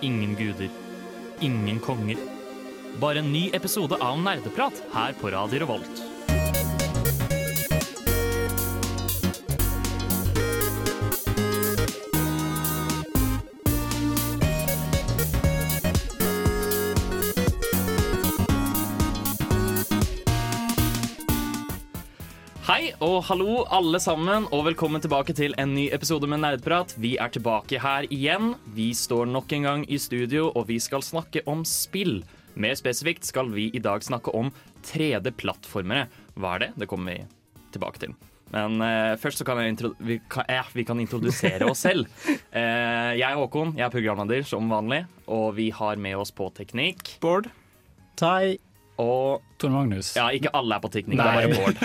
[0.00, 0.68] ingen guder,
[1.40, 2.16] ingen konger.
[3.00, 6.15] Bare en ny episode av Nerdeprat her på Radio Revolt.
[23.06, 26.94] Og hallo alle sammen, og velkommen tilbake til en ny episode med Nerdprat.
[26.98, 28.56] Vi er tilbake her igjen.
[28.74, 32.24] Vi står nok en gang i studio, og vi skal snakke om spill.
[32.58, 34.50] Mer spesifikt skal vi i dag snakke om
[34.88, 36.08] 3D-plattformere.
[36.34, 36.70] Hva er det?
[36.82, 38.18] Det kommer vi tilbake til.
[38.50, 42.10] Men uh, først så kan jeg intro vi, kan, eh, vi kan introdusere oss selv.
[42.26, 46.50] Uh, jeg er Håkon, jeg er programleder som vanlig, og vi har med oss på
[46.58, 47.20] teknikk.
[47.22, 47.52] Bård.
[48.18, 48.56] Tai.
[49.02, 50.14] Og Tor Magnus.
[50.16, 51.76] ja, ikke alle er på teknikk, det er bare Bård.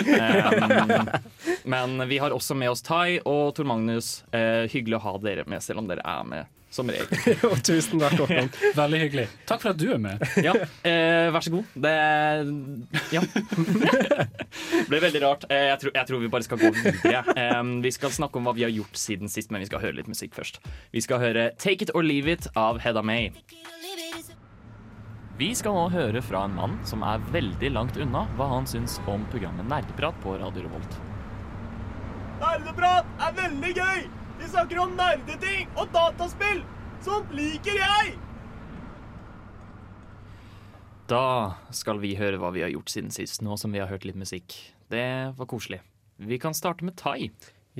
[0.88, 1.08] Um,
[1.74, 4.22] men vi har også med oss Tai og Tor Magnus.
[4.32, 7.36] Eh, hyggelig å ha dere med, selv om dere er med som regel.
[7.50, 8.48] og tusen takk, Håkon.
[8.78, 9.26] Veldig hyggelig.
[9.48, 10.22] Takk for at du er med.
[10.40, 10.54] Ja,
[10.88, 11.74] eh, vær så god.
[11.84, 11.92] Det
[13.12, 13.20] Ja.
[14.88, 15.44] ble veldig rart.
[15.52, 17.22] Eh, jeg, tror, jeg tror vi bare skal gå videre.
[17.36, 20.00] Eh, vi skal snakke om hva vi har gjort siden sist, men vi skal høre
[20.00, 20.62] litt musikk først.
[20.96, 23.30] Vi skal høre Take It or Leave It av Hedda May.
[25.38, 28.98] Vi skal nå høre fra en mann som er veldig langt unna hva han syns
[29.08, 30.96] om programmet Nerdeprat på Radio Revolt.
[32.42, 34.02] Nerdeprat er veldig gøy!
[34.42, 36.60] Vi snakker om nerdeting og dataspill!
[37.02, 38.12] Sånt liker jeg!
[41.08, 41.24] Da
[41.74, 44.20] skal vi høre hva vi har gjort siden sist, nå som vi har hørt litt
[44.20, 44.54] musikk.
[44.92, 45.80] Det var koselig.
[46.20, 47.30] Vi kan starte med Tai.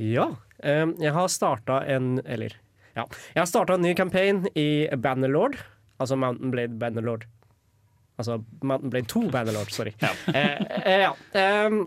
[0.00, 0.30] Ja,
[0.64, 2.56] jeg har starta en Eller,
[2.96, 3.04] ja.
[3.34, 5.60] Jeg har starta en ny campaign i Bannerlord.
[6.00, 7.28] Altså Mountain Blade Bannerlord.
[8.20, 9.94] Altså Mountain Blade 2 Bannerlord, sorry.
[10.02, 10.12] Ja.
[10.36, 11.12] Eh, eh, ja.
[11.66, 11.86] Um,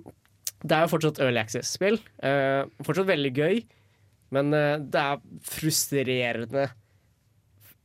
[0.66, 2.00] det er jo fortsatt Early Access-spill.
[2.24, 3.62] Uh, fortsatt veldig gøy,
[4.36, 6.68] men uh, det er frustrerende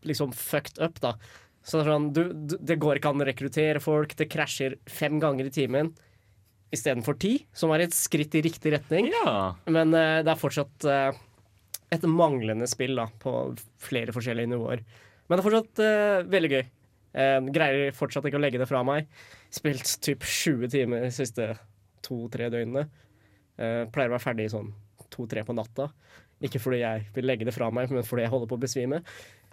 [0.08, 1.14] liksom fucked up, da.
[1.60, 5.20] Så det, sånn, du, du, det går ikke an å rekruttere folk, det krasjer fem
[5.20, 5.92] ganger i timen
[6.72, 9.10] istedenfor ti, som er et skritt i riktig retning.
[9.12, 9.52] Ja.
[9.68, 10.88] Men uh, det er fortsatt
[11.90, 13.32] et manglende spill da, på
[13.82, 14.84] flere forskjellige nivåer.
[15.26, 15.80] Men det er fortsatt
[16.30, 16.62] veldig gøy.
[17.14, 19.08] Eh, greier fortsatt ikke å legge det fra meg.
[19.50, 21.48] Spilt typ 20 timer de siste
[22.06, 22.86] to-tre døgnene.
[23.58, 24.70] Eh, pleier å være ferdig sånn
[25.10, 25.88] to-tre på natta.
[26.40, 29.02] Ikke fordi jeg vil legge det fra meg, men fordi jeg holder på å besvime.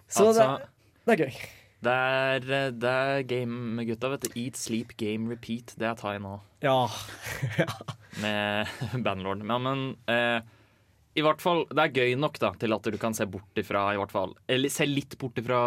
[0.08, 0.68] Så Altså, det,
[1.04, 1.40] det er gøy.
[1.84, 4.38] det er, eh, det er game-gutta, vet du.
[4.40, 5.74] Eat, sleep, game, repeat.
[5.76, 6.78] Det er Tai nå, Ja.
[8.22, 8.70] med
[9.04, 9.42] Bandlord.
[9.44, 10.40] Ja, men eh,
[11.18, 13.88] i hvert fall, det er gøy nok da, til at du kan se bort ifra,
[13.92, 15.58] i hvert fall Eller se litt bort ifra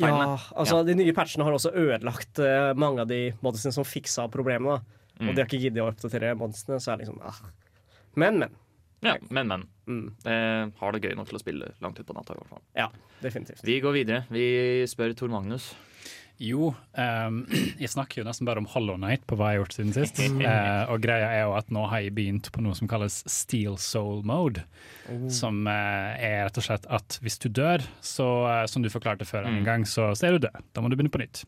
[0.00, 3.86] Ja, altså altså De nye patchene har også ødelagt uh, mange av de modsene som
[3.86, 4.80] fiksa problemene.
[5.20, 5.28] Mm.
[5.28, 7.40] Og de har ikke giddet å oppdatere modsene, så er det liksom ah.
[8.18, 8.56] Men, men.
[9.04, 9.66] Ja, men, men.
[9.88, 10.06] Mm.
[10.28, 12.34] Eh, har det gøy nok til å spille langt utpå natta.
[12.34, 12.64] i hvert fall.
[12.76, 12.88] Ja,
[13.24, 13.62] definitivt.
[13.64, 14.24] Vi går videre.
[14.32, 14.44] Vi
[14.90, 15.70] spør Tor Magnus.
[16.40, 17.42] Jo, um,
[17.82, 20.20] jeg snakker jo nesten bare om Hollow Night på hva jeg har gjort siden sist.
[20.40, 23.76] uh, og greia er jo at nå har jeg begynt på noe som kalles Steel
[23.76, 24.64] Soul Mode.
[25.28, 29.28] Som uh, er rett og slett at hvis du dør, så, uh, som du forklarte
[29.28, 29.64] før en Mm.
[29.66, 30.60] gang, så, så er du død.
[30.72, 31.44] Da må du begynne på nytt.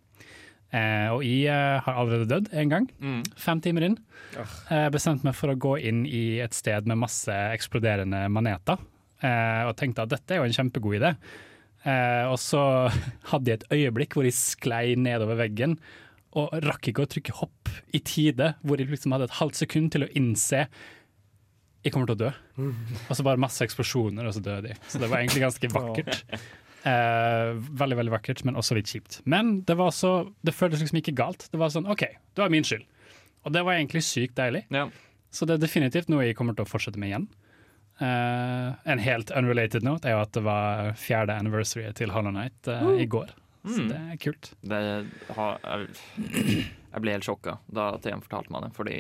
[0.72, 1.52] Og jeg
[1.84, 3.19] har allerede dødd en gang, Mm.
[3.36, 3.97] fem timer inn.
[4.72, 8.81] Eh, bestemte meg for å gå inn i et sted med masse eksploderende maneter.
[9.69, 11.10] Og tenkte at dette er jo en kjempegod idé.
[11.82, 12.62] Eh, og så
[13.32, 15.78] hadde jeg et øyeblikk hvor jeg sklei nedover veggen
[16.38, 19.91] og rakk ikke å trykke hopp i tide, hvor jeg liksom hadde et halvt sekund
[19.93, 20.66] til å innse
[21.82, 22.31] jeg kommer til å dø.
[23.10, 24.78] Og så bare masse eksplosjoner, og så døde jeg.
[24.87, 26.37] Så det var egentlig ganske vakkert.
[26.87, 27.50] Eh,
[27.82, 29.19] veldig, veldig vakkert, men også litt kjipt.
[29.26, 30.12] Men det var så,
[30.47, 31.49] det føltes liksom ikke galt.
[31.50, 32.87] Det var sånn OK, det var min skyld.
[33.43, 34.62] Og det var egentlig sykt deilig.
[34.70, 34.87] Ja.
[35.34, 37.26] Så det er definitivt noe jeg kommer til å fortsette med igjen.
[38.00, 42.66] Eh, en helt unrelated note er jo at det var fjerde anniversary til Hollow Night
[42.69, 43.34] eh, i går.
[43.62, 43.88] Så Mm.
[43.92, 44.48] det er kult.
[44.66, 44.78] Det
[45.36, 48.97] har, jeg, jeg ble helt sjokka da TM fortalte meg det, fordi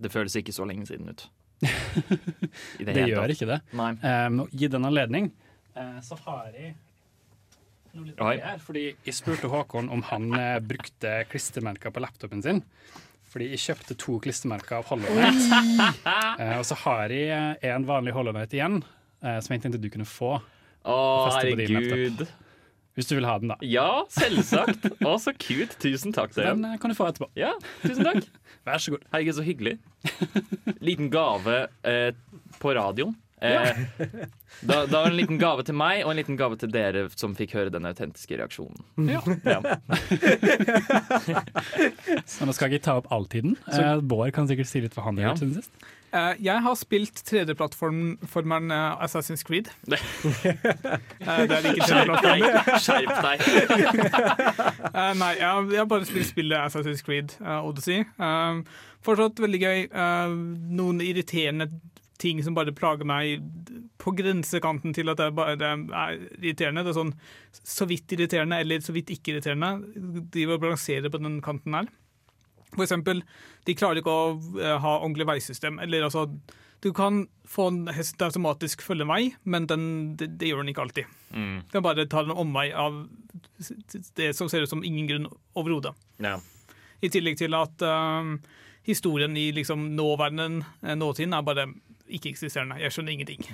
[0.00, 1.26] det føles ikke så lenge siden ut.
[2.80, 3.34] I Det, hele gjør tatt.
[3.34, 3.58] ikke det.
[3.76, 3.90] Nei.
[4.00, 5.28] Um, Gitt den anledning,
[5.76, 6.72] uh, så har jeg
[7.92, 8.62] noe litt her.
[8.64, 12.62] Fordi jeg spurte Håkon om han eh, brukte klistremerker på laptopen sin.
[13.30, 15.44] Fordi jeg kjøpte to klistremerker av Hollow Knight.
[16.40, 18.78] Eh, og så har jeg eh, en vanlig Hollow Knight igjen,
[19.20, 20.38] eh, som jeg tenkte du kunne få.
[20.88, 20.96] Å,
[21.36, 22.24] herregud.
[22.98, 23.56] Hvis du vil ha den, da.
[23.64, 24.88] Ja, selvsagt.
[25.04, 25.76] Å, så cute.
[25.80, 27.28] Tusen takk, Så den eh, kan du få etterpå.
[27.38, 27.52] Ja,
[27.84, 28.26] tusen takk.
[28.68, 29.04] Vær så god.
[29.12, 29.76] Herregud, så hyggelig.
[30.86, 32.10] Liten gave eh,
[32.60, 33.14] på radioen.
[33.40, 33.72] Eh,
[34.68, 37.54] da, da en liten gave til meg, og en liten gave til dere som fikk
[37.56, 38.76] høre den autentiske reaksjonen.
[39.08, 39.22] Ja.
[39.48, 39.60] Ja.
[42.28, 43.52] Så nå skal jeg ikke ta opp all tiden.
[43.72, 45.28] Eh, Bård kan sikkert si litt hva han har Ja.
[45.32, 45.72] gjort siden sist.
[46.10, 49.68] Uh, jeg har spilt 3D-plattformeren uh, Assassin's Creed.
[49.86, 49.94] uh,
[51.46, 52.42] det er ikke Skjerp deg!
[52.82, 53.38] Skjerp deg.
[54.90, 58.00] Eh, nei, jeg, har- jeg har bare spilt spillet Assassin's Creed eh, Odyssey.
[58.18, 58.58] Eh,
[59.06, 59.84] fortsatt veldig gøy.
[59.86, 60.30] Eh,
[60.80, 61.68] noen irriterende
[62.20, 63.40] ting som bare plager meg
[64.00, 66.84] på grensekanten til at det bare er irriterende.
[66.84, 67.14] Det er sånn
[67.60, 69.72] så vidt irriterende eller så vidt ikke irriterende.
[70.32, 71.90] De vil balansere på den kanten her.
[72.76, 73.24] For eksempel,
[73.66, 74.26] de klarer ikke å
[74.60, 75.80] eh, ha ordentlig veisystem.
[75.82, 76.28] Eller altså,
[76.84, 79.84] du kan få en hest til automatisk følge vei, men den,
[80.20, 81.10] det, det gjør den ikke alltid.
[81.34, 81.58] Mm.
[81.72, 83.02] Den bare tar en omvei av
[84.16, 85.28] det som ser ut som ingen grunn
[85.58, 85.92] overhodet.
[86.22, 86.38] Ja.
[87.02, 88.36] I tillegg til at uh,
[88.86, 91.68] historien i liksom nåverdenen, eh, nåtiden, er bare
[92.16, 92.78] ikke-eksisterende.
[92.82, 93.44] Jeg skjønner ingenting.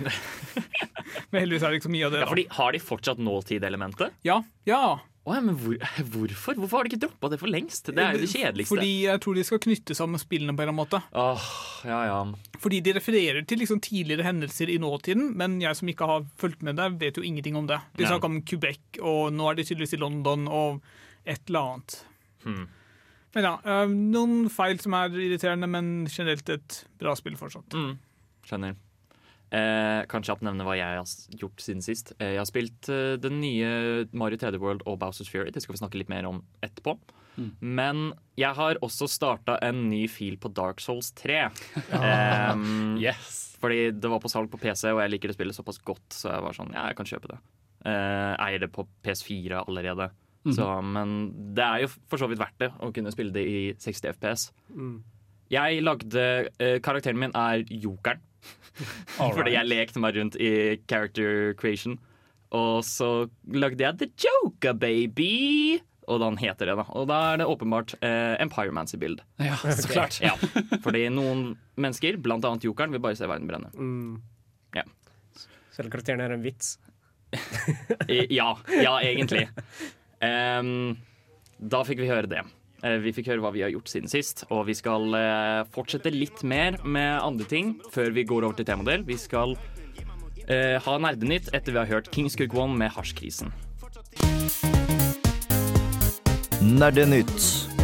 [1.33, 2.23] Men heldigvis er det ikke så mye av det.
[2.23, 4.17] Ja, fordi Har de fortsatt nåtid-elementet?
[4.27, 4.81] Ja, ja.
[5.27, 5.75] Oh, ja, men hvor,
[6.07, 6.55] hvorfor?
[6.55, 7.89] Hvorfor har de ikke droppa det for lengst?
[7.91, 8.71] Det er jo det kjedeligste.
[8.71, 11.01] Fordi jeg tror de skal knytte sammen spillene på en eller annen måte.
[11.19, 11.49] Åh,
[11.91, 12.21] ja, ja.
[12.63, 16.63] Fordi de refererer til liksom tidligere hendelser i nåtiden, men jeg som ikke har fulgt
[16.63, 17.81] med der, vet jo ingenting om det.
[17.99, 18.13] De Ja.
[18.13, 20.79] snakker om Quebec, og nå er de tydeligvis i London, og
[21.27, 21.99] et eller annet.
[22.47, 22.69] Hmm.
[23.35, 27.75] Men ja, eh, noen feil som er irriterende, men generelt et bra spill fortsatt.
[27.75, 27.99] Mm,
[28.49, 28.77] skjønner.
[29.55, 32.11] Eh, kan kjapt nevne hva jeg har gjort siden sist.
[32.19, 33.69] Eh, jeg har spilt eh, den nye
[34.17, 35.53] Mario 3D World og Bowsers Fury.
[35.55, 36.97] Det skal vi snakke litt mer om etterpå.
[37.61, 41.43] Men jeg har også starta en ny fil på Dark Souls 3.
[42.01, 43.43] Em, Yes.
[43.61, 46.31] Fordi det var på salg på PC, og jeg liker det spillet såpass godt, så
[46.33, 47.39] jeg var sånn, ja, jeg kan kjøpe det.
[47.87, 50.11] Eh, eier det på PS4 allerede.
[50.47, 51.15] Så, men
[51.57, 54.45] det er jo for så vidt verdt det å kunne spille det i 60 FPS.
[55.51, 56.23] Jeg lagde
[56.63, 58.21] eh, Karakteren min er jokeren.
[59.37, 61.99] Fordi jeg lekte meg rundt i character creation.
[62.55, 65.81] Og så lagde jeg The Joker Baby.
[66.07, 66.85] Og den heter det, da.
[66.95, 69.25] Og da er det åpenbart eh, en pyromancy-bild.
[69.43, 70.21] Ja, så klart.
[70.23, 70.37] Ja,
[70.85, 73.73] fordi noen mennesker, blant annet jokeren, vil bare se verden brenne.
[73.75, 74.21] Mm.
[74.77, 74.87] Ja.
[75.75, 76.77] Selv karakteren er en vits.
[78.07, 79.49] Ja, ja, egentlig.
[80.23, 80.95] Um,
[81.59, 82.45] da fikk vi høre det.
[82.85, 86.13] Eh, Vi fikk høre hva vi har gjort siden sist, og vi skal eh, fortsette
[86.13, 89.07] litt mer med andre ting før vi går over til temadel.
[89.07, 89.57] Vi skal
[90.49, 93.53] eh, ha Nerdenytt etter vi har hørt Kings Cook One med Hasjkrisen.
[96.61, 97.76] Nerdenytt.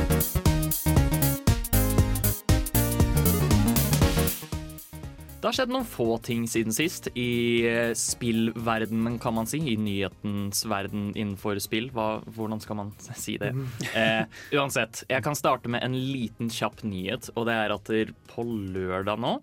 [5.42, 9.58] Det har skjedd noen få ting siden sist i eh, spillverdenen, kan man si.
[9.58, 11.88] I nyhetens verden innenfor spill.
[11.90, 12.92] Hva, hvordan skal man
[13.24, 13.50] si det?
[13.90, 14.22] Eh,
[14.54, 17.90] uansett, jeg kan starte med en liten kjapp nyhet, og det er at
[18.30, 19.34] på lørdag nå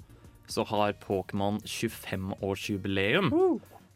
[0.50, 3.30] så har Pokémon 25-årsjubileum.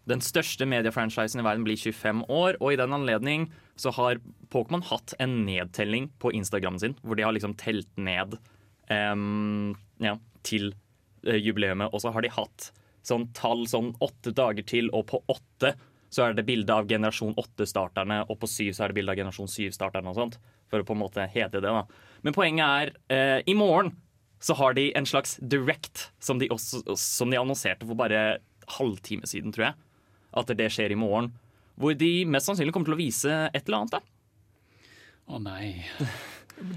[0.04, 3.48] Den største mediefranchisen i verden blir 25 år, og i den anledning
[3.80, 4.20] så har
[4.52, 8.36] Pokémon hatt en nedtelling på Instagram sin, hvor de har liksom telt ned
[8.92, 9.72] um,
[10.04, 10.74] ja, til
[11.24, 12.70] jubileet, og så har de hatt
[13.04, 15.74] sånn tall sånn åtte dager til, og på åtte
[16.14, 19.18] så er det bilde av generasjon åtte-starterne, og på syv så er det bilde av
[19.18, 20.38] generasjon syv-starterne og sånt,
[20.70, 21.86] for å på en måte hete det, da.
[22.26, 23.96] Men poenget er, eh, i morgen
[24.44, 28.40] så har de en slags direct som de, også, som de annonserte for bare
[28.78, 29.76] halvtime siden, tror jeg.
[30.36, 31.32] At det skjer i morgen.
[31.80, 33.96] Hvor de mest sannsynlig kommer til å vise et eller annet.
[33.96, 34.02] da.
[35.32, 35.86] Å nei.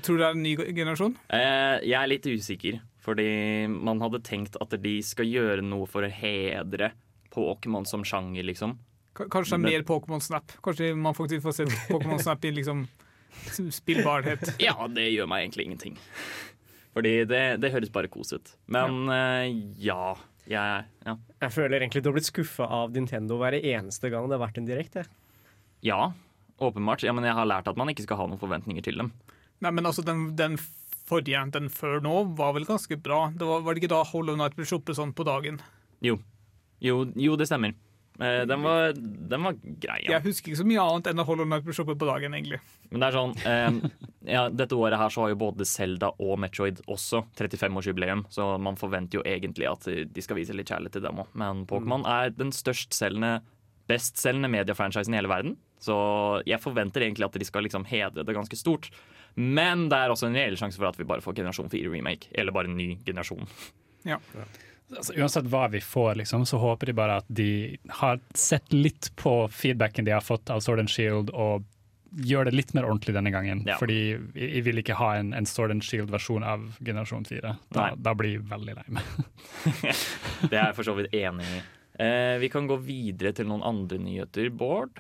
[0.05, 1.17] Tror du det er en ny generasjon?
[1.29, 3.29] Eh, jeg er litt usikker, fordi
[3.71, 6.91] man hadde tenkt at de skal gjøre noe for å hedre
[7.31, 8.75] Pokémon som sjanger, liksom.
[9.17, 10.57] K- Kanskje det er mer Pokémon Snap?
[10.65, 12.85] Kanskje man faktisk får sett Pokémon Snap i liksom
[13.73, 14.55] spillbarhet?
[14.67, 15.97] Ja, det gjør meg egentlig ingenting.
[16.97, 18.55] Fordi det, det høres bare kos ut.
[18.73, 19.51] Men eh,
[19.85, 20.15] ja,
[20.49, 21.15] jeg, ja.
[21.45, 24.61] Jeg føler egentlig du har blitt skuffa av Nintendo hver eneste gang det har vært
[24.63, 25.05] en direkte.
[25.85, 26.13] Ja,
[26.57, 27.05] åpenbart.
[27.05, 29.13] Ja, men jeg har lært at man ikke skal ha noen forventninger til dem.
[29.65, 30.57] Nei, men altså, den, den
[31.09, 33.27] forrige, den før nå, var vel ganske bra.
[33.35, 35.61] Det var, var det ikke da Hollow Night ble sluppet sånn på dagen?
[36.05, 36.19] Jo,
[36.83, 37.77] jo, jo det stemmer.
[38.21, 40.17] Eh, den, var, den var grei, ja.
[40.17, 42.61] Jeg husker ikke så mye annet enn at Hollow Night ble sluppet på dagen, egentlig.
[42.91, 43.97] Men det er sånn eh,
[44.37, 48.79] ja, Dette året her så har jo både Zelda og Metroid også 35-årsjubileum, så man
[48.81, 51.35] forventer jo egentlig at de skal vise litt kjærlighet til dem òg.
[51.37, 53.41] Men Pokémon er den størstselgende,
[53.89, 55.57] bestselgende mediefranchisen i hele verden.
[55.83, 55.97] Så
[56.49, 58.91] jeg forventer egentlig at de skal liksom hedre det ganske stort.
[59.37, 62.31] Men det er også en reell sjanse for at vi bare får generasjon 4 remake.
[62.33, 63.45] Eller bare en ny generasjon.
[64.09, 64.19] Ja.
[64.95, 69.11] Altså, uansett hva vi får, liksom, så håper de bare at de har sett litt
[69.19, 71.67] på feedbacken de har fått av Sword and Shield, og
[72.17, 73.65] gjør det litt mer ordentlig denne gangen.
[73.67, 73.77] Ja.
[73.81, 77.57] Fordi jeg vil ikke ha en, en Sword and Shield-versjon av generasjon 4.
[77.75, 79.11] Da, da blir jeg veldig lei meg.
[80.51, 81.59] Det er jeg for så vidt enig i.
[81.99, 84.51] Eh, vi kan gå videre til noen andre nyheter.
[84.53, 84.91] Bård?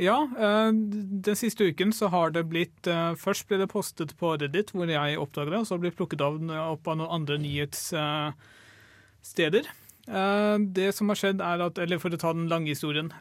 [0.00, 4.36] Ja, eh, den siste uken så har det blitt eh, Først ble det postet på
[4.38, 6.34] Reddit, hvor jeg oppdager det, og så ble det plukket av,
[6.70, 9.64] opp av noen andre nyhetssteder.
[10.08, 13.12] det som har skjedd er at, eller For å ta den lange historien.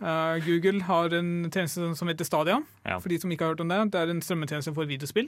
[0.45, 2.61] Google har en tjeneste som heter Stadia.
[2.85, 2.99] Ja.
[2.99, 5.27] For de som ikke har hørt om det, det er en strømmetjeneste for videospill.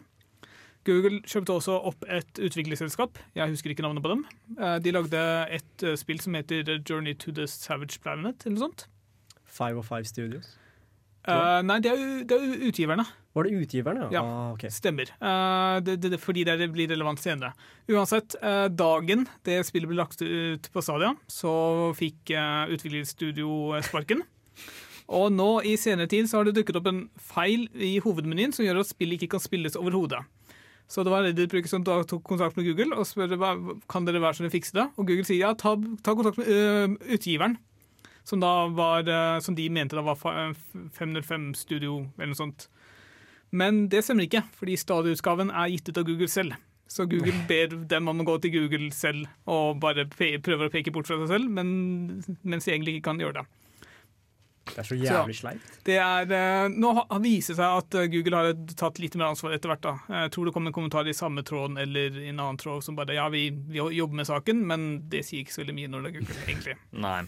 [0.87, 3.19] Google kjøpte også opp et utviklingsselskap.
[3.35, 4.23] Jeg husker ikke navnet på dem.
[4.57, 8.45] Eh, De lagde et eh, spill som heter Journey to the Savage Planet.
[8.45, 8.87] eller noe sånt.
[9.45, 10.55] Five of Five Studios.
[11.27, 13.03] Uh, nei, det er, det er utgiverne.
[13.35, 14.07] Var det utgiverne?
[14.13, 14.21] Ja.
[14.23, 14.71] Ah, okay.
[14.73, 15.11] Stemmer.
[15.21, 17.51] Uh, det, det, det, fordi det blir relevant senere.
[17.91, 21.51] Uansett, uh, dagen det spillet ble lagt ut på Stadia, så
[21.99, 24.23] fikk uh, utviklingsstudio sparken.
[25.09, 28.65] Og nå i senere tid så har det dukket opp en feil i hovedmenyen som
[28.65, 30.23] gjør at spillet ikke kan spilles overhodet.
[30.89, 33.37] Så det var en Reddit-bruker som tok kontakt med Google og spurte
[33.91, 34.87] kan dere være så snill fikse det.
[34.97, 37.59] Og Google sier ja, ta, ta kontakt med uh, utgiveren.
[38.25, 42.67] Som, var, uh, som de mente da var 505 Studio eller noe sånt.
[43.53, 46.57] Men det stemmer ikke, fordi Stadia-utgaven er gitt ut av Google selv.
[46.89, 50.93] Så Google ber dem om å gå til Google selv og bare prøver å peke
[50.93, 53.47] bort fra seg selv, men, mens de egentlig ikke kan gjøre det.
[54.75, 55.75] Det er så jævlig sleipt.
[55.87, 59.55] Det er, eh, nå viser det seg at eh, Google har tatt litt mer ansvar
[59.55, 59.83] etter hvert.
[59.85, 59.95] da.
[60.23, 62.97] Jeg tror det kom en kommentar i samme tråden eller i en annen tråd som
[62.99, 66.05] bare ja, vi, vi jobber med saken, men det sier ikke så veldig mye når
[66.05, 66.77] det er Google, egentlig.
[67.05, 67.21] Nei.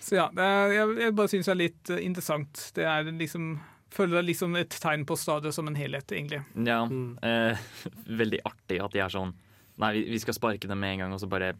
[0.00, 2.64] Så ja, det er, jeg, jeg bare syns det er litt eh, interessant.
[2.76, 3.52] Det er liksom
[3.90, 6.38] Føler det liksom et tegn på stadiet som en helhet, egentlig.
[6.54, 6.84] Ja.
[6.86, 7.16] Mm.
[7.26, 7.62] Eh,
[8.22, 9.32] veldig artig at de er sånn
[9.80, 11.54] Nei, vi, vi skal sparke dem med en gang, og så bare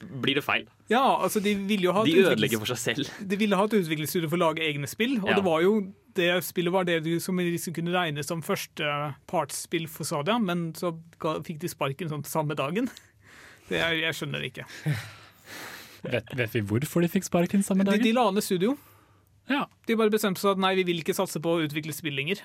[0.00, 0.66] blir det feil.
[0.88, 3.10] Ja, altså de ville jo ha De ødelegger for seg selv.
[3.28, 5.34] De ville ha et utviklingsstudio for å lage egne spill, og Ja.
[5.36, 5.74] det var jo
[6.14, 10.72] det spillet var det du- som liksom kunne regnes som første partsspill for Sadia, men
[10.72, 12.88] så fikk de sparken sånn samme dagen.
[13.68, 14.66] Det er, jeg skjønner det ikke.
[16.02, 18.02] Vet, vet vi hvorfor de fikk sparken samme De, dagen?
[18.02, 18.76] de la ned studio.
[19.48, 19.66] Ja.
[19.86, 22.40] De bare bestemte seg at nei, vi vil ikke satse på å utvikle spill lenger.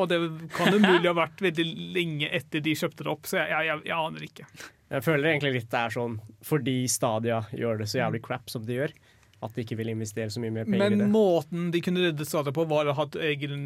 [0.00, 0.18] Og det
[0.56, 3.82] kan umulig ha vært veldig lenge etter de kjøpte det opp, så jeg, jeg, jeg,
[3.90, 4.46] jeg aner ikke.
[4.92, 8.64] Jeg føler egentlig litt det er sånn fordi Stadia gjør det så jævlig crap som
[8.68, 8.94] de gjør,
[9.42, 11.06] at de ikke vil investere så mye mer penger Men i det.
[11.06, 13.06] Men måten de kunne redde Stadia på, var å ha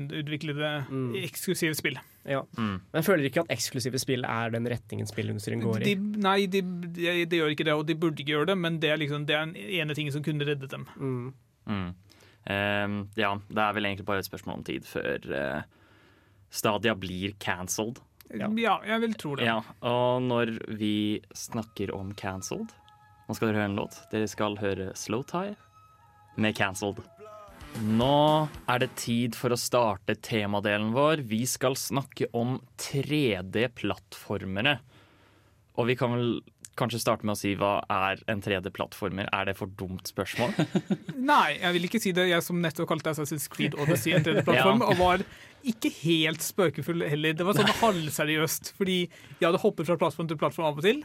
[0.01, 1.15] egenutviklede Mm.
[1.23, 1.99] eksklusive spill.
[2.25, 2.41] Ja.
[2.57, 2.81] Mm.
[2.81, 5.97] Men jeg føler ikke at eksklusive spill er den retningen spillindustrien går De, i.
[6.27, 8.91] nei, de, de, de gjør ikke det, og de burde ikke gjøre det, men det
[8.95, 10.87] er liksom det er den ene tingen som kunne reddet dem.
[10.97, 11.33] Mm.
[11.69, 11.89] Mm.
[12.47, 15.63] Eh, ja, det er vel egentlig bare et spørsmål om tid før eh,
[16.51, 18.01] Stadia blir cancelled.
[18.35, 18.49] Ja.
[18.59, 19.47] Ja, jeg vil tro det.
[19.47, 22.73] Ja, og når vi snakker om cancelled
[23.27, 23.95] Nå skal dere høre en låt.
[24.13, 25.57] Dere skal høre Slow Tie
[26.39, 27.01] med cancelled.
[27.83, 31.17] Nå er det tid for å starte temadelen vår.
[31.27, 34.79] Vi skal snakke om 3D-plattformere.
[35.77, 36.41] Og vi kan vel
[36.77, 39.29] kanskje starte med å si hva er en 3D-plattformer?
[39.33, 40.55] Er det for dumt spørsmål?
[41.33, 42.29] Nei, jeg vil ikke si det.
[42.31, 44.91] Jeg som nettopp kalte Assassin's Creed Odyssey en 3D-plattform, Ja.
[44.93, 45.25] og var
[45.67, 47.35] ikke helt spøkefull heller.
[47.35, 49.01] Det var sånn halvseriøst, fordi
[49.43, 51.01] ja, det hopper fra plattform til plattform av og til.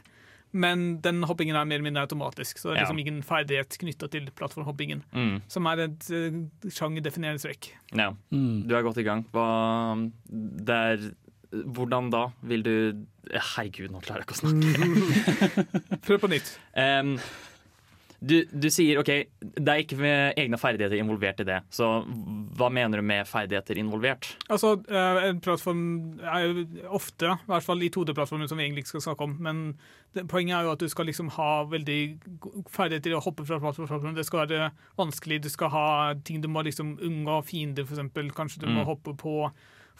[0.51, 2.83] Men den hoppingen er mer eller mindre automatisk, så det er Ja.
[2.83, 4.99] liksom ingen ferdighet knytta til plattformhoppingen.
[5.15, 7.69] Mm, Som er et uh, sjangerdefinerende strekk.
[7.95, 8.09] ja.
[8.35, 8.67] Mm.
[8.67, 9.23] Du er godt i gang.
[9.31, 9.47] Hva
[10.27, 11.05] det er
[11.51, 12.73] Hvordan da vil du
[13.31, 15.99] Herregud, nå klarer jeg ikke å snakke.
[16.07, 16.53] Prøv på nytt.
[16.75, 17.15] Um,
[18.21, 19.07] du, du sier OK,
[19.41, 21.55] det er ikke med egne ferdigheter involvert i det.
[21.73, 21.87] Så
[22.59, 24.27] hva mener du med ferdigheter involvert?
[24.53, 25.81] Altså, eh, En plattform
[26.21, 29.33] er jo ofte, i hvert fall i 2D-plattformen som vi egentlig ikke skal snakke om,
[29.41, 29.63] men
[30.13, 31.99] det, poenget er jo at du skal liksom ha veldig
[32.69, 34.15] ferdigheter i å hoppe fra plattform til plattform.
[34.21, 34.69] Det skal være
[35.01, 35.85] vanskelig, du skal ha
[36.21, 38.05] ting du må liksom unngå, fiender f.eks.
[38.37, 38.89] Kanskje du må Mm.
[38.93, 39.37] hoppe på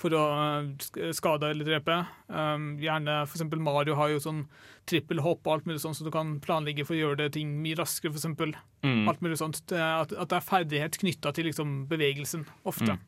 [0.02, 0.24] for å
[0.58, 2.00] eh, skade eller drepe.
[2.28, 3.46] Um, gjerne f.eks.
[3.62, 4.44] Mario har jo sånn
[4.90, 7.78] trippelhopp og alt mulig sånt, så du kan planlegge for å gjøre det ting mye
[7.80, 8.58] raskere, f.eks.
[8.82, 9.06] Mm.
[9.12, 9.64] Alt mulig sånt.
[9.70, 12.98] Det At, at det er ferdighet knytta til liksom bevegelsen, ofte.
[12.98, 13.08] Mm.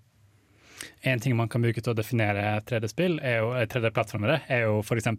[1.01, 4.81] En ting man kan bruke til å definere 3D-spill, er jo, eh, 3D-plattformere, er jo
[4.83, 5.09] f.eks.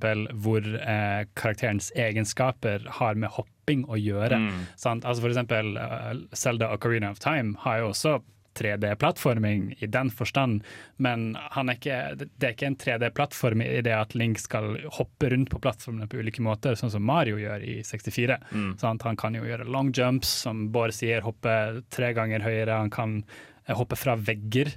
[0.45, 4.40] hvor eh, karakterens egenskaper har med hopping å gjøre.
[4.40, 4.62] Mm.
[4.81, 5.09] Sant?
[5.09, 8.19] Altså for eksempel uh, Zelda Ocarina of Time har jo også
[8.58, 10.62] 3D-plattforming i den forstand,
[11.02, 15.30] men han er ikke, det er ikke en 3D-plattform i det at Link skal hoppe
[15.32, 18.38] rundt på plattformene på ulike måter, sånn som Mario gjør i 64.
[18.52, 18.70] Mm.
[19.04, 22.78] Han kan jo gjøre long jumps, som Bård sier, hoppe tre ganger høyere.
[22.84, 23.18] Han kan
[23.66, 24.70] eh, hoppe fra vegger.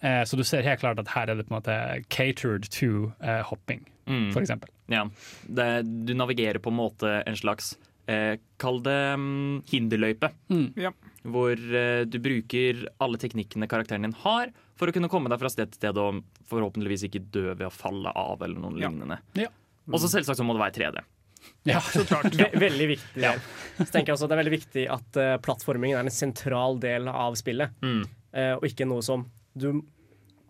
[0.00, 3.12] Eh, så du ser helt klart at her er det på en måte catered to
[3.22, 4.30] eh, hopping, Mm.
[4.32, 4.70] eksempel.
[4.88, 5.02] Ja.
[5.44, 7.74] Det, du navigerer på en måte en slags
[8.08, 10.32] eh, Kall det mm, hinderløype.
[10.50, 10.64] Mm.
[10.80, 10.90] Ja.
[11.28, 15.50] Hvor eh, du bruker alle teknikkene karakteren din har for å kunne komme deg fra
[15.52, 18.88] sted til sted og forhåpentligvis ikke dø ved å falle av eller noe Ja.
[18.88, 19.20] lignende.
[19.38, 19.50] Ja.
[19.90, 21.04] Og så selvsagt så må det være 3D.
[21.70, 21.80] Ja.
[21.80, 22.34] Så klart.
[22.38, 23.22] Ve veldig viktig.
[23.22, 23.34] Ja.
[23.78, 26.78] Så tenker jeg også at Det er veldig viktig at uh, plattformingen er en sentral
[26.82, 28.02] del av spillet, Mm.
[28.34, 29.24] uh, og ikke noe som
[29.58, 29.70] du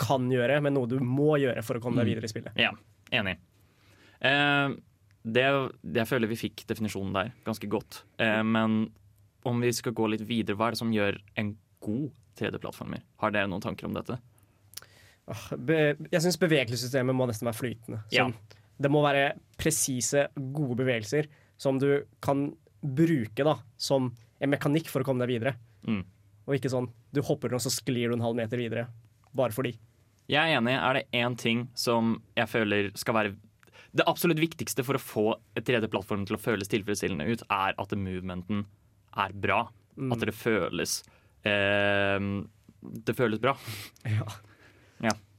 [0.01, 2.55] kan gjøre, men noe du må gjøre for å komme deg videre i spillet.
[2.61, 2.71] Ja,
[3.15, 3.37] enig.
[4.21, 4.69] Eh,
[5.35, 5.47] det,
[5.97, 8.03] jeg føler vi fikk definisjonen der ganske godt.
[8.23, 8.87] Eh, men
[9.49, 11.55] om vi skal gå litt videre, hva er det som gjør en
[11.85, 13.05] god 3D-plattformer?
[13.23, 14.19] Har dere noen tanker om dette?
[15.61, 18.01] Be, jeg syns bevegelsessystemet må nesten være flytende.
[18.15, 18.27] Ja.
[18.27, 18.37] Sånn,
[18.79, 22.49] Det må være presise, gode bevegelser som du kan
[22.81, 25.57] bruke da, som en mekanikk for å komme deg videre.
[25.89, 26.05] Mm.
[26.47, 28.87] Og ikke sånn du hopper og så sklir du en halv meter videre.
[29.37, 29.75] Bare fordi.
[30.29, 30.77] Jeg er enig.
[30.77, 33.35] Er det én ting som jeg føler skal være
[33.97, 35.27] det absolutt viktigste for å få
[35.57, 38.67] et 3D-plattform til å føles tilfredsstillende ut, er at movementen
[39.17, 39.63] er bra.
[39.97, 40.13] Mm.
[40.15, 40.99] At det føles
[41.49, 42.19] eh,
[43.07, 43.57] Det føles bra.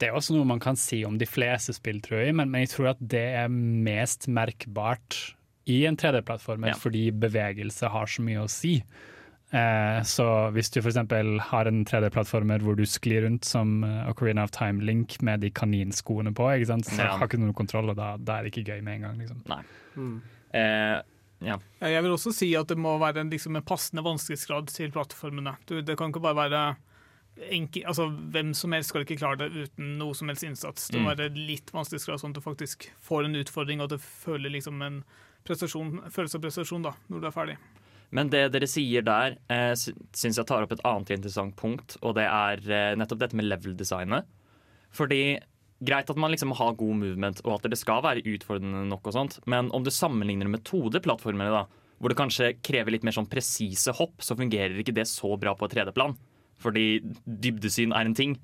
[0.00, 2.62] Det er også noe man kan si om de fleste spill, tror jeg, men, men
[2.64, 5.18] jeg tror at det er mest merkbart
[5.68, 6.78] i en 3D-plattformer, Ja.
[6.80, 8.78] fordi bevegelse har så mye å si.
[9.52, 10.94] Eh, så hvis du f.eks.
[11.50, 15.50] har en 3D-plattformer hvor du sklir rundt som eh, Ocarina of Time Link med de
[15.50, 16.86] kaninskoene på, ikke sant?
[16.86, 17.16] så Ja.
[17.18, 19.18] har ikke noen kontroll, og da, da er det ikke gøy med en gang.
[19.18, 19.42] Liksom.
[19.96, 20.20] Mm.
[20.54, 21.00] Eh,
[21.40, 21.56] ja.
[21.80, 24.92] Ja, Jeg vil også si at det må være en, liksom, en passende vanskelighetsgrad til
[24.94, 25.56] plattformene.
[25.66, 26.62] Du, det kan ikke bare være
[27.50, 30.88] enkel, altså Hvem som helst skal ikke klare det uten noe som helst innsats.
[30.92, 31.16] Det må Mm.
[31.16, 34.82] være litt vanskelighetsgrad, sånn at du faktisk får en utfordring, og at du føler liksom
[34.82, 35.02] en
[35.44, 37.56] prestasjon, følelse av prestasjon da, når du er ferdig.
[38.16, 42.16] Men det dere sier der, eh, syns jeg tar opp et annet interessant punkt, og
[42.18, 44.26] det er eh, nettopp dette med level-designet.
[44.90, 45.38] Fordi
[45.80, 49.14] Greit at man liksom har god movement, og at det skal være utfordrende nok, og
[49.16, 51.62] sånt, men om du sammenligner med 2D-plattformene, da,
[51.96, 55.54] hvor det kanskje krever litt mer sånn presise hopp, så fungerer ikke det så bra
[55.56, 56.18] på et 3D-plan.
[56.60, 56.84] Fordi
[57.24, 58.34] dybdesyn er en ting,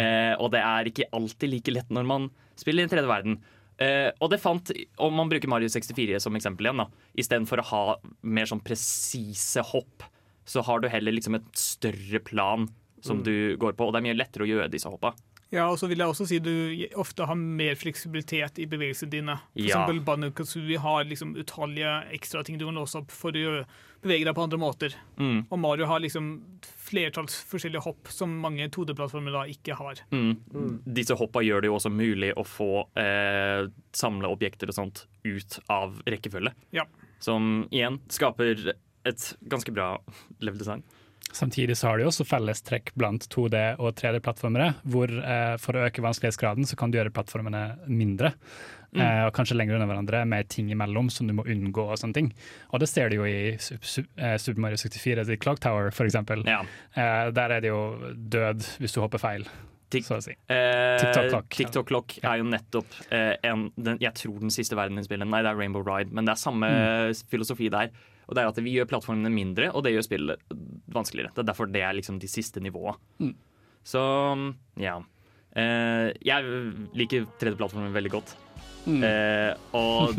[0.00, 3.36] eh, og det er ikke alltid like lett når man spiller i en 3D-verden.
[3.82, 6.88] Eh, og det fant, Om man bruker Mario 64 som eksempel igjen, da,
[7.20, 7.82] istedenfor å ha
[8.24, 10.06] mer sånn presise hopp,
[10.46, 12.68] så har du heller liksom et større plan
[13.04, 15.12] som du går på, og det er mye lettere å gjøre disse hoppa.
[15.54, 16.50] Ja, og så vil jeg også si du
[16.98, 19.36] ofte har mer fleksibilitet i bevegelsene dine.
[19.52, 19.68] For Ja.
[19.86, 23.64] eksempel Banu Kazooie har liksom utallige ekstra ting du kan låse opp for å
[24.02, 24.94] bevege deg på andre måter.
[25.18, 26.42] Mm, Og Mario har liksom
[26.86, 29.94] flertalls forskjellige hopp som mange 2D-plattformer da ikke har.
[30.10, 30.82] mm.
[30.84, 35.60] Disse hoppa gjør det jo også mulig å få eh, samle objekter og sånt ut
[35.70, 36.52] av rekkefølge.
[36.72, 36.84] Ja.
[37.20, 38.74] Som igjen skaper
[39.06, 39.98] et ganske bra
[40.40, 40.82] level design.
[41.32, 46.04] Samtidig så har de også fellestrekk blant 2D- og 3D-plattformere, hvor eh, for å øke
[46.04, 48.30] vanskelighetsgraden så kan du gjøre plattformene mindre.
[48.96, 51.82] Eh, og kanskje lenger unna hverandre med ting imellom som du må unngå.
[51.92, 52.30] og sånne ting.
[52.72, 56.16] Og det ser du jo i eh, Super Mario 64, i Clock Tower f.eks.
[56.46, 56.62] Ja.
[56.96, 57.82] Eh, der er det jo
[58.16, 59.44] død hvis du hopper feil,
[59.92, 60.32] Tik- si.
[60.48, 61.48] Eh, TikTok Clock.
[61.58, 65.28] TikTok Clock er jo nettopp eh, en, den, Jeg tror den siste verden i spillet.
[65.28, 66.70] Nei, det er Rainbow Ride, men det er samme
[67.30, 67.92] filosofi der.
[68.26, 70.56] Og det er at Vi gjør plattformene mindre, og det gjør spillet
[70.92, 71.32] vanskeligere.
[71.34, 73.34] Det er derfor det er liksom de siste nivåene.
[73.86, 74.02] Så
[74.82, 74.98] ja.
[75.56, 76.56] Eh, jeg
[76.98, 78.34] liker 3D-plattformen veldig godt.
[78.86, 80.14] Eh, og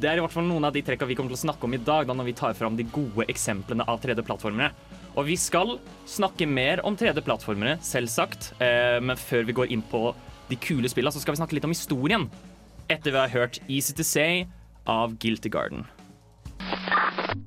[0.00, 1.74] det er i hvert fall noen av de trekka vi kommer til å snakke om
[1.74, 4.72] i dag, da når vi tar fram de gode eksemplene av 3D-plattformere.
[5.12, 5.76] Og vi skal
[6.08, 8.52] snakke mer om 3D-plattformere, selvsagt.
[8.62, 10.10] Eh, men før vi går inn på
[10.50, 12.28] de kule spillene, så skal vi snakke litt om historien.
[12.90, 14.46] Etter vi har hørt Easy to Say
[14.88, 15.86] av Guilty Garden.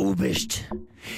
[0.01, 0.63] Oberst,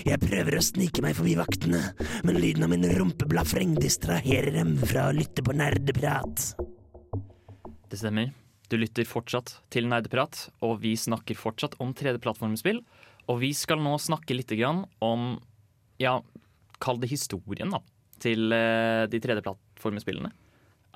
[0.05, 1.79] jeg prøver å snike meg forbi vaktene,
[2.27, 6.51] men lyden av min rumpeblafreng distraherer dem fra å lytte på nerdeprat.
[7.87, 8.33] Det stemmer.
[8.67, 12.81] Du lytter fortsatt til Nerdeprat, og vi snakker fortsatt om 3D-plattformspill.
[13.31, 14.51] Og vi skal nå snakke litt
[14.99, 15.29] om,
[16.03, 16.17] ja,
[16.83, 17.79] kall det historien, da,
[18.19, 20.33] til eh, de 3D-plattformspillene.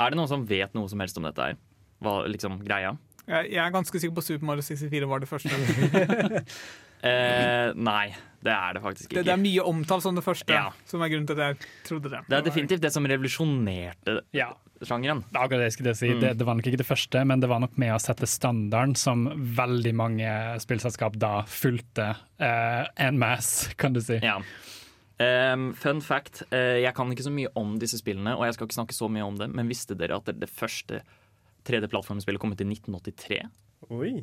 [0.02, 1.60] Er det noen som vet noe som helst om dette her?
[2.04, 2.98] Hva liksom greia?
[3.24, 5.56] Jeg, jeg er ganske sikker på Super Mario 64 var det første.
[7.04, 8.12] Eh, nei,
[8.46, 9.24] det er det faktisk ikke.
[9.26, 10.72] det er mye omtalt som det første, Ja.
[10.86, 12.20] som er grunnen til at jeg trodde det.
[12.28, 15.24] Det er definitivt det som revolusjonerte Ja, sjangeren.
[15.32, 16.08] det det si.
[16.20, 18.96] Det, det var nok ikke det første, men det var nok med å sette standarden
[18.96, 24.20] som veldig mange spillselskap da fulgte eh, en masse, kan du si.
[24.22, 24.40] Ja.
[25.22, 28.66] Um, fun fact, uh, jeg kan ikke så mye om disse spillene, og jeg skal
[28.68, 31.04] ikke snakke så mye om det, men visste dere at det, det første
[31.70, 33.42] 3D-plattformspillet kom ut i 1983?
[33.94, 34.16] Oi,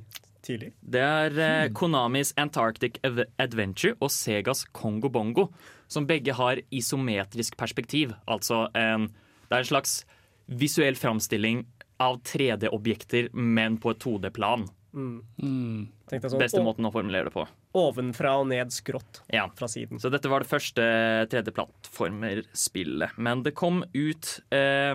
[0.46, 0.72] tidlig.
[0.81, 5.48] Det er eh, Konamis Antarctic Adventure og Segas Kongo Bongo,
[5.88, 8.14] som begge har isometrisk perspektiv.
[8.29, 9.09] Altså en,
[9.48, 10.03] det er en slags
[10.48, 11.66] visuell framstilling
[12.01, 14.68] av 3D-objekter, men på et 2D-plan.
[14.94, 15.16] Mm.
[15.42, 15.88] Mm.
[16.09, 17.44] sånn, Beste måten å formulere det på.
[17.77, 19.48] Ovenfra og ned skrått Ja.
[19.55, 20.01] fra siden.
[20.01, 20.83] Så dette var det første
[21.29, 23.18] 3D-plattformerspillet.
[23.18, 24.94] Men det kom ut eh,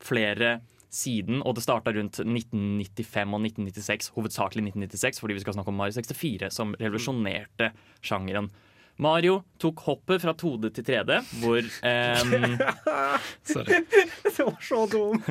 [0.00, 0.60] flere
[0.94, 5.80] siden, og det starta rundt 1995 og 1996, hovedsakelig 1996, fordi vi skal snakke om
[5.80, 7.72] Mario 64, som revolusjonerte
[8.04, 8.50] sjangeren.
[9.02, 12.34] Mario tok hoppet fra 2D til 3D, hvor um...
[13.52, 13.80] Sorry.
[14.22, 15.22] Det var så dum.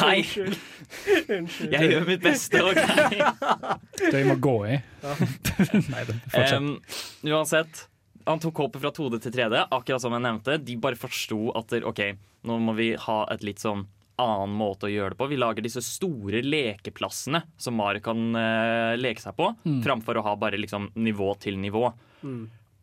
[0.00, 0.58] Hei, Unnskyld.
[1.38, 1.72] Unnskyld.
[1.72, 2.82] jeg gjør mitt beste, OK?
[3.96, 4.76] Det vi må gå i.
[5.94, 6.58] Nei, det fortsett.
[6.58, 6.74] Um,
[7.32, 7.86] uansett,
[8.28, 10.58] han tok hoppet fra 2D til 3D, akkurat som jeg nevnte.
[10.60, 12.04] De bare forsto at OK,
[12.44, 13.86] nå må vi ha et litt sånn
[14.20, 15.28] annen måte å gjøre det på.
[15.32, 19.50] Vi lager disse store lekeplassene som Mario kan uh, leke seg på,
[19.84, 21.88] framfor å ha bare liksom nivå til nivå.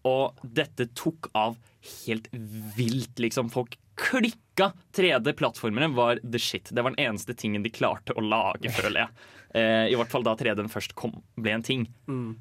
[0.07, 1.57] Og dette tok av
[2.05, 2.29] helt
[2.77, 3.49] vilt, liksom.
[3.53, 4.71] Folk klikka!
[4.95, 6.69] 3D-plattformene var the shit.
[6.71, 9.17] Det var den eneste tingen de klarte å lage, føler jeg.
[9.55, 11.85] Eh, I hvert fall da 3D-en først kom, ble en ting.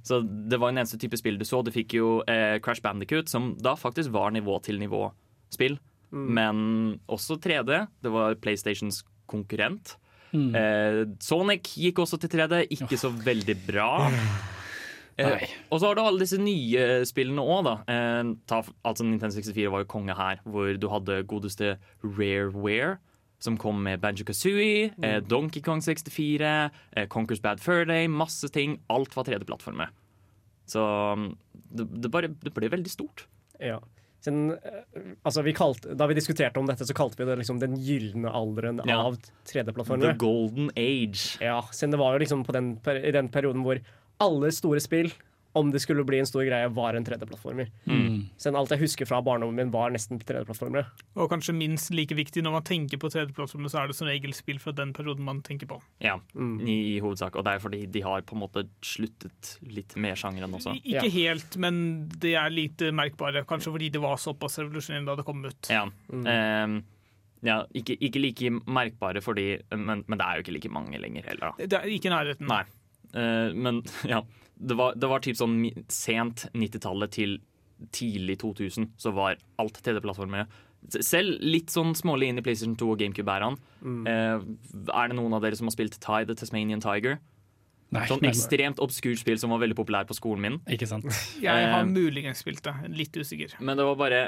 [0.04, 1.60] Så det var den eneste type spill du så.
[1.64, 4.34] Du fikk jo eh, Crash Bandicoot, som da faktisk var
[6.16, 6.34] nivå-til-nivå-spill.
[6.36, 7.86] Men også 3D.
[8.02, 9.96] Det var PlayStations konkurrent.
[10.36, 13.90] Eh, Sonic gikk også til 3D, ikke så veldig bra.
[15.16, 17.74] Eh, og så har du alle disse nye spillene òg, da.
[17.88, 22.98] Eh, ta, altså Nintendo 64 var jo konge her, hvor du hadde godeste Rareware.
[23.40, 28.48] Som kom med Banjo Kazooie, eh, Donkey Kong 64, eh, Conquers Bad Fur Day, masse
[28.48, 28.78] ting.
[28.88, 29.88] Alt var 3D-plattformer.
[30.66, 30.80] Så
[31.16, 31.26] mm,
[31.76, 33.26] det, det, bare, det ble veldig stort.
[33.60, 33.80] Ja.
[34.24, 37.60] Siden, eh, altså vi kalte, da vi diskuterte om dette, så kalte vi det liksom
[37.60, 39.02] den gylne alderen Ja.
[39.06, 40.16] av 3D-plattformer.
[40.18, 41.38] Golden Age.
[41.40, 43.78] Ja, siden det var jo liksom på den, i den perioden hvor
[44.20, 45.12] alle store spill,
[45.56, 47.70] om det skulle bli en stor greie, var en 3D-plattformer.
[47.88, 48.26] Mm.
[48.36, 50.84] Siden alt jeg husker fra barndommen min, var nesten 3D-plattformere.
[51.16, 54.34] Og kanskje minst like viktig når man tenker på 3D-plattformer, så er det som regel
[54.36, 55.80] spill fra den perioden man tenker på.
[56.04, 57.36] Ja, i, i hovedsak.
[57.40, 60.76] Og det er fordi de har på en måte sluttet litt med sjangeren også.
[60.84, 61.80] I- Ikke helt, men
[62.20, 63.46] det er lite merkbare.
[63.48, 65.70] Kanskje fordi det var såpass revolusjonerende da det kom ut.
[65.72, 65.86] Ja.
[66.12, 66.82] Ehm,
[67.46, 71.26] ja ikke, ikke like merkbare, fordi, men, men det er jo ikke like mange lenger
[71.32, 71.52] heller.
[71.56, 71.66] Da.
[71.72, 72.48] Det er ikke i nærheten.
[72.50, 72.64] Nei.
[73.14, 74.22] Eh, men ja,
[74.56, 75.58] det var, det var typ sånn
[75.92, 77.38] sent 90-tallet til
[77.92, 80.46] tidlig 2000, så var alt 3D-plattformer.
[81.02, 83.56] Selv litt sånn smålig inn i PlayStation 2 og GameCube-æraen.
[84.08, 84.44] Eh,
[84.94, 87.18] er det noen av dere som har spilt Ty the Tasmanian Tiger?
[87.94, 90.56] Nei, Sånn ekstremt obskurt spill som var veldig populær på skolen min.
[90.66, 91.06] ikke sant.
[91.38, 92.74] Jeg har Eh, muligens spilt det.
[92.90, 93.54] Litt usikker.
[93.60, 94.22] Men det var bare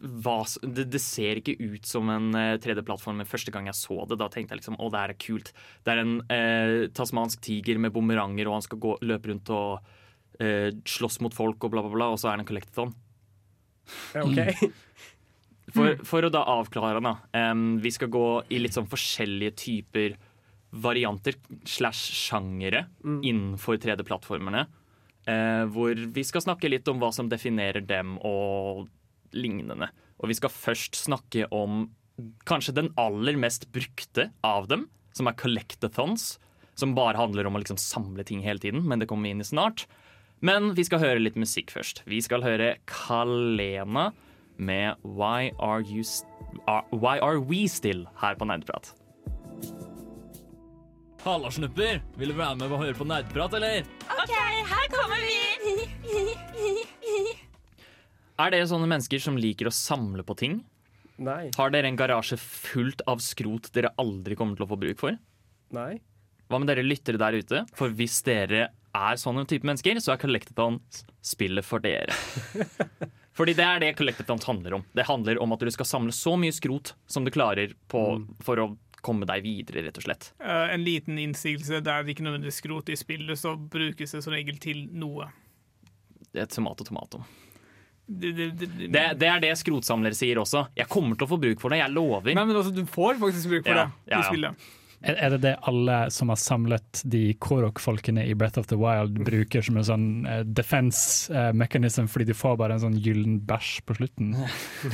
[0.00, 4.00] hva, det, det ser ikke ut som en eh, 3D-plattform men første gang jeg så
[4.08, 4.18] det.
[4.20, 5.52] Da tenkte jeg liksom å, det her er kult.
[5.84, 9.88] Det er en uh, tasmansk tiger med bumeranger, og han skal gå, løpe rundt og
[10.42, 12.94] uh, slåss mot folk og bla, bla, bla, og så er det en collectathon.
[14.24, 14.70] Okay.
[15.74, 17.16] For, for å da avklare, da.
[17.34, 20.16] Um, vi skal gå i litt sånn forskjellige typer
[20.84, 24.64] varianter slash sjangere innenfor 3D-plattformene.
[25.24, 28.84] Eh, hvor vi skal snakke litt om hva som definerer dem og
[29.36, 29.90] lignende.
[30.22, 31.88] Og vi skal først snakke om
[32.48, 36.34] kanskje den aller mest brukte av dem, som er collectathons.
[36.74, 39.44] Som bare handler om å liksom samle ting hele tiden, men det kommer vi inn
[39.44, 39.84] i snart.
[40.42, 42.02] Men vi skal høre litt musikk først.
[42.10, 44.08] Vi skal høre Kalena
[44.58, 46.26] med Why Are, you st
[46.66, 48.90] are, Why Are We Still her på Nerdprat.
[51.24, 52.02] Halla, snupper!
[52.20, 53.86] Vil du være med og høre på Nerdprat, eller?
[54.12, 54.34] OK,
[54.74, 56.84] her kommer vi!
[58.34, 60.56] Er dere sånne mennesker som liker å samle på ting?
[61.22, 61.52] Nei.
[61.54, 65.18] Har dere en garasje fullt av skrot dere aldri kommer til å få bruk for?
[65.74, 66.00] Nei.
[66.50, 67.62] Hva med dere lyttere der ute?
[67.78, 70.80] For hvis dere er sånne type mennesker, så er Collectathon
[71.24, 72.14] spillet for dere.
[73.38, 74.84] Fordi det er det Collectathon handler om.
[74.94, 78.02] Det handler om at du skal samle så mye skrot som du klarer på,
[78.42, 78.68] for å
[79.04, 80.30] komme deg videre, rett og slett.
[80.42, 81.82] Uh, en liten innsigelse.
[81.84, 85.30] Det er ikke nødvendigvis skrot i spillet, så brukes det som regel til noe.
[86.34, 87.22] Det er tomat og Det,
[88.06, 90.66] det, det, Det, det er det skrotsamlere sier også.
[90.76, 92.32] Jeg kommer til å få bruk for det, jeg lover.
[92.36, 94.24] Nei, men altså, du får faktisk bruk for Ja, det ja, i ja.
[94.30, 94.72] spillet.
[95.04, 99.18] Er er det det alle som har samlet de Korok-folkene i Breath of the Wild
[99.26, 103.36] bruker som en sånn uh, defense eh, mechanism fordi de får bare en sånn gyllen
[103.44, 104.32] bæsj på slutten?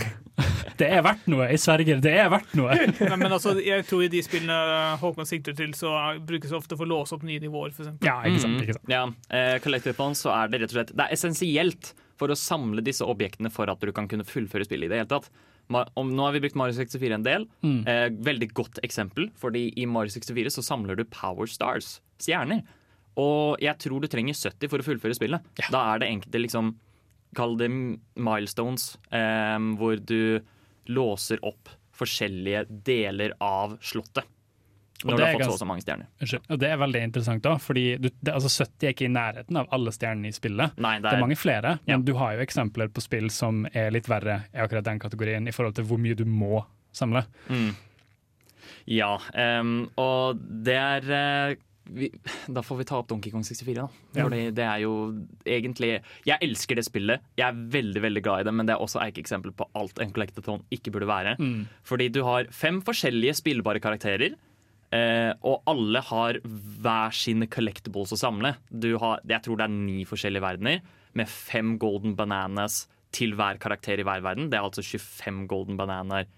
[0.80, 2.74] det er verdt noe, jeg sverger, det er verdt noe!
[3.12, 5.94] Nei, men altså, jeg tror i de spillene Håkon sikter til, så
[6.26, 8.10] brukes det ofte for å låse opp nye nivåer, for eksempel.
[8.10, 8.62] Ja, ikke sant.
[8.64, 8.90] Ikke sant.
[8.90, 12.84] Ja, eh, Collectathon så er det rett og slett Det er essensielt for å samle
[12.84, 15.30] disse objektene for at du kan kunne fullføre spillet i det hele tatt.
[15.70, 17.46] Om, nå har vi brukt Mario 64 en del.
[17.88, 22.64] Eh, veldig godt eksempel, fordi i Mario 64 så samler du Power Stars, stjerner.
[23.20, 25.46] Og jeg tror du trenger 70 for å fullføre spillet.
[25.70, 26.76] Da er det enkelte liksom
[27.38, 30.40] Kall det milestones, eh, hvor du
[30.90, 34.26] låser opp forskjellige deler av slottet.
[35.00, 36.08] Og Når du det har er fått så og stjerner.
[36.20, 36.42] Unnskyld.
[36.50, 39.56] Og det er veldig interessant, da, fordi du, det, altså 70 er ikke i nærheten
[39.56, 40.76] av alle stjernene i spillet.
[40.76, 44.10] Nei, Det er mange flere, men du har jo eksempler på spill som er litt
[44.12, 46.60] verre i akkurat den kategorien, i forhold til hvor mye du må
[46.92, 47.24] samle.
[48.90, 49.14] Ja,
[49.60, 51.56] um, og det er eh,
[51.90, 52.08] vi,
[52.50, 53.86] Da får vi ta opp Donkey Kong 64, da.
[54.14, 54.92] Fordi det er jo
[55.44, 55.92] egentlig
[56.26, 57.24] Jeg elsker det spillet.
[57.40, 60.12] Jeg er veldig veldig glad i det, men det er også eksempel på alt en
[60.14, 61.34] collectathon ikke burde være.
[61.86, 64.36] Fordi du har fem forskjellige spillbare karakterer.
[64.90, 68.56] Eh, og alle har hver sine collectibles å samle.
[69.02, 70.80] Har, jeg tror det er ni forskjellige verdener,
[71.18, 74.50] med fem golden bananas til hver karakter i hver verden.
[74.50, 76.28] Det er altså 25 golden bananer,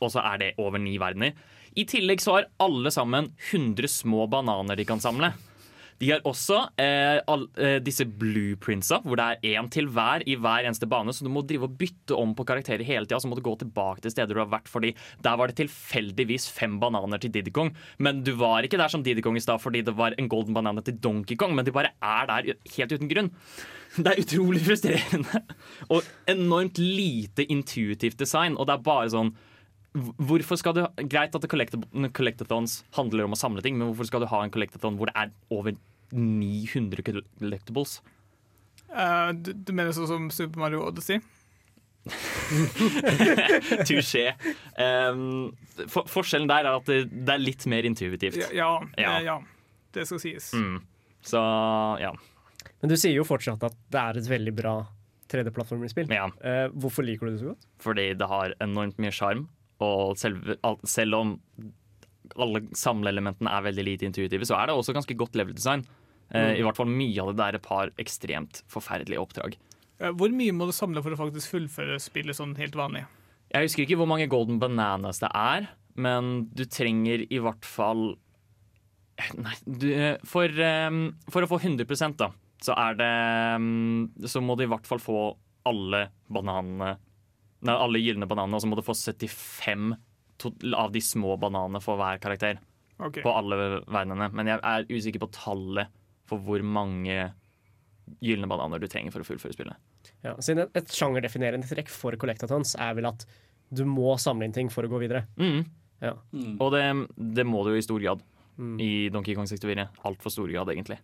[0.00, 1.34] og så er det over ni verdener.
[1.78, 5.30] I tillegg så har alle sammen 100 små bananer de kan samle.
[6.00, 10.36] De har også eh, all, eh, disse blueprintsa, hvor det er én til hver i
[10.40, 11.12] hver eneste bane.
[11.12, 13.20] Så du må drive og bytte om på karakterer hele tida.
[13.20, 16.48] Så må du gå tilbake til steder du har vært, fordi der var det tilfeldigvis
[16.56, 17.74] fem bananer til Diddy Kong.
[18.00, 20.56] Men du var ikke der som Diddy Kong i stad fordi det var en golden
[20.56, 21.52] banan til Donkey Kong.
[21.58, 23.30] Men de bare er der helt uten grunn.
[23.90, 25.40] Det er utrolig frustrerende.
[25.90, 28.54] Og enormt lite intuitivt design.
[28.54, 29.32] Og det er bare sånn
[29.92, 34.28] Hvorfor skal du, Greit at collectathons handler om å samle ting, men hvorfor skal du
[34.30, 35.74] ha en collectathon hvor det er over
[36.14, 37.02] 900
[37.40, 37.98] collectibles?
[38.90, 41.20] Uh, du, du mener sånn som Super Mario Odyssey?
[43.86, 44.32] Touché.
[44.78, 45.52] Um,
[45.86, 48.38] for, forskjellen der er at det, det er litt mer intuitivt.
[48.40, 48.50] Ja,
[48.96, 49.18] ja, Ja.
[49.26, 49.38] ja.
[49.90, 50.52] Det skal sies.
[50.54, 50.78] Mm.
[51.26, 51.38] Så
[52.00, 52.12] ja.
[52.80, 54.74] Men du sier jo fortsatt at det er et veldig bra
[55.30, 56.10] 3D-plattformspill.
[56.14, 56.28] ja.
[56.42, 57.66] Uh, hvorfor liker du det så godt?
[57.82, 59.48] Fordi det har enormt mye sjarm.
[59.80, 61.34] Og selv, selv om
[62.40, 65.82] alle samleelementene er veldig lite intuitive, så er det også ganske godt level-design.
[66.30, 66.52] Mm.
[66.60, 67.38] I hvert fall mye av det.
[67.40, 69.56] der er et par ekstremt forferdelige oppdrag.
[70.00, 73.04] Eh, Hvor mye må du samle for å faktisk fullføre spillet sånn helt vanlig?
[73.50, 78.12] Jeg husker ikke hvor mange golden bananas det er, men du trenger i hvert fall
[79.36, 79.90] Nei, du,
[80.24, 80.48] for,
[80.88, 82.30] um, for å få 100 da,
[82.64, 83.08] så er det
[83.60, 85.18] um, Så må du i hvert fall få
[85.68, 86.94] alle bananene
[87.66, 89.92] Nei, alle gylne bananene, og så må du få 75
[90.72, 92.60] av de små bananene for hver karakter.
[93.00, 93.24] Okay.
[93.24, 94.30] På alle verdenene.
[94.36, 95.92] Men jeg er usikker på tallet
[96.28, 97.30] for hvor mange
[98.24, 99.76] gylne bananer du trenger for å fullføre spillet.
[100.24, 103.24] Ja, siden et, sjangerdefinerende trekk for Collectatons er vel at
[103.70, 105.24] du må samle inn ting for å gå videre.
[105.40, 105.62] Mm.
[106.02, 106.16] Ja.
[106.58, 106.82] Og det,
[107.36, 108.24] det må du jo i stor grad.
[108.80, 109.86] I Donkey Kong 64.
[110.08, 110.98] Altfor stor grad, egentlig.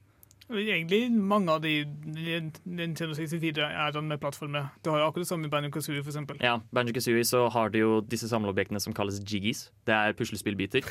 [0.46, 4.68] Egentlig mange av de Nintendo 64 er sånn med plattformer.
[4.84, 6.38] Du har jo akkurat det samme i Banjo Kazooie, for eksempel.
[6.44, 9.66] Ja, Banjo Kazooie så har du jo disse samleobjektene som kalles jiggies.
[9.88, 10.86] Det er puslespillbiter.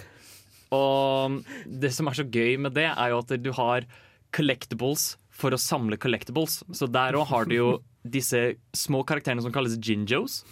[0.75, 3.87] Og det som er så gøy med det, er jo at du har
[4.35, 6.59] collectibles for å samle collectibles.
[6.75, 7.71] Så der òg har du jo
[8.03, 10.43] disse små karakterene som kalles ginjos.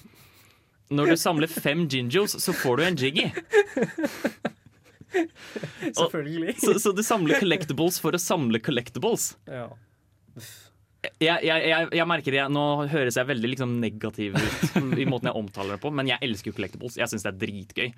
[0.94, 3.28] Når du samler fem ginjos, så får du en jiggy.
[6.00, 6.56] Selvfølgelig.
[6.62, 9.34] Så, så du samler collectibles for å samle collectibles.
[9.50, 9.68] Ja.
[11.20, 15.28] Jeg, jeg, jeg, jeg merker det, Nå høres jeg veldig liksom negativ ut i måten
[15.30, 16.96] jeg omtaler det på, men jeg elsker jo collectibles.
[17.02, 17.90] Jeg syns det er dritgøy.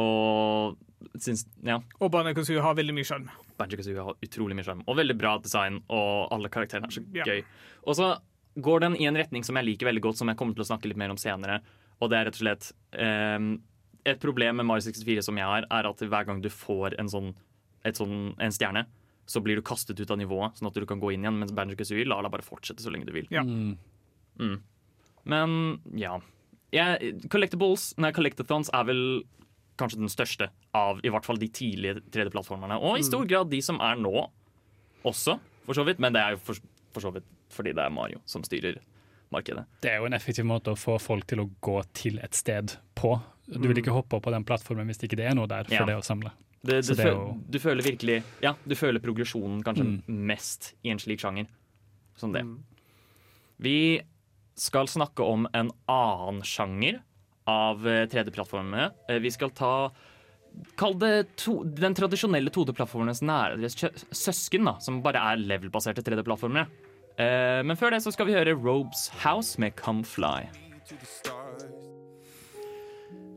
[0.00, 0.78] Og
[1.22, 3.28] syns, ja, Og Banjo har veldig mye sjarm.
[3.60, 4.80] Banjo Kazooie har utrolig mye sjarm.
[4.90, 7.28] Og veldig bra design, og alle karakterene er så Ja.
[7.28, 7.44] gøy.
[7.86, 8.14] Og så
[8.64, 10.70] går den i en retning som jeg liker veldig godt, som jeg kommer til å
[10.72, 11.60] snakke litt mer om senere.
[12.00, 13.52] Og det er rett og slett ehm,
[14.04, 17.08] Et problem med Mario 64 som jeg har, er at hver gang du får en
[17.08, 17.32] sånn,
[17.88, 18.84] sånn en stjerne,
[19.26, 21.38] så blir du kastet ut av nivået, sånn at du kan gå inn igjen.
[21.40, 23.28] Mens Banjo Kazooie lar deg bare fortsette så lenge du vil.
[23.32, 23.44] Ja.
[23.44, 24.58] Mm.
[25.24, 25.58] Men
[25.96, 26.18] ja.
[26.74, 29.02] Jeg, collectibles, nei, Collectathons er vel
[29.78, 32.78] kanskje den største av i hvert fall de tidlige 3D-plattformene.
[32.82, 34.12] Og i stor grad de som er nå
[35.06, 36.02] også, for så vidt.
[36.02, 36.60] Men det er jo for,
[36.94, 38.80] for så vidt fordi det er Mario som styrer
[39.34, 39.64] markedet.
[39.82, 42.76] Det er jo en effektiv måte å få folk til å gå til et sted
[42.98, 43.14] på.
[43.46, 45.74] Du vil ikke hoppe opp på den plattformen hvis ikke det er noe der for
[45.74, 45.84] Ja.
[45.84, 46.30] det å samle.
[46.64, 50.02] Det, Så det, er jo- Du føler virkelig Ja, du føler progresjonen kanskje Mm.
[50.08, 51.46] mest i en slik sjanger
[52.16, 52.42] som det.
[53.60, 54.00] Vi
[54.56, 57.00] skal snakke om en annen sjanger
[57.46, 58.92] av eh, 3D-plattformene.
[59.10, 59.90] Eh, Vi skal ta
[60.76, 63.58] Kall det to, den tradisjonelle 2D-plattformenes nære
[64.14, 66.68] søsken, da, som bare er level-baserte 3D-plattformere.
[67.18, 70.46] Eh, men før det så skal vi høre Robes House med Come Fly.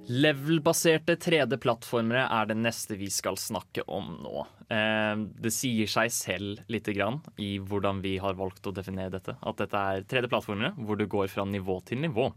[0.08, 4.44] Level-baserte 3D-plattformere er det neste vi skal snakke om nå.
[4.72, 9.36] Eh, det sier seg selv lite grann i hvordan vi har valgt å definere dette.
[9.44, 12.30] At dette er 3D-plattformere hvor du går fra nivå til nivå.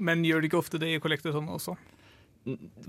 [0.00, 1.78] Men gjør det ikke ofte det i Collectathon også?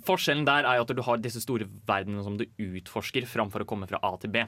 [0.08, 3.88] Forskjellen der er at du har disse store verdenene som du utforsker framfor å komme
[3.88, 4.44] fra A til B.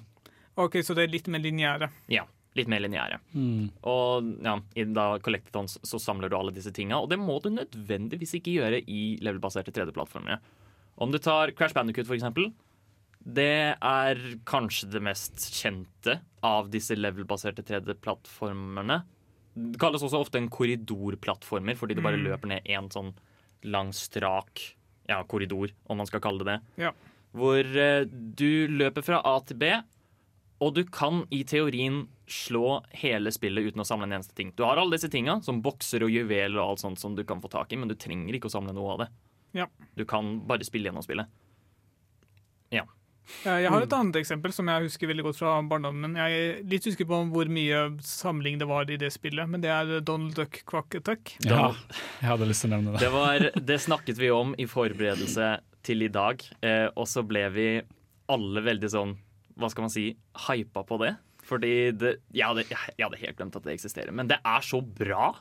[0.59, 1.89] Ok, Så det er litt mer lineære.
[2.11, 3.19] Ja, litt mer lineære.
[3.89, 7.49] Og ja, i da Collectathons så samler du alle disse tinga, og det må du
[7.53, 10.37] nødvendigvis ikke gjøre i levelbaserte 3D-plattformere.
[11.01, 12.51] Om du tar Crash Bandicoot, for eksempel.
[13.23, 18.99] Det er kanskje det mest kjente av disse level-baserte 3D-plattformerne.
[19.53, 23.13] Det kalles også ofte en korridorplattformer, fordi det bare løper ned én sånn
[23.63, 24.59] lang, strak
[25.07, 26.85] ja, korridor, om man skal kalle det det.
[26.85, 26.91] Ja.
[27.33, 29.71] hvor eh, du løper fra A til B,
[30.61, 34.53] og du kan i teorien slå hele spillet uten å samle en eneste ting.
[34.55, 37.41] Du har alle disse tinga, som bokser og juveler og alt sånt som du kan
[37.43, 39.09] få tak i, men du trenger ikke å samle noe av det.
[39.53, 39.67] Ja.
[39.95, 41.29] Du kan bare spille gjennom spillet.
[42.73, 42.85] Ja.
[43.45, 46.17] Jeg har et annet eksempel som jeg husker veldig godt fra barndommen.
[46.19, 49.71] Jeg er litt usikker på hvor mye samling det var i det spillet, men det
[49.71, 51.35] er Donald Duck Quack Attack.
[51.47, 51.69] Ja,
[52.19, 53.03] jeg hadde lyst til å nevne det.
[53.05, 55.53] Det, var, det snakket vi om i forberedelse
[55.87, 57.67] til i dag, eh, og så ble vi
[58.31, 59.15] alle veldig sånn,
[59.59, 60.07] hva skal man si,
[60.47, 61.15] hypa på det.
[61.43, 64.11] Fordi det, jeg, hadde, jeg hadde helt glemt at det eksisterer.
[64.15, 65.33] Men det er så bra.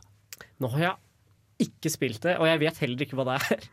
[0.61, 3.68] Nå har jeg ikke spilt det, og jeg vet heller ikke hva det er.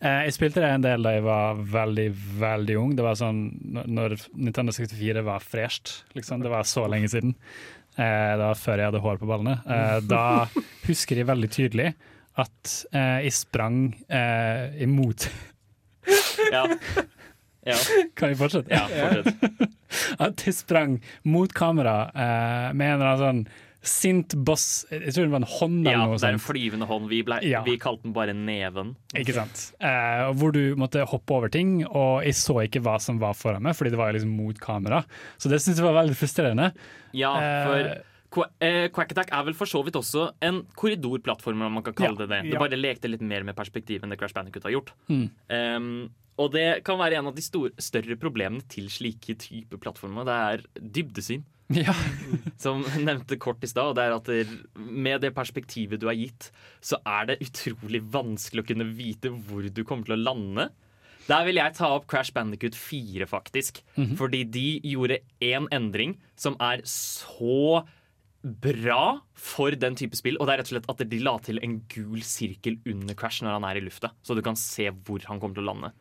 [0.00, 2.04] Eh, Jeg spilte det en del da jeg var veldig,
[2.42, 2.92] veldig ung.
[2.96, 3.40] Det var sånn
[3.88, 6.42] når- Nintendo 64 var fresht, liksom.
[6.44, 7.34] Det var så lenge siden.
[7.96, 9.56] Eh, Det var før jeg hadde hår på ballene.
[9.66, 10.46] Eh, Da
[10.86, 11.94] husker jeg veldig tydelig
[12.36, 15.26] at eh, jeg sprang eh, imot
[16.52, 16.66] Ja.
[17.66, 17.76] Ja,
[18.14, 18.70] Kan vi fortsette?
[18.70, 19.72] ja fortsett.
[20.22, 25.28] At jeg sprang mot kamera eh, med en eller annen sånn sint boss Jeg tror
[25.28, 27.04] det var en hånd Ja, eller noe det er en flyvende hånd.
[27.10, 27.60] Vi, ble, Ja.
[27.66, 28.94] vi kalte den bare Neven.
[29.14, 29.60] Ikke sant?
[29.78, 33.62] Eh, hvor du måtte hoppe over ting, og jeg så ikke hva som var foran
[33.62, 35.04] meg, fordi det var liksom mot kamera.
[35.38, 36.72] Så det syntes jeg var veldig frustrerende.
[37.14, 37.94] Ja, Eh,
[38.34, 41.94] for eh, Quack Attack er vel for så vidt også en korridorplattform, om man kan
[41.96, 42.42] kalle det det.
[42.50, 42.58] Det Ja.
[42.66, 44.90] bare lekte litt mer med perspektiv enn det Crash Bandicoot har gjort.
[45.08, 45.30] Mm.
[45.48, 50.26] Um, og det kan være en av de store, større problemene til slike typer plattformer.
[50.28, 50.64] Det er
[50.98, 51.44] dybdesyn.
[51.74, 51.94] Ja.
[52.62, 53.90] Som nevnte kort i stad.
[53.90, 54.46] og det er at det,
[54.76, 59.66] Med det perspektivet du er gitt, så er det utrolig vanskelig å kunne vite hvor
[59.66, 60.68] du kommer til å lande.
[61.26, 63.80] Der vil jeg ta opp Crash Bandicoot 4, faktisk.
[64.18, 67.82] Fordi de gjorde én endring som er så
[68.46, 70.38] bra for den type spill.
[70.40, 73.44] Og det er rett og slett at de la til en gul sirkel under Crash
[73.44, 74.12] når han er i lufta.
[74.26, 75.92] Så du kan se hvor han kommer til å lande.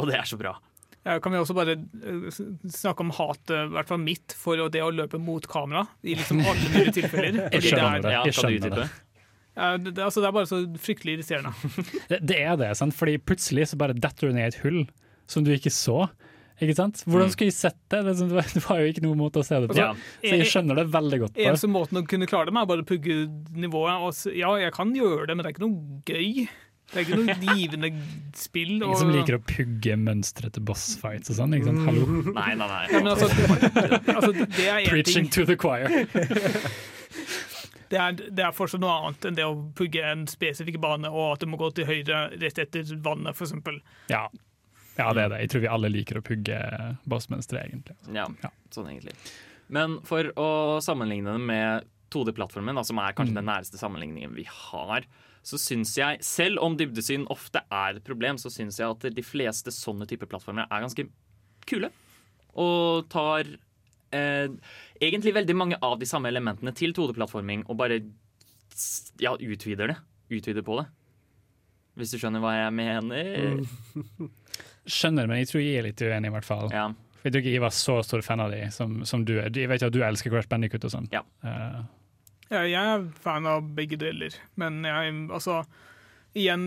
[0.00, 0.56] Og det er så bra.
[1.04, 2.28] Ja, kan vi også bare eh,
[2.72, 6.40] snakke om hatet, i hvert fall mitt, for det å løpe mot kamera i liksom
[6.40, 7.42] alle mulige tilfeller.
[7.52, 8.86] Jeg skjønner det, er, Jeg skjønner det.
[9.52, 11.52] ja, det, det, altså, det er bare så fryktelig irriterende.
[12.10, 12.96] Det, det er det, sant?
[12.96, 14.80] fordi plutselig så bare detter du ned i et hull
[15.28, 16.06] som du ikke så.
[16.62, 17.00] Ikke sant?
[17.10, 18.02] Hvordan skulle jeg sett det?
[18.54, 19.78] Det var- jo ikke noen måte å se det på.
[19.78, 19.88] Ja.
[20.22, 21.34] Så jeg skjønner det veldig godt.
[21.34, 21.48] Bare.
[21.50, 23.16] Eneste måten å kunne klare det med, er bare å pugge
[23.58, 24.04] nivået.
[24.06, 26.46] Og, ja, jeg kan gjøre det, men det er ikke noe gøy.
[26.92, 27.90] Det er ikke noe givende
[28.38, 28.74] spill.
[28.76, 31.56] Ingen som liker å pugge mønstre til bossfights og sånn.
[31.58, 31.86] ikke sant?
[31.88, 32.22] Hallo.
[32.36, 32.82] Nei, nei, nei.
[32.92, 33.30] ja, men altså,
[34.14, 35.32] altså, det er Preaching ting.
[35.34, 35.88] to the choir.
[37.94, 41.34] Det er, det er fortsatt noe annet enn det å pugge en spesifikk bane, og
[41.36, 43.52] at du må gå til høyre rett etter vannet, f.eks.
[44.10, 44.24] Ja.
[44.98, 45.40] Ja, det er det.
[45.44, 46.58] Jeg tror vi alle liker å pugge
[47.10, 47.96] bossmønstre, egentlig.
[48.14, 48.50] Ja, Ja.
[48.74, 49.14] sånn egentlig.
[49.68, 50.48] Men for å
[50.84, 55.06] sammenligne det med 2D-plattformen, som er kanskje den næreste sammenligningen vi har,
[55.44, 59.22] så syns jeg, selv om dybdesyn ofte er et problem, så syns jeg at de
[59.24, 61.08] fleste sånne typer plattformer er ganske
[61.68, 61.90] kule.
[62.54, 63.44] Og tar
[64.14, 64.48] eh,
[65.02, 67.98] egentlig veldig mange av de samme elementene til 2D-plattforming og bare
[69.20, 69.98] ja, utvider det.
[70.32, 70.86] Utvider på det.
[71.98, 73.60] Hvis du skjønner hva jeg mener?
[74.86, 76.68] Skjønner, men jeg tror jeg er litt uenig, i hvert fall.
[76.72, 76.88] Ja.
[77.20, 79.48] For Jeg tror ikke jeg var så stor fan av de som, som du er.
[79.50, 81.08] Jeg vet jo at du elsker Crash Bandicoot og sånn.
[81.14, 81.22] Ja.
[81.44, 81.84] Uh.
[82.50, 85.62] Ja, jeg er fan av begge deler, men jeg, altså
[86.34, 86.64] Igjen,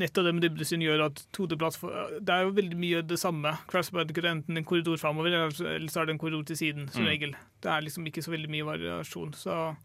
[0.00, 3.50] nettopp det med dybdesyn gjør at 2D-plattform Det er jo veldig mye det samme.
[3.68, 6.86] Crash Bandicoot er enten en korridor framover, eller så er det en korridor til siden,
[6.88, 7.08] som Mm.
[7.10, 7.34] regel.
[7.60, 9.34] Det er liksom ikke så veldig mye variasjon.
[9.36, 9.76] Så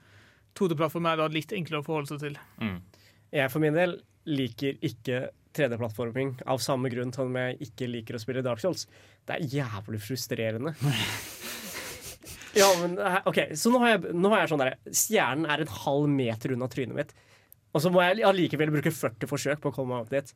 [0.55, 2.37] 2D-plattform er da litt enklere å forholde seg til.
[2.63, 2.79] Mm.
[3.35, 5.19] Jeg for min del liker ikke
[5.59, 8.87] 3D-plattforming av samme grunn som jeg ikke liker å spille Dark Souls.
[9.27, 10.75] Det er jævlig frustrerende.
[12.57, 15.63] Ja, men eh, OK, så nå har jeg, nå har jeg sånn der Stjernen er
[15.63, 17.11] en halv meter unna trynet mitt,
[17.69, 20.33] og så må jeg allikevel bruke 40 forsøk på å komme meg opp dit.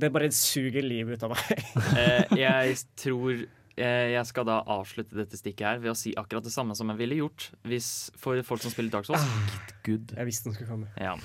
[0.00, 1.64] Det bare suger livet ut av meg.
[2.00, 6.46] Eh, jeg tror eh, jeg skal da avslutte dette stikket her ved å si akkurat
[6.46, 9.20] det samme som jeg ville gjort hvis for folk som spiller Dark Souls.
[9.20, 10.14] Ah, good.
[10.14, 10.92] Jeg visste den skulle komme.
[11.00, 11.16] Ja.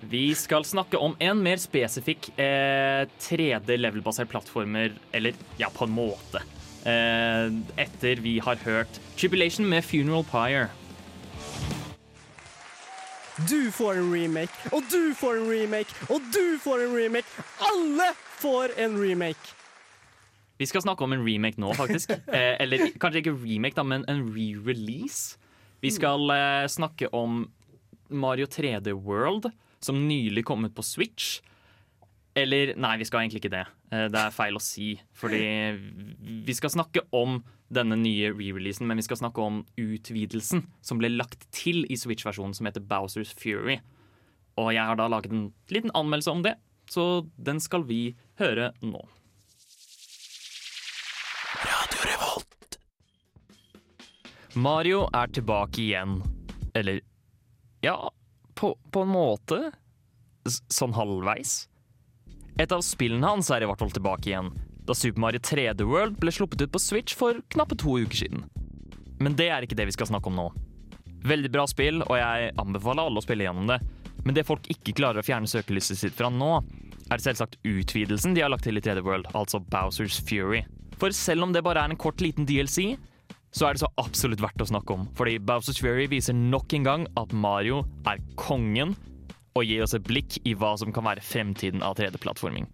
[0.00, 5.94] Vi skal snakke om en mer spesifikk eh, 3D level-basert plattformer, eller ja, på en
[5.96, 6.42] måte.
[6.86, 7.48] Eh,
[7.80, 10.68] etter vi har hørt Tribulation med Funeral Pyre.
[13.48, 17.26] Du får en remake, og du får en remake, og du får en remake.
[17.60, 19.56] Alle får en remake.
[20.56, 22.14] Vi skal snakke om en remake nå, faktisk.
[22.36, 25.36] Eh, eller kanskje ikke remake, da, men en re-release.
[25.84, 27.44] Vi skal eh, snakke om
[28.08, 29.50] Mario 3D World,
[29.86, 31.38] som nylig kom ut på Switch.
[32.36, 33.64] Eller nei, vi skal egentlig ikke det.
[33.94, 34.92] Eh, det er feil å si.
[35.16, 35.40] Fordi
[36.46, 37.38] vi skal snakke om
[37.72, 42.54] denne nye re-releasen, men vi skal snakke om utvidelsen som ble lagt til i Switch-versjonen,
[42.54, 43.80] som heter Bowsers Fury.
[44.60, 46.54] Og jeg har da laget en liten anmeldelse om det,
[46.92, 49.02] så den skal vi høre nå.
[51.66, 52.78] Radio Revolt.
[54.54, 56.20] Mario er tilbake igjen.
[56.76, 57.00] Eller
[57.84, 57.96] ja,
[58.56, 59.60] på, på en måte.
[60.72, 61.66] Sånn halvveis.
[62.58, 64.52] Et av spillene hans er i hvert fall tilbake igjen,
[64.88, 68.46] da Super Mario 3D World ble sluppet ut på Switch for knappe to uker siden.
[69.20, 70.46] Men det er ikke det vi skal snakke om nå.
[71.26, 73.80] Veldig bra spill, og jeg anbefaler alle å spille gjennom det.
[74.24, 76.52] Men det folk ikke klarer å fjerne søkelyset sitt fra nå,
[77.12, 80.64] er selvsagt utvidelsen de har lagt til i 3D World, altså Bowsers Fury.
[81.00, 82.96] For selv om det bare er en kort liten DLC,
[83.56, 85.06] så er det så absolutt verdt å snakke om.
[85.16, 88.92] Fordi Bowsers Fury viser nok en gang at Mario er kongen,
[89.56, 92.68] og gir oss et blikk i hva som kan være fremtiden av 3D-plattforming.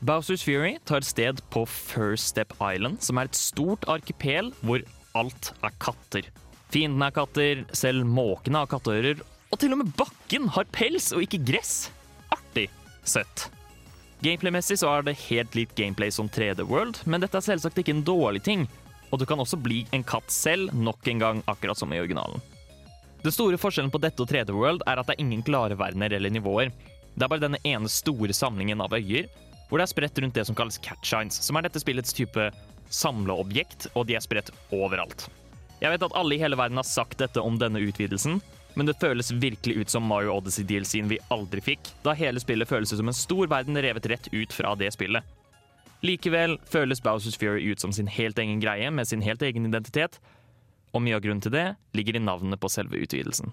[0.00, 4.84] Bowsers Fury tar sted på First Step Island, som er et stort arkipel hvor
[5.16, 6.30] alt er katter.
[6.72, 9.20] Fiendene er katter, selv måkene har katteører,
[9.52, 11.90] og til og med bakken har pels og ikke gress.
[12.32, 12.66] Artig
[13.04, 13.50] søtt.
[14.24, 17.92] Gameplay-messig så er det helt likt gameplay som 3D World, men dette er selvsagt ikke
[17.98, 18.64] en dårlig ting,
[19.10, 22.42] og du kan også bli en katt selv nok en gang, akkurat som i originalen.
[23.22, 26.12] Den store forskjellen på dette og 3D World er at det er ingen klare verdener
[26.14, 26.70] eller nivåer.
[27.14, 29.26] Det er bare denne ene store samlingen av øyer,
[29.66, 32.50] hvor det er spredt rundt det som kalles catshines, som er dette spillets type
[32.94, 35.26] samleobjekt, og de er spredt overalt.
[35.80, 38.38] Jeg vet at alle i hele verden har sagt dette om denne utvidelsen,
[38.76, 42.92] men det føles virkelig ut som Mario Odyssey-DLC-en vi aldri fikk, da hele spillet føles
[42.92, 45.24] som en stor verden revet rett ut fra det spillet.
[46.06, 50.20] Likevel føles Bowsers Fury ut som sin helt egen greie, med sin helt egen identitet,
[50.94, 53.50] og mye av grunnen til det ligger i navnet på selve utvidelsen.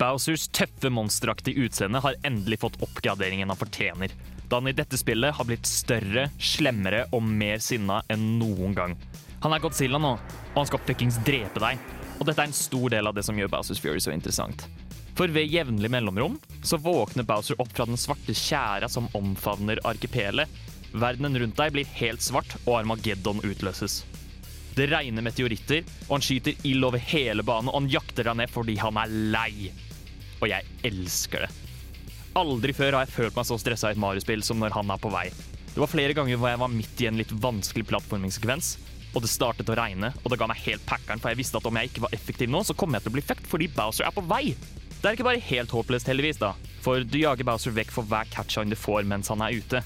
[0.00, 4.12] Bowsers tøffe monsteraktige utseende har endelig fått oppgraderingen han fortjener,
[4.48, 8.96] da han i dette spillet har blitt større, slemmere og mer sinna enn noen gang.
[9.44, 10.14] Han er Godzilla nå,
[10.52, 11.80] og han skal fuckings drepe deg.
[12.18, 14.66] Og dette er en stor del av det som gjør Bowsers Fury så interessant.
[15.20, 20.48] For ved jevnlig mellomrom så våkner Bowser opp fra den svarte tjæra som omfavner arkipelet.
[20.92, 24.00] Verdenen rundt deg blir helt svart, og Armageddon utløses.
[24.74, 28.50] Det regner meteoritter, og han skyter ild over hele banen, og han jakter deg ned
[28.50, 29.70] fordi han er lei.
[30.40, 31.50] Og jeg elsker det.
[32.38, 35.02] Aldri før har jeg følt meg så stressa i et Mario-spill som når han er
[35.02, 35.26] på vei.
[35.70, 38.76] Det var flere ganger hvor jeg var midt i en litt vanskelig plattformingssekvens,
[39.10, 41.66] og det startet å regne, og det ga meg helt packeren, for jeg visste at
[41.66, 44.06] om jeg ikke var effektiv nå, så kom jeg til å bli fucked fordi Bowser
[44.06, 44.54] er på vei.
[45.00, 46.52] Det er ikke bare helt håpløst, heldigvis, da,
[46.84, 49.82] for du jager Bowser vekk for hver catch-on du får mens han er ute.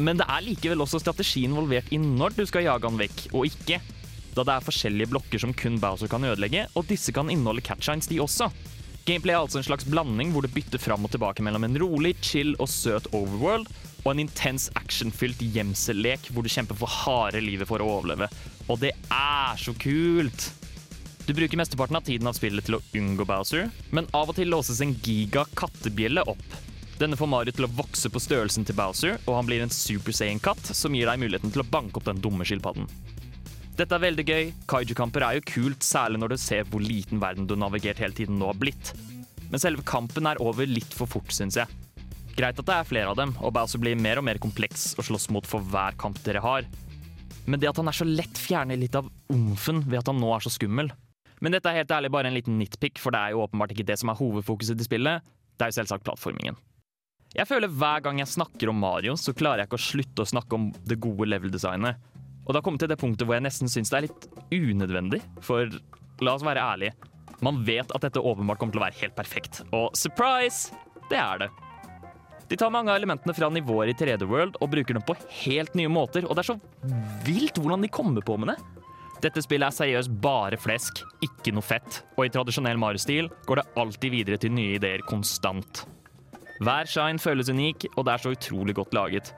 [0.00, 3.48] Men det er likevel også strategi involvert i når du skal jage han vekk, og
[3.50, 3.80] ikke.
[4.32, 8.08] Da det er forskjellige blokker som kun Bowser kan ødelegge, og disse kan inneholde catch-ons,
[8.08, 8.48] de også.
[9.04, 12.14] Gameplay er altså en slags blanding hvor du bytter fram og tilbake mellom en rolig,
[12.22, 13.66] chill og søt overworld
[14.04, 18.30] og en intens actionfylt gjemsellek hvor du kjemper for harde livet for å overleve.
[18.70, 20.52] Og det er så kult!
[21.22, 24.50] Du bruker mesteparten av tiden av spillet til å unngå Bowser, men av og til
[24.50, 26.46] låses en giga kattebjelle opp.
[27.02, 30.14] Denne får Mario til å vokse på størrelsen til Bowser, og han blir en Super
[30.14, 32.86] Saiyan-katt som gir deg muligheten til å banke opp den dumme skilpadden.
[33.74, 34.52] Dette er veldig gøy.
[34.70, 38.14] Kaiju-kamper er jo kult, særlig når du ser hvor liten verden du har navigert hele
[38.14, 38.92] tiden nå har blitt.
[39.50, 41.66] Men selve kampen er over litt for fort, syns jeg.
[42.38, 45.02] Greit at det er flere av dem, og Bowser blir mer og mer kompleks å
[45.10, 46.70] slåss mot for hver kamp dere har.
[47.50, 50.30] Men det at han er så lett, fjerner litt av omfen ved at han nå
[50.36, 50.94] er så skummel.
[51.42, 53.90] Men dette er helt ærlig bare en liten nitpick, for det er jo åpenbart ikke
[53.90, 55.32] det som er hovedfokuset til spillet.
[55.58, 56.62] Det er jo selvsagt plattformingen.
[57.32, 60.28] Jeg føler hver gang jeg snakker om Mario, så klarer jeg ikke å slutte å
[60.28, 61.96] snakke om det gode level-designet.
[62.42, 65.22] Og det har kommet til det punktet hvor jeg nesten syns det er litt unødvendig.
[65.46, 65.70] For
[66.20, 66.92] la oss være ærlige,
[67.42, 69.62] man vet at dette åpenbart kommer til å være helt perfekt.
[69.72, 70.76] Og surprise!
[71.08, 71.48] Det er det.
[72.52, 75.72] De tar mange av elementene fra nivåer i 3D World og bruker dem på helt
[75.78, 76.58] nye måter, og det er så
[77.24, 78.58] vilt hvordan de kommer på med det.
[79.24, 83.68] Dette spillet er seriøst bare flesk, ikke noe fett, og i tradisjonell Mario-stil går det
[83.80, 85.86] alltid videre til nye ideer konstant.
[86.60, 89.32] Hver shine føles unik, og det er så utrolig godt laget.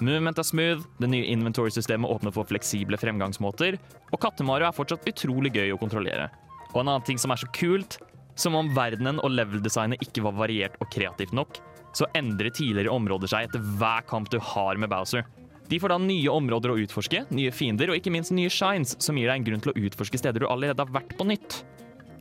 [0.00, 3.76] Movement er smooth, det nye inventory-systemet åpner for fleksible fremgangsmåter,
[4.12, 6.30] og Katte-Mario er fortsatt utrolig gøy å kontrollere.
[6.70, 7.98] Og en annen ting som er så kult,
[8.38, 11.58] som om verdenen og level-designet ikke var variert og kreativt nok,
[11.92, 15.26] så endrer tidligere områder seg etter hver kamp du har med Bowser.
[15.70, 19.18] De får da nye områder å utforske, nye fiender og ikke minst nye shines, som
[19.18, 21.60] gir deg en grunn til å utforske steder du allerede har vært på nytt.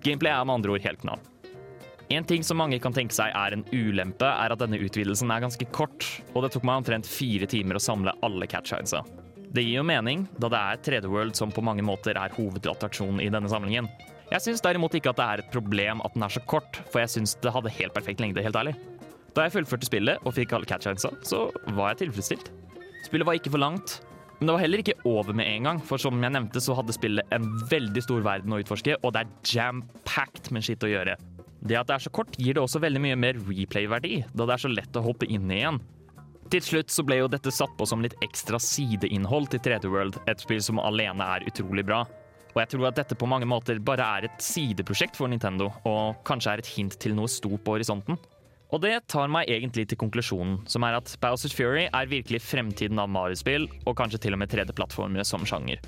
[0.03, 1.23] Gameplay er med andre ord helt knall.
[2.09, 5.43] En ting som mange kan tenke seg er en ulempe, er at denne utvidelsen er
[5.43, 9.03] ganske kort, og det tok meg omtrent fire timer å samle alle catchinesa.
[9.53, 13.21] Det gir jo mening, da det er 3D World som på mange måter er hovedattraksjonen
[13.21, 13.85] i denne samlingen.
[14.29, 17.03] Jeg syns derimot ikke at det er et problem at den er så kort, for
[17.03, 18.73] jeg syns det hadde helt perfekt lengde, helt ærlig.
[19.37, 21.45] Da jeg fullførte spillet og fikk alle catchinesa, så
[21.77, 22.49] var jeg tilfredsstilt.
[23.05, 23.99] Spillet var ikke for langt,
[24.39, 26.97] men det var heller ikke over med en gang, for som jeg nevnte, så hadde
[26.97, 31.19] spillet en veldig stor verden å utforske, og det er jam-packed med skitt å gjøre.
[31.59, 34.55] Det at det er så kort, gir det også veldig mye mer replay-verdi, da det
[34.55, 35.79] er så lett å hoppe inn igjen.
[36.49, 40.17] Til slutt så ble jo dette satt på som litt ekstra sideinnhold til 3D World,
[40.31, 42.05] et spill som alene er utrolig bra.
[42.55, 46.23] Og jeg tror at dette på mange måter bare er et sideprosjekt for Nintendo, og
[46.25, 48.17] kanskje er et hint til noe stort på horisonten.
[48.69, 53.01] Og det tar meg egentlig til konklusjonen, som er at Bowsers Fury er virkelig fremtiden
[53.01, 55.81] av Mario-spill, og kanskje til og med 3D-plattformer som sjanger.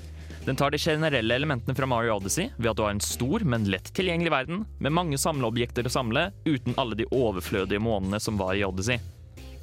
[0.44, 3.68] Den tar de generelle elementene fra Mario Odyssey ved at du har en stor, men
[3.70, 8.58] lett tilgjengelig verden, med mange samleobjekter å samle, uten alle de overflødige månedene som var
[8.58, 8.98] i Odyssey.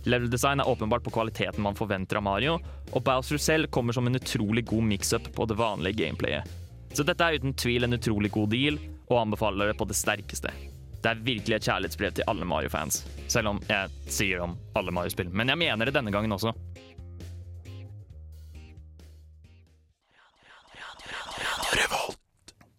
[0.08, 2.56] Level design er åpenbart på kvaliteten man forventer av Mario,
[2.94, 6.48] og Bowser selv kommer som en utrolig god mix-up på det vanlige gameplayet.
[6.96, 8.80] Så dette er uten tvil en utrolig god deal,
[9.12, 10.54] og anbefaler det på det sterkeste.
[11.00, 15.30] Det er virkelig et kjærlighetsbrev til alle Mario-fans, selv om jeg sier om alle Mario-spill.
[15.32, 16.56] Men jeg mener det denne gangen også.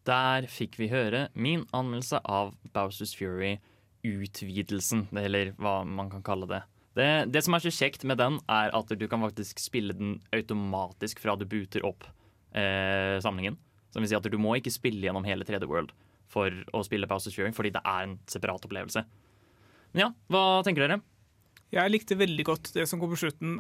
[0.08, 3.58] Der fikk vi høre min anmeldelse av Bowsers Fury,
[4.06, 6.62] utvidelsen, eller hva man kan kalle det.
[6.96, 7.10] det.
[7.34, 11.20] Det som er så kjekt med den, er at du kan faktisk spille den automatisk
[11.20, 12.08] fra du booter opp
[12.56, 13.58] eh, samlingen.
[13.92, 15.92] Som vil si at du må ikke spille gjennom hele 3D World
[16.30, 19.04] for å spille Bowsers Fury, fordi det er en separat opplevelse.
[19.92, 21.00] Men ja, hva tenker dere?
[21.70, 23.54] Jeg likte veldig godt det som kom på slutten,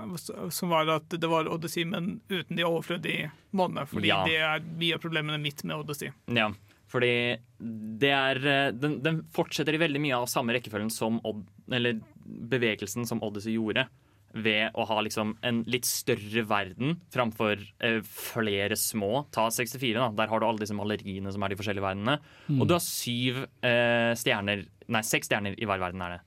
[0.50, 3.86] som var at det var Odyssey, men uten de overflødige månedene.
[3.86, 4.24] Fordi Ja.
[4.26, 6.10] det er mye av problemene mitt med Odyssey.
[6.26, 6.48] Ja,
[6.90, 12.00] fordi det er Den, den fortsetter i veldig mye av samme rekkefølgen som Odd, Eller
[12.26, 13.86] bevegelsen som Odyssey gjorde.
[14.34, 19.24] Ved å ha liksom en litt større verden framfor eh, flere små.
[19.34, 20.10] Ta 64, da.
[20.14, 22.18] Der har du alle disse maleriene som er de forskjellige verdenene.
[22.58, 26.20] Og du har syv eh, stjerner Nei, seks stjerner i hver verden er det.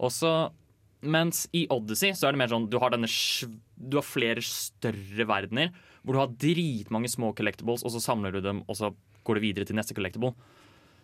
[0.00, 0.50] Og så
[1.00, 5.26] mens i Odyssey så er det mer sånn du har, denne, du har flere større
[5.28, 5.70] verdener
[6.02, 8.92] hvor du har dritmange små collectibles, og så samler du dem, og så
[9.26, 10.32] går du videre til neste collectible.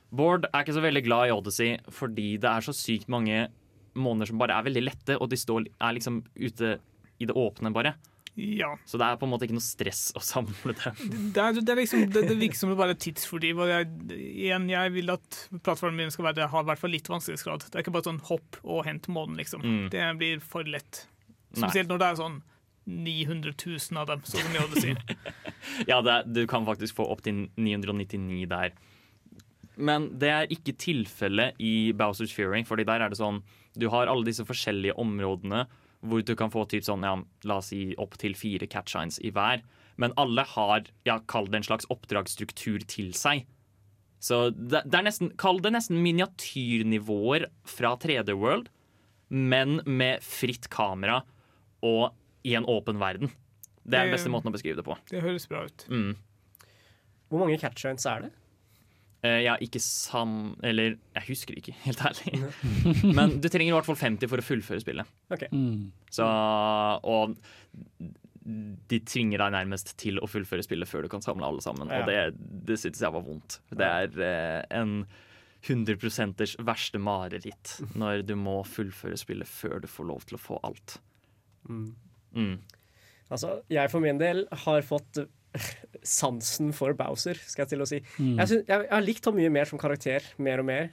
[0.09, 3.47] Bård er ikke så veldig glad i Odyssey fordi det er så sykt mange
[3.97, 6.77] måneder som bare er veldig lette, og de står, er liksom ute
[7.17, 7.95] i det åpne, bare.
[8.37, 8.75] Ja.
[8.85, 10.99] Så det er på en måte ikke noe stress å samle dem.
[11.33, 13.63] Det, er, det, er liksom, det, det virker som det bare er tidsfordriv.
[13.65, 17.09] Og jeg, igjen, jeg vil at plattformen min skal være, ha i hvert fall litt
[17.09, 17.65] vanskelighetsgrad.
[17.71, 19.65] Det er ikke bare sånn hopp og hent månen, liksom.
[19.65, 19.87] Mm.
[19.95, 21.07] Det blir for lett.
[21.57, 21.63] Nei.
[21.65, 22.37] Spesielt når det er sånn
[22.87, 24.97] 900 000 av dem, sånn som i Odyssey.
[25.91, 28.77] Ja, det, er- du kan faktisk få opptil 999 der.
[29.77, 33.43] Men det er ikke tilfellet i Bowsers Fury, fordi der er det sånn
[33.77, 35.67] Du har alle disse forskjellige områdene
[36.05, 37.17] hvor du kan få typ sånn, ja,
[37.49, 39.63] la oss si opptil fire catshines i hver.
[39.97, 43.47] Men alle har, ja, kall det en slags oppdragsstruktur til seg.
[44.23, 48.71] Så det, det er nesten, kall det nesten miniatyrnivåer fra 3D World,
[49.29, 51.23] men med fritt kamera
[51.85, 52.15] og
[52.47, 53.33] i en åpen verden.
[53.87, 54.97] Det er den beste måten å beskrive det på.
[55.11, 55.87] Det høres bra ut.
[55.91, 56.17] Mm.
[57.31, 58.33] Hvor mange catchpoints er det?
[59.25, 60.35] Eh, Jeg har ikke sam...
[60.67, 62.43] Eller jeg husker ikke, helt ærlig.
[63.17, 65.17] Men du trenger i hvert fall 50 for å fullføre spillet.
[65.53, 65.89] Mm.
[66.13, 66.27] Så,
[67.07, 67.37] og
[68.47, 71.91] de tvinger deg nærmest til å fullføre spillet før du kan samle alle sammen.
[71.91, 72.03] Ja.
[72.05, 72.19] Og det,
[72.69, 73.59] det synes jeg var vondt.
[73.75, 75.01] Det er eh, en
[75.67, 80.61] 100% verste mareritt når du må fullføre spillet før du får lov til å få
[80.69, 80.99] alt.
[81.67, 82.61] Mm.
[83.27, 85.19] Altså, jeg for min del har fått
[86.07, 88.01] sansen for Bowser, skal jeg til å si.
[88.19, 88.37] Mm.
[88.37, 90.91] Jeg, synes, jeg, jeg har likt ham mye mer som karakter, mer og mer,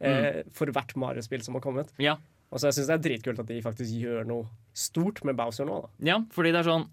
[0.00, 1.92] eh, for hvert Mario-spill som har kommet.
[2.02, 2.16] Ja,
[2.50, 5.68] Og så jeg syns det er dritkult at de faktisk gjør noe stort med Bowser
[5.68, 5.82] nå.
[5.84, 5.92] Da.
[6.14, 6.88] Ja, fordi det er sånn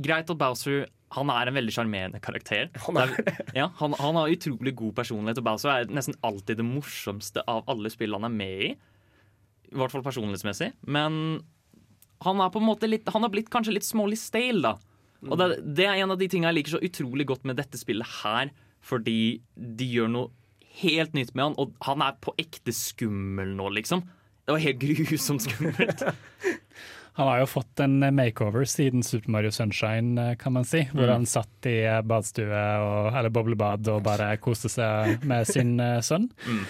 [0.00, 2.68] Greit at Bowser han er en veldig sjarmerende karakter.
[2.84, 3.14] Han er
[3.56, 7.68] ja, han, han har utrolig god personlighet, og Bowser er nesten alltid det morsomste av
[7.72, 8.70] alle spill han er med i.
[9.68, 10.74] I hvert fall personlighetsmessig.
[10.88, 11.40] Men
[12.24, 14.87] han er på en måte litt Han har blitt kanskje litt smålig stale, da.
[15.26, 17.78] Og det, det er en av de tingene jeg liker så utrolig godt med dette
[17.80, 18.52] spillet her,
[18.86, 20.30] fordi de gjør noe
[20.78, 24.04] helt nytt med han, og han er på ekte skummel nå, liksom.
[24.46, 24.78] Det var helt
[25.10, 26.04] grusomt skummelt.
[27.18, 30.84] Han har jo fått en makeover siden Super Mario Sunshine, eh, kan man si.
[30.92, 31.12] Hvor Mm.
[31.16, 35.98] han satt i eh, badstue, og, eller boblebad, og bare koste seg med sin eh,
[36.06, 36.28] sønn.
[36.46, 36.60] Mm.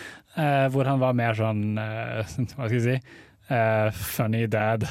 [0.40, 1.60] Eh, hvor han var mer sånn,
[2.56, 2.96] hva skal jeg si,
[3.52, 4.88] eh, funny dad.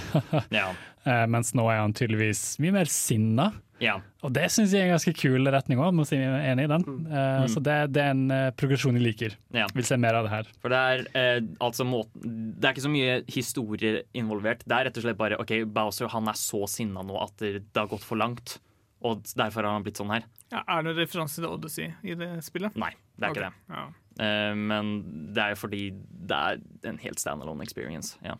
[0.53, 0.67] Ja.
[1.07, 3.53] Eh, mens nå er han tydeligvis mye mer sinna.
[3.79, 3.95] ja.
[4.27, 6.83] Og det syns jeg er en ganske kul retning òg, må si enig i den.
[7.07, 9.35] Eh, Så det, det er en uh, progresjon jeg liker.
[9.55, 9.67] ja.
[9.77, 10.49] Vil se mer av det her.
[10.59, 12.25] For det er, eh, altså måten,
[12.57, 14.65] det er ikke så mye historie involvert.
[14.67, 17.61] Det er rett og slett bare ok, Bowser han er så sinna nå at det,
[17.77, 18.57] har gått for langt.
[19.05, 20.25] Og derfor har han blitt sånn her.
[20.51, 22.75] Ja, er det en referanse til Odyssey i det spillet?
[22.75, 23.53] Nei, det er ikke det.
[23.77, 23.85] Ja.
[24.25, 24.91] Eh, men
[25.37, 28.17] det er jo fordi det er en helt standalone experience.
[28.25, 28.35] Ja.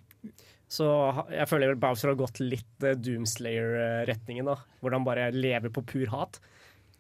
[0.68, 0.86] Så
[1.32, 4.58] jeg føler vel Bowser har gått litt eh, Doomslayer-retningen, da.
[4.82, 6.42] Hvor han bare lever på pur hat.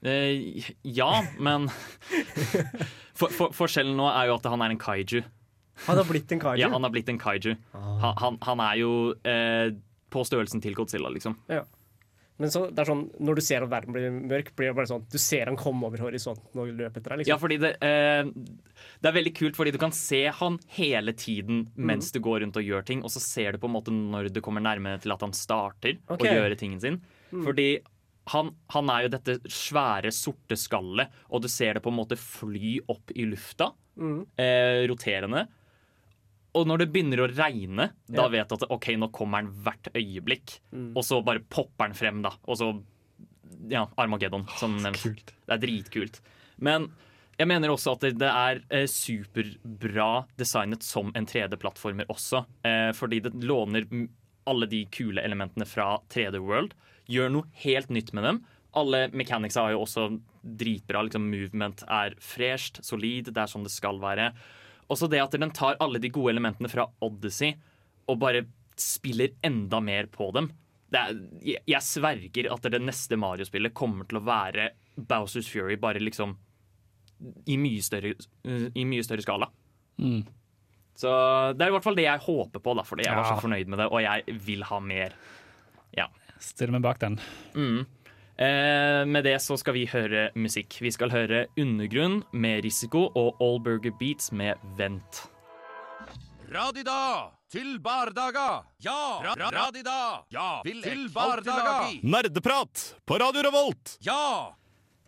[0.07, 1.09] Eh, ja,
[1.41, 1.68] men
[3.18, 5.24] for, for, Forskjellen nå er jo at han er en kaiju.
[5.86, 6.61] Han har blitt en kaiju.
[6.61, 7.57] Ja, han har blitt en kaiju.
[7.76, 8.91] Han, han, han er jo
[9.28, 9.76] eh,
[10.13, 11.36] på størrelsen til Godzilla, liksom.
[12.38, 14.89] Men så, det er sånn, når du ser at verden blir mørk, blir det bare
[14.89, 17.25] sånn Du ser han komme over horisonten og løpe etter deg.
[17.25, 17.41] Ja, Liksom.
[17.41, 18.29] fordi det, eh,
[19.01, 22.59] det er veldig kult, fordi du kan se han hele tiden mens du går rundt
[22.61, 25.15] og gjør ting, og så ser du på en måte når du kommer nærmere til
[25.15, 26.29] at han starter okay.
[26.29, 27.01] å gjøre tingen sin.
[27.31, 27.81] Fordi
[28.33, 32.17] han, han er jo dette svære, sorte skallet, og du ser det på en måte
[32.19, 33.71] fly opp i lufta,
[34.38, 35.47] eh, roterende.
[36.58, 38.30] Og når det begynner å regne, da Ja.
[38.34, 40.58] vet du at ok, nå kommer den hvert øyeblikk.
[40.95, 42.32] Og så bare popper den frem, da.
[42.47, 42.72] Og så
[43.70, 45.03] ja, Armageddon, som nevnt.
[45.45, 46.20] Det er dritkult.
[46.60, 46.89] Men
[47.38, 52.45] jeg mener også at det, er eh, superbra designet som en 3D-plattformer også.
[52.66, 53.86] Eh, fordi det låner
[54.47, 56.74] alle de kule elementene fra 3D World.
[57.12, 58.41] Gjør noe helt nytt med dem.
[58.78, 60.08] Alle mechanicsa er jo også
[60.43, 61.03] dritbra.
[61.08, 64.32] Liksom, movement er fresht, solid, det er sånn det skal være.
[64.89, 67.53] Også det at den tar alle de gode elementene fra Odyssey
[68.07, 68.45] og bare
[68.79, 70.51] spiller enda mer på dem.
[70.88, 75.75] Det er, jeg, jeg sverger at det neste Mario-spillet kommer til å være Bowsers Fury,
[75.81, 76.38] bare liksom
[77.49, 78.13] i mye større,
[78.47, 79.49] i mye større skala.
[79.99, 80.21] Mm.
[80.97, 81.09] Så
[81.57, 83.33] det er i hvert fall det jeg håper på, da, fordi jeg var Ja.
[83.35, 85.17] så fornøyd med det, og jeg vil ha mer.
[86.38, 87.15] Stiller meg bak den.
[87.57, 87.79] Mm.
[88.38, 90.75] Eh, med det så skal vi høre musikk.
[90.85, 95.23] Vi skal høre Undergrunn med Risiko og Allburger Beats med Vent.
[96.53, 98.61] Radida til bardaga.
[98.85, 98.99] Ja!
[99.25, 99.97] Ra ra radida.
[100.29, 100.61] Ja!
[100.61, 101.89] til bardaga.
[102.05, 103.97] Nerdeprat på Radio Revolt!
[104.05, 104.53] Ja!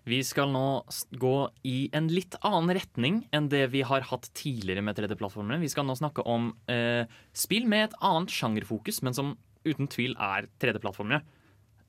[0.10, 0.82] Vi skal nå
[1.22, 1.38] gå
[1.70, 5.62] i en litt annen retning enn det vi har hatt tidligere med 3D-plattformene.
[5.62, 9.36] Vi skal nå snakke om eh, spill med et annet sjangerfokus, men som
[9.68, 11.22] uten tvil er 3D-plattformere.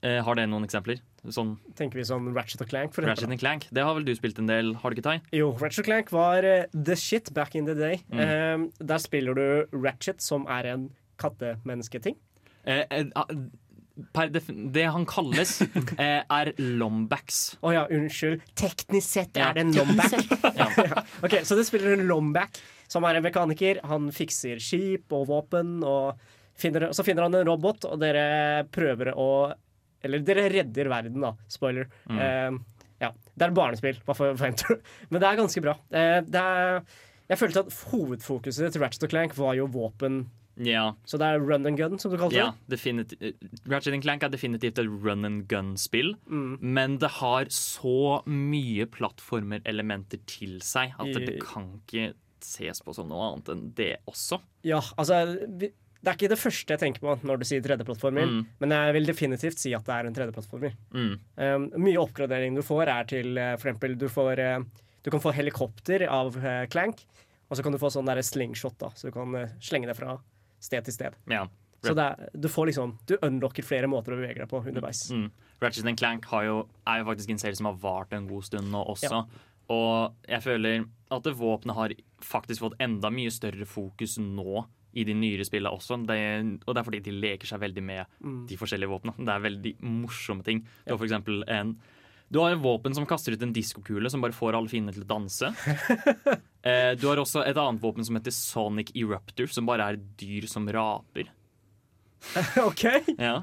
[0.01, 0.97] Eh, har dere noen eksempler?
[1.29, 3.67] Sånn Tenker vi sånn Ratchet og Clank, for Ratchet and Clank.
[3.69, 5.19] Det har vel du spilt en del, har du ikke, Tai?
[5.37, 7.99] Jo, Ratchet Clank var uh, the shit back in the day.
[8.09, 8.21] Mm.
[8.25, 10.87] Eh, der spiller du Ratchet, som er en
[11.21, 12.17] kattemennesketing.
[12.65, 13.29] Eh, eh, ah,
[14.73, 15.59] det han kalles,
[16.01, 17.57] eh, er lombacks.
[17.61, 18.41] Å ja, unnskyld.
[18.57, 19.51] Teknisk sett Ja.
[19.51, 20.17] er det en lomback.
[20.57, 20.69] Ja.
[20.89, 21.03] Ja.
[21.21, 22.57] Ok, Så du spiller en lomback,
[22.89, 23.83] som er en mekaniker.
[23.85, 26.17] Han fikser skip og våpen, og
[26.57, 29.29] finner, så finner han en robot, og dere prøver å
[30.03, 31.33] Eller dere redder verden, da.
[31.51, 31.87] Spoiler.
[32.09, 32.19] Mm.
[32.19, 33.11] Uh, ja.
[33.37, 34.83] Det er barnespill, hva forventer du?
[35.11, 35.77] Men det er ganske bra.
[35.93, 36.83] Uh, det er,
[37.31, 40.23] jeg følte at hovedfokuset til Ratchet Clank var jo våpen.
[40.61, 42.73] Ja, Så det er run and gun, som du kalte ja det.
[42.75, 43.37] definitivt.
[43.71, 46.57] Ratchet and Clank er definitivt et run and gun-spill, Mm.
[46.61, 52.11] men det har så mye plattformerelementer til seg at det kan ikke
[52.43, 54.41] ses på som noe annet enn det også.
[54.67, 55.21] Ja, altså
[56.01, 58.45] Det er ikke det første jeg tenker på når du sier 3D-plattformer, Mm.
[58.63, 60.73] men jeg vil definitivt si at det er en 3D-plattformer.
[60.97, 61.11] Mm.
[61.37, 64.63] Um, mye oppgradering du får, er til uh, for eksempel du får uh,
[65.03, 67.03] Du kan få helikopter av uh, Clank,
[67.49, 69.97] og så kan du få sånn derre slingshot, da, så du kan uh, slenge det
[69.97, 70.17] fra
[70.61, 71.15] sted til sted.
[71.29, 71.45] Ja.
[71.81, 75.07] Så er, du får liksom Du unlocker flere måter å bevege deg på underveis.
[75.09, 75.31] Mm.
[75.61, 76.57] Ratchet Clank har jo,
[76.89, 79.21] er jo faktisk en serie som har vart en god stund nå også.
[79.21, 79.47] Ja.
[79.71, 81.93] Og jeg føler at våpenet har
[82.25, 85.97] faktisk fått enda mye større fokus nå i de nyere spillene også.
[86.07, 86.19] Det,
[86.65, 88.45] og det er fordi de leker seg veldig med Mm.
[88.47, 89.25] de forskjellige våpnene.
[89.25, 90.63] Det er veldig morsomme ting.
[90.85, 91.77] Du har for eksempel en
[92.31, 95.03] du har en våpen som kaster ut en diskokule som bare får alle fiendene til
[95.03, 95.49] å danse.
[96.63, 100.47] eh, du har også et annet våpen som heter Sonic Eruptor, som bare er dyr
[100.47, 101.27] som raper.
[102.69, 102.85] OK!
[103.17, 103.41] Ja.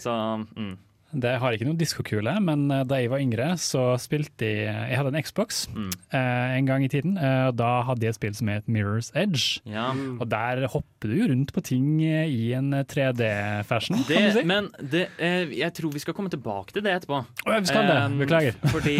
[0.00, 0.10] Så
[0.56, 0.74] mm.
[1.12, 4.96] Det har ikke noen diskokule, men eh, da jeg var yngre, så spilte jeg Jeg
[5.00, 5.88] hadde en Xbox Mm.
[6.12, 9.10] eh, en gang i tiden, eh, og da hadde jeg et spill som het Mirror's
[9.18, 9.60] Edge.
[9.66, 9.88] Ja.
[10.20, 14.44] Og der hopper du jo rundt på ting eh, i en 3D-fashion, kan du si.
[14.46, 17.18] men det, eh, jeg tror vi skal komme tilbake til det etterpå.
[17.26, 17.98] Å, ja, vi skal det.
[18.22, 18.60] Beklager.
[18.74, 18.96] Fordi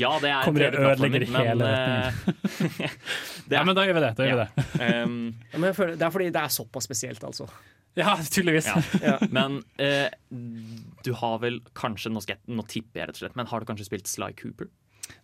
[0.00, 2.64] ja, det er Kommer jeg 3D-plattformer, ødelegger hele retningen.
[2.80, 2.90] eh,
[3.48, 4.12] det Ja, men da gjør vi det.
[4.18, 4.66] Da gjør vi det.
[5.04, 5.16] um,
[5.52, 7.46] Ja, men føler, det er fordi det er såpass spesielt, altså.
[7.94, 8.66] Ja, tydeligvis.
[8.66, 8.80] Ja.
[9.06, 9.18] Ja.
[9.30, 10.08] men eh,
[11.06, 13.60] du har vel kanskje nå, skal jeg, nå tipper jeg rett og slett, men har
[13.60, 14.70] du kanskje spilt Sly Cooper?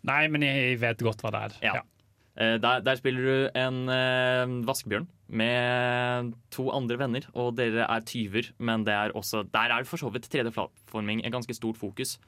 [0.09, 1.57] Nei, men jeg vet godt hva det er.
[1.65, 1.75] Ja.
[1.81, 2.51] ja.
[2.61, 5.09] der, der spiller du en eh, vaskebjørn
[5.41, 10.03] med to andre venner, og dere er tyver, men det er også, der er for
[10.03, 12.19] så vidt 3D-plattforming et ganske stort fokus.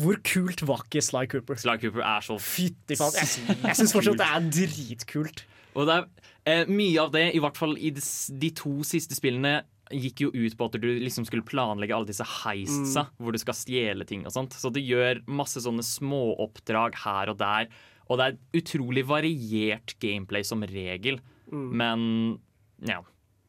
[0.00, 1.58] Hvor kult var ikke Sly Cooper?
[1.60, 3.16] Sly Cooper er så Fytti faen.
[3.18, 5.44] Jeg, jeg syns fortsatt det er dritkult.
[5.76, 6.06] Og det er
[6.62, 8.02] eh, mye av det, i hvert fall i de,
[8.40, 9.62] de to siste spillene,
[9.92, 13.56] gikk jo ut på at du liksom skulle planlegge alle disse heistsa, hvor du skal
[13.56, 14.56] stjele ting og sånt.
[14.58, 17.68] Så du gjør masse sånne småoppdrag her og der.
[18.10, 21.20] Og det er utrolig variert gameplay som regel,
[21.52, 22.38] men
[22.88, 23.02] ja.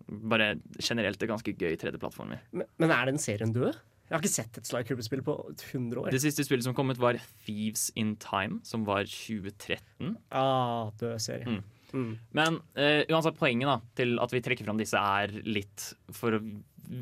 [0.04, 2.42] Bare generelt er ganske gøy 3D-plattformer.
[2.52, 3.72] Men, men er den serien død?
[4.10, 6.10] Jeg har ikke sett et Sly Cooper-spill på 100 år.
[6.12, 7.18] Det siste spillet som kom ut, var
[7.48, 10.18] Thieves in Time, som var 2013.
[10.30, 11.48] Ah, død serie.
[11.48, 11.64] Mm.
[11.94, 12.14] Mm.
[12.34, 16.42] Men eh, uansett poenget da, til at vi trekker fram disse, er litt for å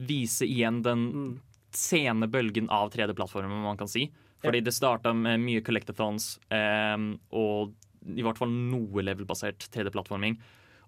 [0.08, 1.30] vise igjen den Mm.
[1.72, 4.10] sene bølgen av 3D-plattformer, man kan si.
[4.42, 6.98] Fordi det starta med mye collectathons eh,
[7.32, 7.74] og
[8.10, 10.38] i hvert fall noe level-basert 3D-plattforming.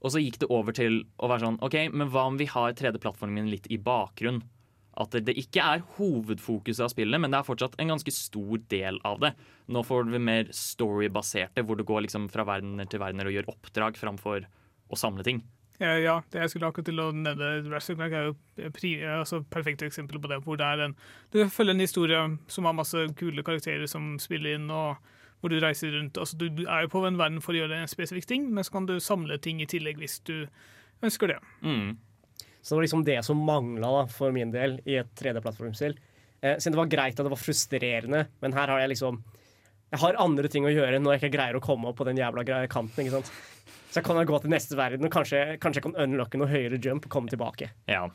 [0.03, 2.73] Og så gikk det over til å være sånn OK, men hva om vi har
[2.73, 4.41] 3D-plattformingen litt i bakgrunn?
[4.99, 8.99] At det ikke er hovedfokuset av spillet, men det er fortsatt en ganske stor del
[9.07, 9.33] av det.
[9.73, 13.49] Nå får vi mer story-baserte, hvor du går liksom fra verdener til verdener og gjør
[13.55, 14.45] oppdrag framfor
[14.93, 15.41] å samle ting.
[15.81, 19.81] Ja, ja, det jeg skulle akkurat til å nevne Clank er jo pri, altså perfekt
[19.81, 20.37] eksempel på det.
[20.45, 20.95] Hvor det er en
[21.33, 25.01] Du følger en historie som har masse kule karakterer som spiller inn, og
[25.41, 26.17] hvor du reiser rundt.
[26.17, 28.77] Altså, du er jo på en verden for å gjøre en spesifikk ting, men så
[28.77, 30.45] kan du samle ting i tillegg hvis du
[31.03, 31.39] ønsker det.
[31.65, 31.97] Mm.
[32.63, 35.97] Så det var liksom det som mangla for min del i et 3D-plattformspill.
[36.39, 39.21] Eh, siden det var greit at det var frustrerende, men her har jeg liksom
[39.93, 42.17] Jeg har andre ting å gjøre når jeg ikke greier å komme opp på den
[42.17, 43.03] jævla kanten.
[43.03, 43.29] ikke sant?
[43.91, 46.79] Så jeg kan gå til neste verden og kanskje, kanskje jeg kan unlocke noe høyere
[46.81, 47.67] jump og komme tilbake.
[47.85, 48.07] Ja,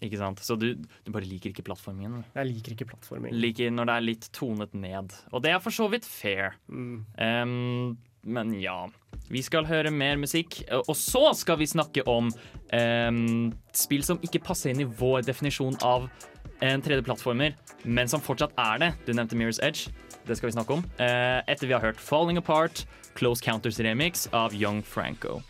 [0.00, 0.40] ikke sant?
[0.40, 2.22] Så du, du bare liker ikke plattformingen?
[2.32, 3.36] Jeg liker ikke plattforming.
[3.36, 5.12] Liker når det er litt tonet ned.
[5.32, 6.56] Og det er for så vidt fair.
[6.72, 7.04] Mm.
[7.20, 7.96] Um,
[8.26, 8.84] men ja.
[9.30, 14.42] Vi skal høre mer musikk, og så skal vi snakke om um, spill som ikke
[14.46, 16.06] passer inn i vår definisjon av
[16.64, 18.92] en 3D-plattformer, men som fortsatt er det.
[19.06, 19.90] Du nevnte Mirror's Edge.
[20.26, 20.86] Det skal vi snakke om.
[21.00, 22.84] Uh, etter vi har hørt Falling Apart,
[23.18, 25.40] Close Counters Remix av Young Franco.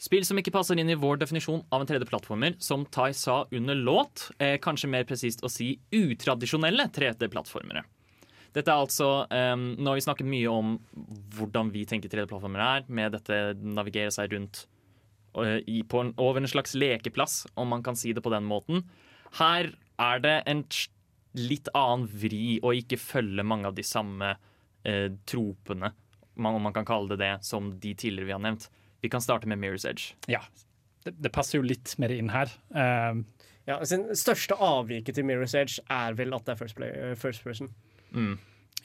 [0.00, 3.76] Spill som ikke passer inn i vår definisjon av en 3D-plattformer, som Tai sa under
[3.76, 7.84] låt, er kanskje mer presist å si utradisjonelle 3D-plattformere.
[8.56, 10.72] Dette er altså um, Nå har vi snakket mye om
[11.36, 14.64] hvordan vi tenker 3D-plattformer er, med dette navigere seg rundt
[15.38, 18.48] uh, i, på en, over en slags lekeplass, om man kan si det på den
[18.50, 18.82] måten.
[19.38, 19.70] Her
[20.02, 20.64] er det en
[21.38, 25.92] litt annen vri å ikke følge mange av de samme uh, tropene,
[26.40, 28.66] man- om man kan kalle det det, som de tidligere vi har nevnt.
[29.00, 30.16] Vi kan starte med Mirror's Edge.
[30.28, 30.42] Ja.
[31.06, 32.50] Det, det passer jo litt mer inn her.
[32.74, 33.22] Uh,
[33.68, 37.12] Ja, sin største avviket til Mirror's Edge er vel at det er first, play, eh,
[37.14, 37.68] first person.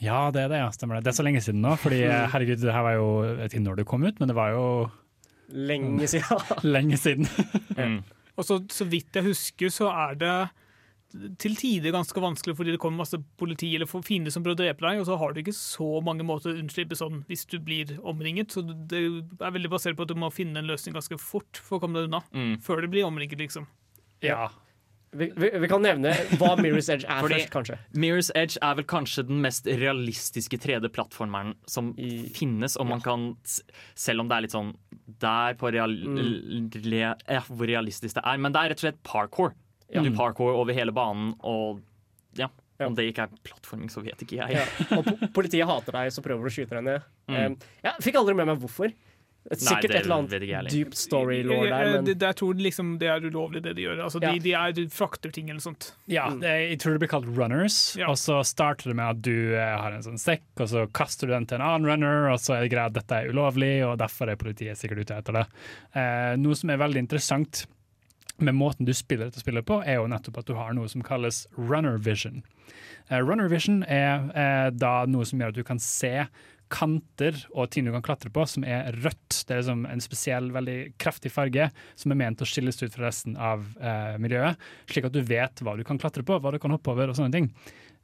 [0.03, 0.67] Ja, det er det, ja.
[0.75, 1.05] Stemmer det.
[1.05, 3.55] Det er så lenge siden nå, fordi eh, herregud, det her var jo jeg vet
[3.55, 4.67] ikke når det kom ut, men det var jo
[5.55, 6.45] Lenge siden.
[6.75, 7.29] lenge siden.
[7.75, 7.99] Mm.
[8.39, 10.35] Og så, så vidt jeg husker, så er det
[11.39, 14.85] til tider ganske vanskelig fordi det kommer masse politi eller fiender som prøver å drepe
[14.85, 17.93] deg, og så har du ikke så mange måter å unnslippe sånn hvis du blir
[17.99, 18.55] omringet.
[18.55, 21.77] Så det er veldig basert på at du må finne en løsning ganske fort for
[21.77, 22.23] å komme deg unna.
[22.35, 22.55] Mm.
[22.63, 23.67] Før du blir omringet, liksom.
[24.23, 24.49] Ja.
[25.15, 27.77] Vi, vi, vi kan nevne hva Mirror's Edge er Fordi- først, kanskje.
[27.95, 33.29] Mirror's Edge er vel kanskje den mest realistiske 3D-plattformeren som I- finnes, og man kan,
[33.95, 34.73] selv om det er litt sånn
[35.21, 39.03] der på real, le, eh, hvor realistisk det er, men det er rett og slett
[39.03, 39.53] parkour.
[39.93, 41.81] Du parkour over hele banen, og
[42.35, 42.49] ja,
[42.79, 42.87] Ja.
[42.89, 44.57] om det ikke er plattforming, så vet ikke jeg.
[44.57, 44.97] Ja.
[44.97, 47.03] Og po politiet hater deg, så prøver du å skyte deg ned.
[47.29, 47.55] Mm.
[47.85, 48.91] Jeg fikk aldri med meg hvorfor.
[49.51, 50.69] Sikkert det et eller annet heller.
[50.73, 53.99] dypt story-law der, men det, jeg tror liksom det er ulovlig, det de gjør.
[54.07, 54.31] Altså, Ja.
[54.33, 55.91] de, de, er, de frakter ting eller sånt.
[56.09, 58.07] Ja, det, jeg tror det blir kalt runners, Ja.
[58.09, 61.27] og så starter det med at du eh, har en sånn sekk, og så kaster
[61.29, 63.85] du den til en annen runner, og så er det greit at dette er ulovlig,
[63.85, 65.45] og derfor er politiet sikkert ute etter det.
[65.93, 67.67] Eh, noe som er veldig interessant
[68.41, 71.01] med måten du spiller dette spillet på, er jo nettopp at du har noe som
[71.05, 72.41] kalles runner vision.
[73.11, 76.25] Eh, runner vision er eh, da noe som gjør at du kan se
[76.73, 79.43] kanter og ting du kan klatre på som er rødt.
[79.45, 83.07] Det er liksom en spesiell, veldig kraftig farge som er ment å skilles ut fra
[83.07, 84.61] resten av eh, miljøet,
[84.91, 87.19] slik at du vet hva du kan klatre på, hva du kan hoppe over og
[87.19, 87.51] sånne ting.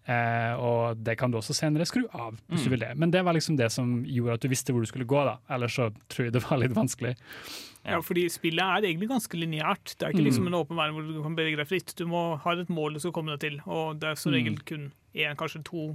[0.10, 2.94] Eh, og det kan du også senere skru av, hvis du vil det.
[2.98, 5.38] Men det var liksom det som gjorde at du visste hvor du skulle gå, da.
[5.54, 7.14] Ellers så tror jeg det var litt vanskelig.
[7.82, 9.96] Ja, fordi spillet er egentlig ganske lineært.
[9.96, 11.94] Det er ikke liksom en åpen verden hvor du kan bevege deg fritt.
[11.98, 14.60] Du må ha et mål du skal komme deg til, og det er som regel
[14.66, 15.92] kun én, kanskje to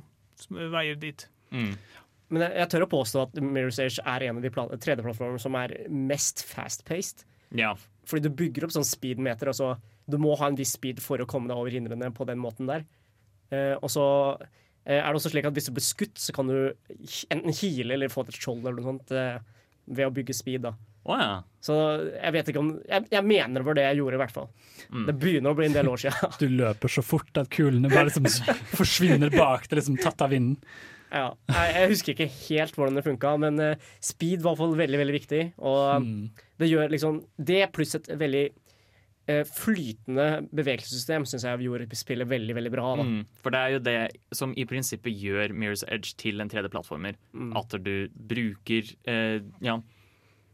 [0.50, 1.28] veier dit.
[1.54, 1.76] Mm.
[2.34, 5.42] Men jeg, jeg tør å påstå at Mirror's Edge er en av de pla- 3D-plattformene
[5.42, 7.22] som er mest fast-paced.
[7.54, 7.74] Ja.
[8.06, 9.50] Fordi du bygger opp sånn speedmeter.
[9.52, 9.76] Altså,
[10.10, 12.66] du må ha en viss speed for å komme deg over hindrene på den måten
[12.70, 12.82] der.
[13.54, 14.04] Eh, og så
[14.42, 16.58] eh, er det også slik at hvis du blir skutt, så kan du
[17.30, 19.38] enten heale eller få et skjold eller noe sånt eh,
[19.86, 20.66] ved å bygge speed.
[20.66, 20.74] da.
[21.06, 21.36] Oh, ja.
[21.62, 21.74] Så
[22.16, 24.48] jeg vet ikke om Jeg, jeg mener det var det jeg gjorde, i hvert fall.
[24.90, 25.04] Mm.
[25.06, 26.34] Det begynner å bli en del år siden.
[26.42, 28.26] Du løper så fort at kulene bare liksom
[28.80, 29.68] forsvinner bak.
[29.70, 30.58] Er liksom tatt av vinden.
[31.12, 31.30] Ja.
[31.48, 34.78] jeg, jeg husker ikke helt hvordan det funka, men eh, speed var i hvert fall
[34.82, 35.42] veldig, veldig viktig.
[35.58, 36.30] Og Mm.
[36.58, 38.44] det gjør liksom Det pluss et veldig
[39.28, 42.96] eh, flytende bevegelsessystem syns jeg gjorde spillet veldig, veldig bra.
[42.96, 43.02] Da.
[43.02, 43.24] Mm.
[43.42, 43.96] For det er jo det
[44.38, 47.16] som i prinsippet gjør Mirror's Edge til en 3D-plattformer.
[47.34, 47.52] Mm.
[47.58, 49.80] At du bruker eh, ja,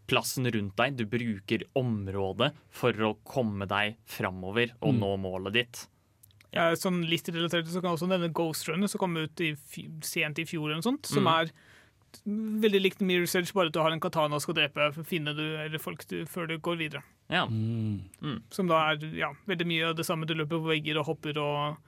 [0.09, 5.01] plassen rundt deg, du bruker området for å komme deg framover og Mm.
[5.01, 5.87] nå målet ditt.
[6.53, 9.55] Ja, sånn litt relatert så kan jeg også nevne Ghost Runner, som kom ut i
[10.05, 11.33] sent i fjor, eller noe sånt, som Mm.
[11.41, 11.53] er
[12.61, 15.57] veldig likt Mirror's Edge, bare at du har en katana og skal drepe finne du,
[15.57, 17.03] eller folk du, før du går videre.
[17.31, 17.47] Ja.
[18.51, 20.27] Som da er ja, veldig mye av det samme.
[20.29, 21.79] Du løper på vegger og hopper og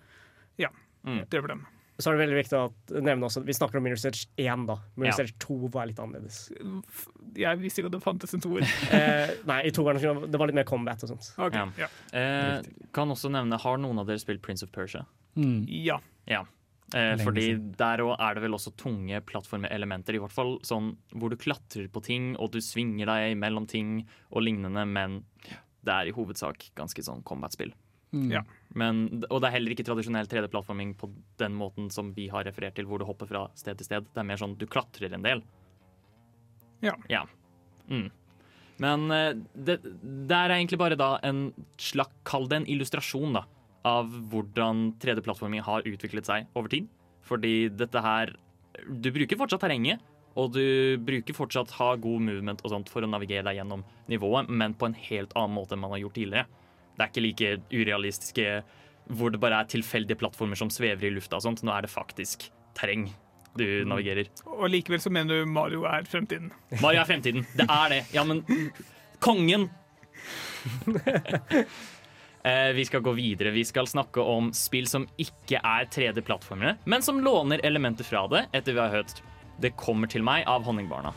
[0.56, 0.68] ja,
[1.04, 1.28] Mm.
[1.28, 1.66] dreper dem.
[1.98, 4.74] Så er det veldig viktig å nevne også Vi snakker om Mirror's Edge 1, da.
[4.98, 5.26] Mirror's Ja.
[5.28, 6.40] Edge 2 var litt annerledes.
[7.38, 8.66] Jeg visste ikke at det fantes en toer.
[8.98, 11.30] eh, nei, i toeren det var litt mer combat og sånt.
[11.38, 11.68] Ok, Ja.
[11.78, 11.88] ja.
[12.12, 15.04] Eh, kan også nevne, Har noen av dere spilt Prince of Persia?
[15.38, 15.64] Mm.
[15.68, 16.00] ja.
[16.30, 16.44] Ja.
[16.94, 21.32] Eh, fordi der òg er det vel også tunge plattformelementer, i hvert fall sånn hvor
[21.32, 25.22] du klatrer på ting og du svinger deg mellom ting og lignende, men
[25.84, 27.72] det er i hovedsak ganske sånn combat-spill.
[28.14, 28.30] Mm.
[28.30, 28.42] Ja.
[28.78, 31.10] Men, og det er heller ikke tradisjonell 3D-plattforming på
[31.42, 34.10] den måten som vi har referert til, hvor du hopper fra sted til sted.
[34.10, 35.42] Det er mer sånn du klatrer en del.
[36.84, 37.24] Ja.
[37.90, 38.08] Mm.
[38.82, 39.78] Men eh, det,
[40.30, 41.46] der er egentlig bare da en
[41.80, 43.44] slags Kall det en illustrasjon, da.
[43.84, 46.88] Av hvordan 3D-plattforming har utviklet seg over tid.
[47.24, 48.34] Fordi dette her
[49.00, 50.02] Du bruker fortsatt terrenget,
[50.34, 54.50] og du bruker fortsatt ha god movement og sånt for å navigere deg gjennom nivået,
[54.50, 56.63] men på en helt annen måte enn man har gjort tidligere.
[56.94, 58.48] Det er ikke like urealistiske
[59.04, 61.64] hvor det bare er tilfeldige plattformer som svever i lufta og sånt.
[61.66, 62.46] Nå er det faktisk
[62.78, 63.10] terreng
[63.58, 64.30] du navigerer.
[64.50, 66.50] Og likevel så mener du Mario er fremtiden.
[66.82, 67.44] Mario er fremtiden.
[67.54, 68.00] Det er det.
[68.14, 68.44] Ja, men
[69.22, 69.68] kongen!
[72.44, 73.54] Eh, vi skal gå videre.
[73.56, 78.42] Vi skal snakke om spill som ikke er 3D-plattformene, men som låner elementer fra det,
[78.52, 79.22] etter vi har hørt
[79.60, 81.14] 'Det kommer til meg' av Honningbarna.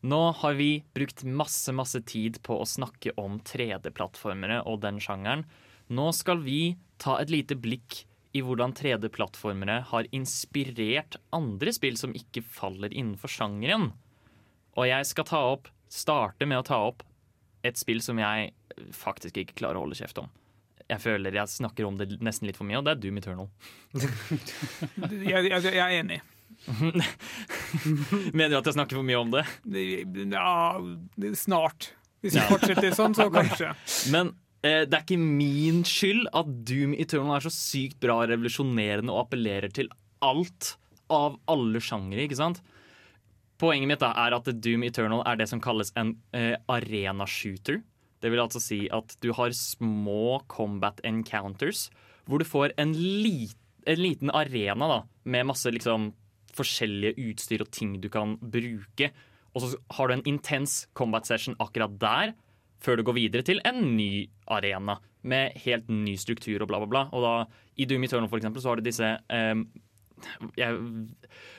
[0.00, 5.42] Nå har vi brukt masse, masse tid på å snakke om 3D-plattformere og den sjangeren.
[5.90, 8.04] Nå skal vi ta et lite blikk
[8.36, 13.90] i hvordan 3D-plattformere har inspirert andre spill som ikke faller innenfor sjangeren.
[14.78, 17.02] Og jeg skal ta opp, starte med å ta opp
[17.66, 18.52] et spill som jeg
[18.94, 20.30] faktisk ikke klarer å holde kjeft om.
[20.88, 23.50] Jeg føler jeg snakker om det nesten litt for mye, og det er Doom Eternal.
[25.28, 26.22] Jeg, jeg, jeg er enig.
[28.36, 29.44] Mener du at jeg snakker for mye om det?
[30.34, 30.80] Ja,
[31.38, 31.92] snart.
[32.24, 33.72] Hvis vi fortsetter sånn, så kanskje.
[34.12, 34.32] Men
[34.62, 39.26] eh, det er ikke min skyld at Doom Eternal er så sykt bra revolusjonerende og
[39.26, 39.90] appellerer til
[40.24, 40.74] alt
[41.12, 42.60] av alle sjangere, ikke sant?
[43.58, 47.80] Poenget mitt da er at Doom Eternal er det som kalles en eh, arena shooter.
[48.22, 51.88] Det vil altså si at du har små combat encounters,
[52.26, 56.12] hvor du får en, lit, en liten arena da, med masse liksom
[56.58, 59.10] forskjellige utstyr og ting du kan bruke.
[59.54, 62.34] Og så har du en intens combat session akkurat der,
[62.78, 64.98] før du går videre til en ny arena
[65.28, 67.04] med helt ny struktur og bla, bla, bla.
[67.10, 69.66] Og da, i Doom Eternal for eksempel, så har du disse um,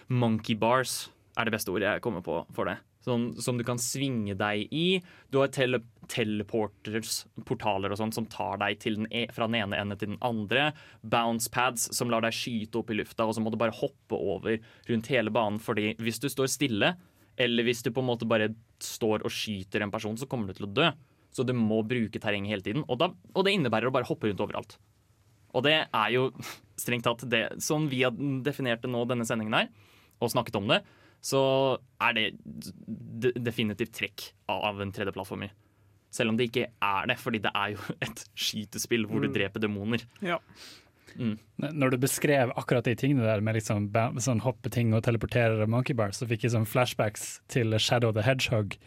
[0.10, 2.80] Monkey bars er det beste ordet jeg kommer på for det.
[3.06, 5.00] Sånn, som du kan svinge deg i.
[5.32, 5.80] Du har tele
[6.10, 10.24] teleporters, portaler og sånn, som tar deg den e fra den ene enden til den
[10.26, 10.72] andre.
[11.04, 14.18] Bounce pads som lar deg skyte opp i lufta, og så må du bare hoppe
[14.18, 14.58] over
[14.90, 15.62] rundt hele banen.
[15.64, 16.96] Fordi hvis du står stille,
[17.40, 18.52] eller hvis du på en måte bare
[18.84, 20.90] står og skyter en person, så kommer du til å dø.
[21.32, 22.86] Så du må bruke terrenget hele tiden.
[22.90, 24.76] Og, da, og det innebærer å bare hoppe rundt overalt.
[25.56, 26.30] Og det er jo
[26.84, 29.70] strengt tatt det Sånn vi har definert det nå, denne sendingen her,
[30.20, 30.82] og snakket om det,
[31.22, 32.28] så er det
[33.44, 35.52] definitivt trekk av en 3D-plattformer.
[36.12, 39.34] Selv om det ikke er det, fordi det er jo et skytespill hvor du Mm.
[39.36, 40.06] dreper demoner.
[40.26, 40.40] Ja.
[41.20, 41.38] Mm.
[41.58, 43.90] Når du beskrev akkurat de tingene der med liksom
[44.22, 48.22] sånn hoppeting og teleportere og monkey bars, så fikk jeg sånn flashbacks til Shadow the
[48.22, 48.78] Hedgehog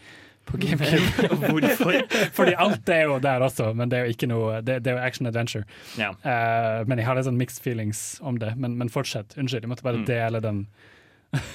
[0.46, 1.28] på GameCube.
[1.50, 1.98] Hvorfor?
[2.38, 4.96] Fordi alt er jo der også, men det er jo ikke noe Det, det er
[4.98, 5.64] jo action adventure.
[5.98, 6.10] Ja.
[6.24, 8.54] Uh, men jeg har litt sånn mixed feelings om det.
[8.56, 9.36] Men, men fortsett.
[9.36, 10.06] Unnskyld, jeg måtte bare Mm.
[10.08, 10.64] dele den.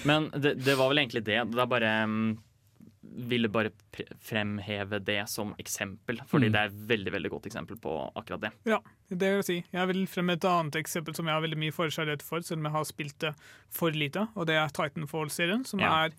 [0.10, 1.42] Men det, det var vel egentlig det.
[1.54, 2.38] Det er bare mm,
[3.30, 3.70] Ville bare
[4.22, 6.54] fremheve det som eksempel, fordi Mm.
[6.54, 8.52] det er et veldig veldig godt eksempel på akkurat det.
[8.68, 9.56] Ja, det vil jeg si.
[9.74, 12.66] Jeg vil fremme et annet eksempel som jeg har veldig mye forkjærlighet for, selv om
[12.70, 13.32] jeg har spilt det
[13.74, 16.06] for lite, og det er Titanfall-serien, som Ja.
[16.06, 16.12] er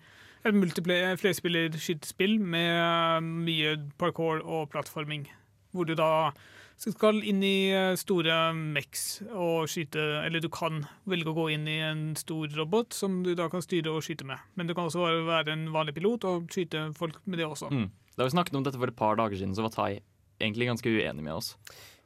[0.49, 5.27] et multiplayer flerspiller-skytespill med eh, mye parkour og plattforming.
[5.71, 6.31] Hvor du da
[6.79, 10.77] skal inn i eh, store mex og skyte Eller du kan
[11.09, 14.23] velge å gå inn i en stor robot som du da kan styre og skyte
[14.27, 14.39] med.
[14.55, 17.69] Men du kan også være- være en vanlig pilot og skyte folk med det også.
[17.69, 17.89] Mm.
[18.15, 19.99] Da vi snakket om dette for et par dager siden, så var Tai
[20.39, 21.55] egentlig ganske uenig med oss.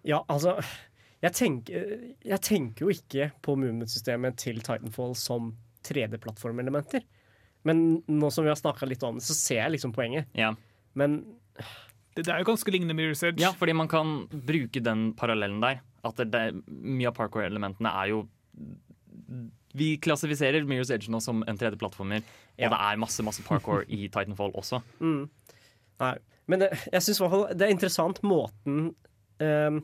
[0.03, 0.57] Ja, altså
[1.21, 5.53] jeg tenker, jeg tenker jo ikke på movement-systemet til Titanfall som
[5.83, 7.03] 3D-plattformelementer.
[7.63, 10.25] Men nå som vi har snakka litt om det, så ser jeg liksom poenget.
[10.35, 10.53] Ja.
[10.99, 11.21] Men
[12.15, 13.41] Det, er jo ganske lignende Mirror's Edge.
[13.41, 15.81] Ja, fordi man kan bruke den parallellen der.
[16.05, 18.23] At det, det, mye av parkour-elementene er jo
[19.73, 22.21] Vi klassifiserer Mirror's Edge nå som en 3D-plattformer,
[22.57, 22.67] Ja.
[22.67, 24.83] og det er masse masse parkour i Titanfall også.
[25.01, 25.23] mm,
[26.03, 26.13] Nei.
[26.45, 28.93] Men det, jeg syns i hvert fall det er interessant måten
[29.39, 29.83] um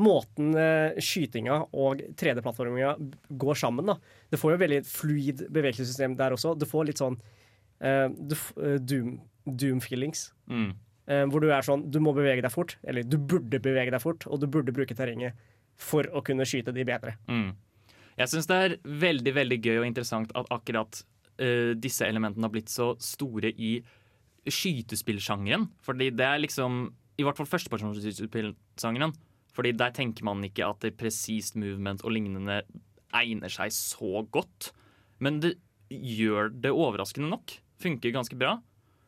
[0.00, 2.94] Måten eh, skytinga og 3D-plattforminga
[3.36, 3.90] går sammen.
[3.90, 3.98] da
[4.32, 6.54] Det får jo veldig fluid bevegelsessystem der også.
[6.56, 7.18] Du får litt sånn
[7.84, 10.30] eh, eh, Doom, Doom feelings.
[10.48, 10.72] Mm.
[11.10, 14.02] Eh, hvor du er sånn Du må bevege deg fort, eller du burde bevege deg
[14.02, 15.38] fort, og du burde bruke terrenget
[15.80, 17.16] for å kunne skyte de bedre.
[17.30, 17.54] Mm.
[18.20, 21.00] Jeg syns det er veldig veldig gøy og interessant at akkurat
[21.40, 23.78] uh, disse elementene har blitt så store i
[24.44, 25.70] skytespillsjangeren.
[25.84, 26.82] Fordi det er liksom
[27.20, 29.14] I hvert fall førstepersonsskytespillsjangeren.
[29.56, 32.60] Fordi der tenker man ikke at det presist movement og lignende
[33.16, 34.70] egner seg så godt.
[35.20, 35.56] Men det
[35.90, 37.56] gjør det overraskende nok.
[37.82, 38.58] Funker ganske bra.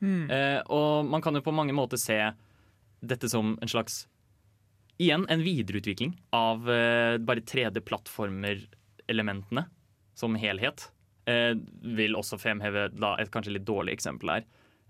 [0.02, 0.30] Mm.
[0.30, 2.34] Eh, og man kan jo på mange måter se
[3.02, 4.08] dette som en slags
[5.00, 9.64] Igjen en videreutvikling av eh, bare 3D-plattformer-elementene
[10.14, 10.92] som helhet.
[11.26, 11.54] Eh,
[11.96, 14.44] vil også fremheve da, et kanskje litt dårlig eksempel her.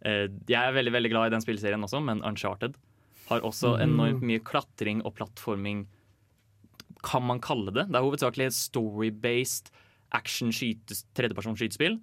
[0.05, 2.73] Eh, jeg er veldig veldig glad i den spillserien også, men Uncharted
[3.29, 5.87] har også enormt mye klatring og plattforming,
[7.07, 7.87] kan man kalle det.
[7.89, 9.67] Det er hovedsakelig story-based
[10.19, 11.97] action-tredjepersons skytespill,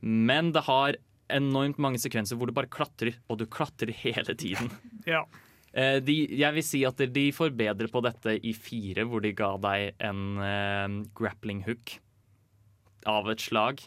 [0.00, 0.90] men det har
[1.36, 4.70] enormt mange sekvenser hvor du bare klatrer, og du klatrer hele tiden.
[5.08, 5.24] Ja.
[5.72, 9.54] Eh, de, jeg vil si at de forbedrer på dette i fire, hvor de ga
[9.62, 11.96] deg en uh, grappling hook
[13.08, 13.82] av et slag.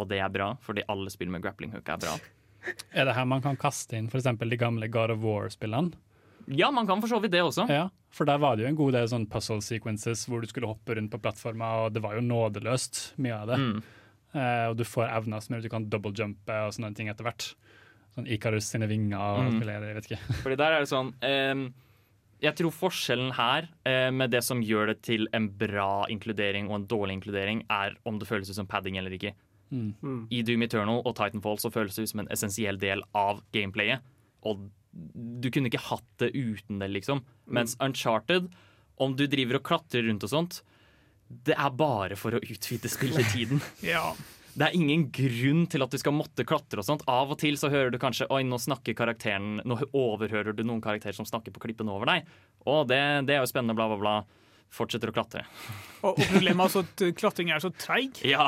[0.00, 2.18] Og det er bra, fordi alle spill med grappling hook er bra.
[2.92, 4.28] Er det her man kan kaste inn f.eks.
[4.36, 5.96] de gamle God of War-spillene?
[6.50, 7.66] Ja, man kan for så vidt det også.
[7.70, 10.70] Ja, for der var det jo en god del sånn puzzle sequences hvor du skulle
[10.70, 13.58] hoppe rundt på plattforma, og det var jo nådeløst, mye av det.
[13.60, 13.82] Mm.
[14.34, 17.26] Eh, og du får evner som gjør at du kan double-jumpe og sånne ting etter
[17.26, 17.48] hvert.
[18.14, 19.62] Sånn Icarus sine vinger og Mm.
[19.66, 20.20] jeg vet ikke.
[20.44, 21.64] Fordi der er det sånn um,
[22.40, 26.74] Jeg tror forskjellen her, eh, med det som gjør det til en bra inkludering og
[26.78, 29.34] en dårlig inkludering, er om det føles ut som padding eller ikke.
[29.70, 30.26] Mm.
[30.32, 34.00] I Doom Eternal og Titanfall så føles det ut som en essensiell del av gameplayet.
[34.42, 37.20] Og du kunne ikke hatt det uten det, liksom.
[37.46, 38.48] Mens Uncharted,
[38.98, 40.62] om du driver og klatrer rundt og sånt,
[41.30, 43.62] det er bare for å utvide spilletiden.
[43.86, 44.10] ja.
[44.50, 47.04] Det er ingen grunn til at du skal måtte klatre og sånt.
[47.10, 50.82] Av og til så hører du kanskje Oi, nå snakker karakteren Nå overhører du noen
[50.82, 52.28] karakterer som snakker på klippen over deg.
[52.66, 53.00] Å, det,
[53.30, 54.16] det er jo spennende, bla, bla, bla.
[54.74, 55.44] Fortsetter å klatre.
[56.00, 58.20] Og, og problemet er altså at uh, klatring er så treig.
[58.34, 58.46] Ja,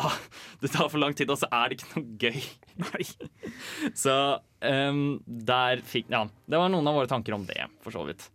[0.63, 2.45] det tar for lang tid, og så er det ikke noe gøy.
[2.83, 3.07] Nei.
[3.99, 4.17] Så
[4.63, 8.29] um, der fikk Ja, det var noen av våre tanker om det, for så vidt.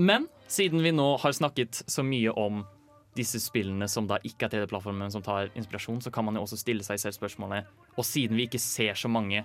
[0.00, 2.64] Men siden vi nå har snakket så mye om
[3.14, 6.44] disse spillene som da ikke er 3D-plattformen, men som tar inspirasjon, så kan man jo
[6.44, 7.66] også stille seg selv spørsmålet
[7.98, 9.44] Og siden vi ikke ser så mange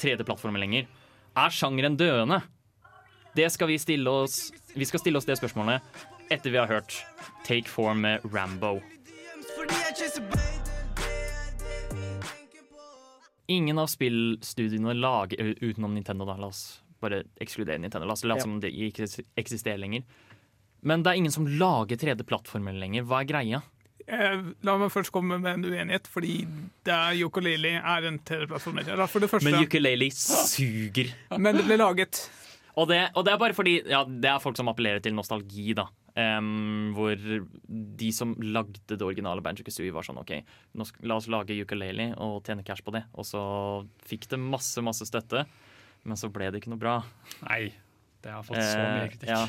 [0.00, 0.88] 3D-plattformer lenger,
[1.36, 2.42] er sjangeren døende?
[3.36, 5.84] Det skal vi stille oss Vi skal stille oss det spørsmålet
[6.28, 6.92] etter vi har hørt
[7.46, 8.82] Take Form med Rambo.
[13.48, 16.36] Ingen av spillstudiene lager utenom Nintendo, da.
[16.36, 18.04] La oss bare ekskludere Nintendo.
[18.04, 19.08] La oss late som det ikke
[19.40, 20.04] eksisterer lenger.
[20.82, 23.02] Men det er ingen som lager 3D-plattformen lenger.
[23.08, 23.62] Hva er greia?
[24.08, 26.46] Eh, la meg først komme med en uenighet, fordi
[26.86, 28.78] det er ukulele er en TV-plattform.
[28.86, 31.10] Eller For det første, Men ukulele suger.
[31.36, 32.30] men det ble laget
[32.78, 35.74] Og det, og det er bare fordi ja, det er folk som appellerer til nostalgi,
[35.74, 35.88] da.
[36.18, 40.32] Um, hvor de som lagde det originale Banjo Kazooie, var sånn OK,
[41.06, 43.04] la oss lage ukulele og tjene cash på det.
[43.14, 43.42] Og så
[44.08, 45.44] fikk det masse, masse støtte,
[46.04, 46.96] men så ble det ikke noe bra.
[47.48, 47.72] Nei,
[48.22, 49.28] det har fått så mye Eh, kritikk.
[49.30, 49.44] ja.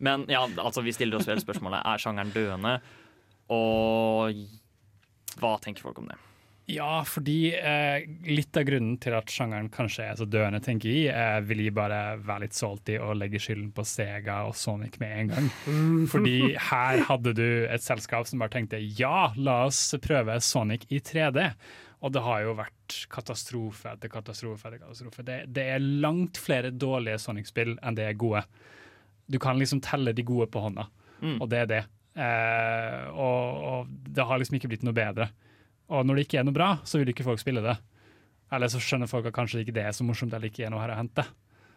[0.00, 2.78] Men ja, altså, vi stiller oss vel spørsmålet er sjangeren døende.
[3.52, 4.42] Og
[5.40, 6.18] hva tenker folk om det?
[6.70, 11.00] Ja, fordi eh, litt av grunnen til at sjangeren kanskje er så døende, tenker vi,
[11.10, 15.16] eh, vil gi bare være litt salty og legge skylden på Sega og Sonic med
[15.16, 15.48] en gang.
[16.12, 16.36] Fordi
[16.70, 21.48] her hadde du et selskap som bare tenkte ja, la oss prøve Sonic i 3D.
[22.06, 25.26] Og det har jo vært katastrofe etter katastrofe etter katastrofe.
[25.26, 28.46] Det, det er langt flere dårlige Sonic-spill enn det er gode.
[29.30, 30.88] Du kan liksom telle de gode på hånda,
[31.20, 31.36] Mm.
[31.42, 31.80] og det er det.
[32.16, 35.26] Eh, og, og det har liksom ikke blitt noe bedre.
[35.92, 37.74] Og når det ikke er noe bra, så vil ikke folk spille det.
[38.50, 40.80] Eller så skjønner folk at kanskje ikke det er så morsomt eller ikke er noe
[40.82, 41.24] her å hente.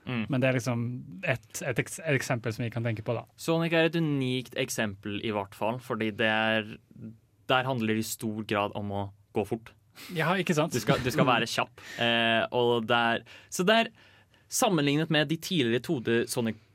[0.08, 0.24] Mm.
[0.32, 0.86] Men det er liksom
[1.24, 3.26] et, et, et eksempel som vi kan tenke på, da.
[3.39, 6.74] Sonic er et unikt eksempel, i hvert fall, fordi det er
[7.51, 9.04] Der handler det i stor grad om å
[9.36, 9.74] gå fort.
[10.16, 10.74] Ja, ikke sant?
[10.74, 11.84] Du skal, du skal være kjapp.
[12.04, 13.24] Eh, og det er,
[13.54, 13.91] så det er
[14.54, 16.16] sammenlignet med de tidligere 2D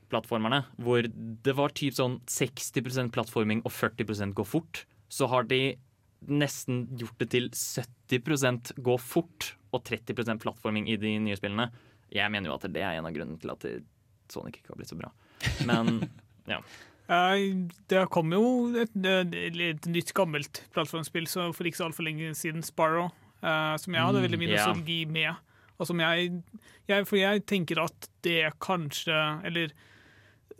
[0.09, 5.77] Sonic-plattformerne, hvor det var typ sånn 60% plattforming og 40% gå fort, så har de
[6.27, 11.69] nesten gjort det til 70% gå fort og 30% plattforming i de nye spillene.
[12.11, 13.65] Jeg mener jo at det er en av grunnene til at
[14.29, 15.11] Sonic ikke har blitt så bra.
[15.65, 16.09] Men
[16.53, 16.61] ja.
[17.89, 23.09] Det kom jo et, et, nytt gammelt plattformspill for ikke så altfor lenge siden, Sparrow,
[23.41, 24.65] eh, som jeg hadde Mm, veldig mye ja.
[24.65, 25.45] nostalgi med.
[25.79, 26.41] Og som jeg,
[26.89, 29.15] jeg For jeg tenker at det kanskje
[29.47, 29.71] Eller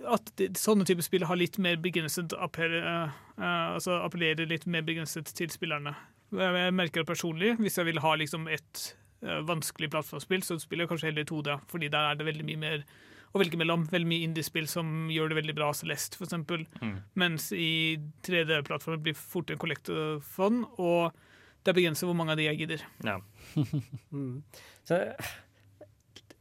[0.08, 4.66] at de, sånne typer spill har litt mer begrenset appell, eh, eh, Altså appellerer litt
[4.70, 5.96] mer begrenset til spillerne.
[6.32, 7.56] Jeg, jeg merker det personlig.
[7.60, 8.84] Hvis jeg vil ha liksom et
[9.24, 12.48] eh, vanskelig plattformspill, så spiller jeg kanskje heller i 2D, fordi der er det veldig
[12.48, 12.86] mye mer
[13.30, 13.86] å velge mellom.
[13.92, 16.66] Veldig mye indiespill som gjør det veldig bra, Celeste eksempel.
[16.82, 16.96] Mm.
[17.20, 21.12] Mens i 3D-plattformen blir fort en kollektorfond, og
[21.60, 22.88] det er begrenset hvor mange av de jeg gidder.
[23.06, 23.20] Ja.
[24.10, 24.42] Mm.
[24.90, 24.98] Så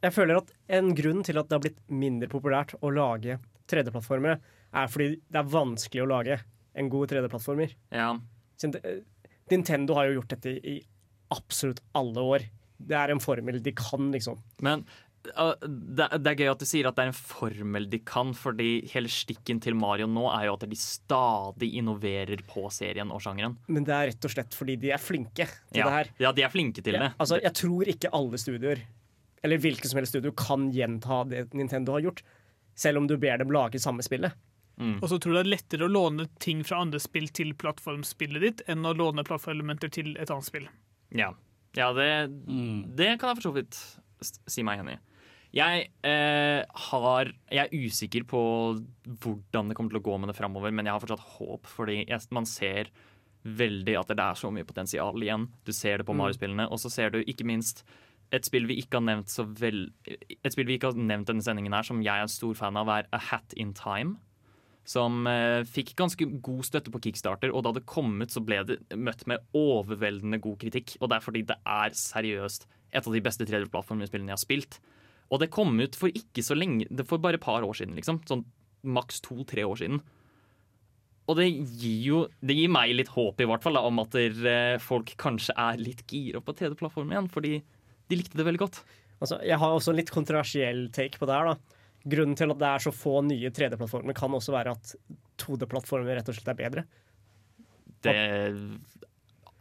[0.03, 3.39] jeg føler at en grunn til at det har blitt mindre populært å lage
[3.69, 4.39] 3D-plattformere,
[4.79, 6.39] er fordi det er vanskelig å lage
[6.79, 7.75] en god 3D-plattformer.
[7.93, 8.13] ja.
[9.51, 10.79] Nintendo har jo gjort dette i
[11.33, 12.43] absolutt alle år.
[12.79, 14.37] Det er en formel de kan, liksom.
[14.65, 14.83] Men
[15.33, 18.35] uh, det, det er gøy at du sier at det er en formel de kan,
[18.37, 23.23] fordi hele stikken til Mario nå er jo at de stadig innoverer på serien og
[23.25, 23.57] sjangeren.
[23.73, 25.89] Men det er rett og slett fordi de er flinke til Ja.
[25.89, 26.13] det her.
[26.27, 27.13] ja, de er flinke til Ja, det.
[27.19, 28.85] altså, jeg tror ikke alle studioer,
[29.43, 32.23] eller hvilket som helst studio, kan gjenta det Nintendo har gjort.
[32.79, 34.35] Selv om du ber dem lage samme spillet.
[34.79, 35.01] Mm.
[35.03, 38.45] Og så tror du det er lettere å låne ting fra andre spill til plattformspillet
[38.45, 40.69] ditt, enn å låne plattformelementer til et annet spill.
[41.15, 41.33] Ja,
[41.79, 42.11] ja det,
[42.99, 43.79] det kan jeg for så vidt
[44.23, 45.03] si meg enig i.
[45.59, 46.61] Jeg, eh,
[46.93, 48.41] har, jeg er usikker på
[49.25, 52.03] hvordan det kommer til å gå med det framover, men jeg har fortsatt håp, fordi
[52.03, 52.93] jeg, man ser
[53.49, 55.49] veldig at det er så mye potensial igjen.
[55.65, 56.21] Du ser det på Mm.
[56.21, 57.85] Mario-spillene, og så ser du ikke minst
[58.35, 61.45] et spill vi ikke har nevnt så vel Et spill vi ikke har nevnt denne
[61.45, 64.19] sendingen her, som jeg er stor fan av, er A Hat in Time.
[64.89, 68.63] Som eh, fikk ganske god støtte på Kickstarter, og da det kom ut, så ble
[68.69, 70.97] det møtt med overveldende god kritikk.
[71.01, 74.79] Og det er fordi det er seriøst et av de beste 3D-plattformspillene jeg har spilt.
[75.29, 77.97] Og det kom ut for ikke så lenge, det for bare et par år siden,
[77.99, 78.23] liksom.
[78.29, 78.47] Sånn
[78.89, 80.01] maks to-tre år siden.
[81.29, 84.15] Og det gir jo det gir meg litt håp, i hvert fall, da, om at
[84.17, 87.59] der, eh, folk kanskje er litt gira på 3D-plattformen igjen, fordi
[88.09, 88.81] de likte det veldig godt.
[89.19, 91.53] Altså, jeg har også en litt kontroversiell take på det her.
[91.53, 91.79] da.
[92.09, 94.95] Grunnen til at det er så få nye 3D-plattformer, kan også være at
[95.43, 96.87] 2D-plattformer rett og slett er bedre.
[98.07, 98.15] Det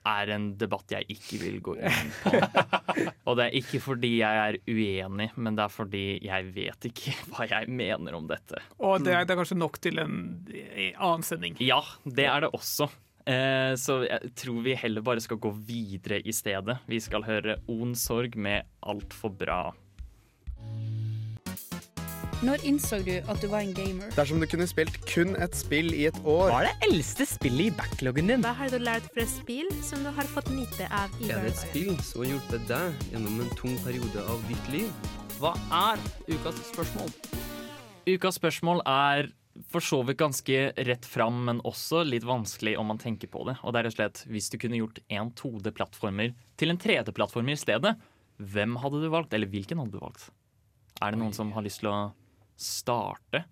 [0.07, 2.31] er en debatt jeg ikke vil gå inn på.
[3.27, 7.15] Og det er ikke fordi jeg er uenig, men det er fordi jeg vet ikke
[7.33, 8.61] hva jeg mener om dette.
[8.79, 10.15] Og det er, det er kanskje nok til en
[10.53, 11.57] eh, annen sending.
[11.63, 12.87] Ja, det er det også.
[13.28, 16.78] Eh, så jeg tror vi heller bare skal gå videre i stedet.
[16.88, 19.75] Vi skal høre On Sorg med Altfor bra.
[22.45, 24.11] Når innså du at du var en gamer?
[24.13, 27.71] Dersom du kunne spilt kun et spill i et år Hva er det eldste spillet
[27.71, 28.43] i backloggen din?
[28.45, 31.55] Hva har du lært fra spill som du har fått nyte av i Er det
[31.55, 35.09] et spill som har hjulpet deg gjennom en tung periode av ditt liv?
[35.41, 37.09] Hva er ukas spørsmål?
[38.05, 39.34] Ukas spørsmål er
[39.72, 43.58] for så vidt ganske rett fram, men også litt vanskelig om man tenker på det.
[43.64, 47.55] Og det er rett og slett hvis du kunne gjort en 2D-plattformer til en 3D-plattformer
[47.58, 47.93] i stedet,
[48.38, 49.34] hvem hadde du valgt?
[49.34, 50.30] Eller hvilken hadde du valgt?
[51.01, 51.99] Er det noen som har lyst til å
[52.58, 53.45] starte?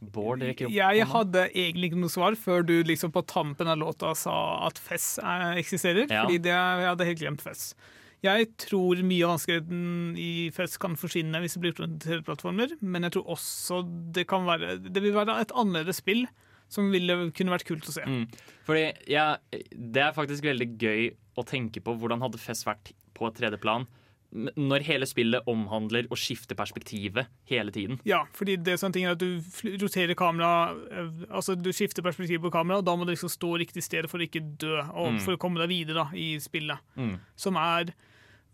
[0.00, 3.76] Bård rekker opp Jeg hadde egentlig ikke noe svar før du liksom på tampen av
[3.82, 4.34] låta sa
[4.64, 6.06] at Fess er, eksisterer.
[6.06, 6.24] Ja.
[6.24, 7.74] Fordi det, jeg hadde helt glemt Fess.
[8.22, 13.06] Jeg tror mye av vanskeligheten i FES kan forsvinne hvis det blir til plattformer, men
[13.08, 13.80] jeg tror også
[14.12, 16.26] det kan være Det vil være et annerledes spill
[16.70, 18.04] som ville kunne vært kult å se.
[18.06, 18.26] Mm.
[18.68, 21.08] Fordi ja, Det er faktisk veldig gøy
[21.40, 23.88] å tenke på hvordan hadde FES vært på et tredje-plan
[24.30, 27.96] når hele spillet omhandler å skifte perspektivet hele tiden.
[28.06, 29.40] Ja, fordi det er sånne ting er at du
[29.82, 33.56] roterer kamera eh, Altså du skifter perspektivet på kamera, og da må du liksom stå
[33.58, 35.18] riktig sted for å ikke dø, og Mm.
[35.24, 36.78] for å komme deg videre da, i spillet.
[36.94, 37.16] Mm.
[37.34, 37.90] Som er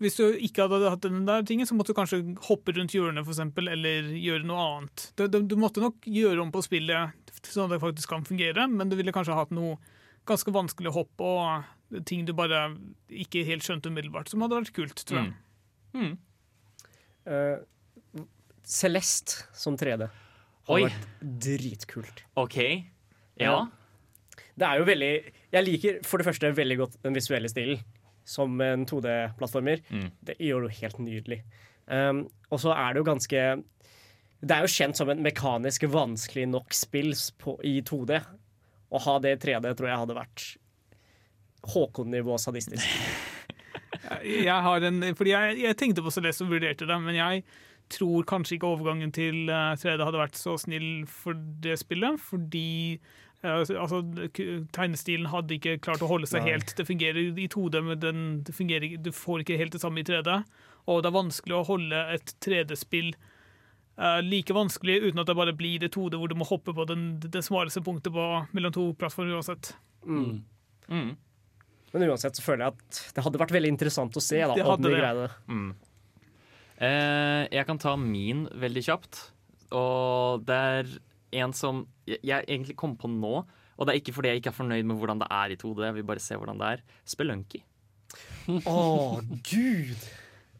[0.02, 2.18] Hvis du ikke hadde hatt den der tingen, så måtte du kanskje
[2.50, 5.06] hoppe rundt hjørnet, for eksempel, eller gjøre noe annet.
[5.16, 8.66] Du, du, du måtte nok gjøre om på spillet sånn at det faktisk kan fungere,
[8.68, 9.78] men du ville kanskje hatt noe
[10.26, 12.66] ganske vanskelig hopp og ting du bare
[13.14, 15.34] ikke helt skjønte umiddelbart, som hadde vært kult, tror jeg.
[15.96, 16.14] Mm.
[17.30, 17.58] Eh,
[18.66, 20.82] Celeste som 3D har Oi.
[20.88, 22.24] vært dritkult.
[22.42, 22.58] OK.
[23.38, 23.60] Ja.
[24.56, 25.10] Det er jo veldig
[25.52, 27.82] Jeg liker for det første veldig godt den visuelle stilen
[28.26, 29.82] som en 2D-plattformer.
[29.88, 30.10] Mm.
[30.26, 31.40] Det gjør det jo helt nydelig.
[31.86, 33.40] Um, og så er det jo ganske
[34.42, 38.18] Det er jo kjent som en mekanisk vanskelig nok spill på, i 2D.
[38.90, 40.46] Å ha det i 3D tror jeg hadde vært
[41.66, 42.84] Håkon-nivå sadistisk.
[44.22, 47.42] Jeg har en, fordi jeg, jeg tenkte på Celeste og vurderte det, men jeg
[47.92, 52.68] tror kanskje ikke overgangen til eh, 3D hadde vært så snill for det spillet, fordi
[52.94, 53.00] eh,
[53.54, 54.00] altså,
[54.74, 56.54] tegnestilen hadde ikke klart å holde seg Nei.
[56.54, 56.74] helt.
[56.78, 60.06] Det fungerer i 2D, men den, det fungerer, du får ikke helt det samme i
[60.06, 60.40] 3D.
[60.86, 63.12] Og det er vanskelig å holde et 3D-spill
[63.98, 66.86] uh, like vanskelig uten at det bare blir det 2D hvor du må hoppe på
[66.88, 69.72] den, det smaleste punktet på, mellom to plattformer uansett.
[70.06, 70.44] Mm.
[70.86, 71.10] Mm.
[71.94, 74.66] Men uansett så føler jeg at det hadde vært veldig interessant å se da, Det
[74.66, 75.28] hadde det.
[75.48, 75.68] Mm.
[76.76, 79.20] Eh, jeg kan ta min veldig kjapt.
[79.74, 80.90] Og det er
[81.42, 83.40] en som jeg, jeg egentlig kom på nå.
[83.76, 85.82] Og det er ikke fordi jeg ikke er fornøyd med hvordan det er i 2D.
[85.84, 86.84] Jeg vil bare se hvordan det er.
[87.08, 87.62] Spelunky.
[88.70, 88.78] Å,
[89.50, 90.06] gud!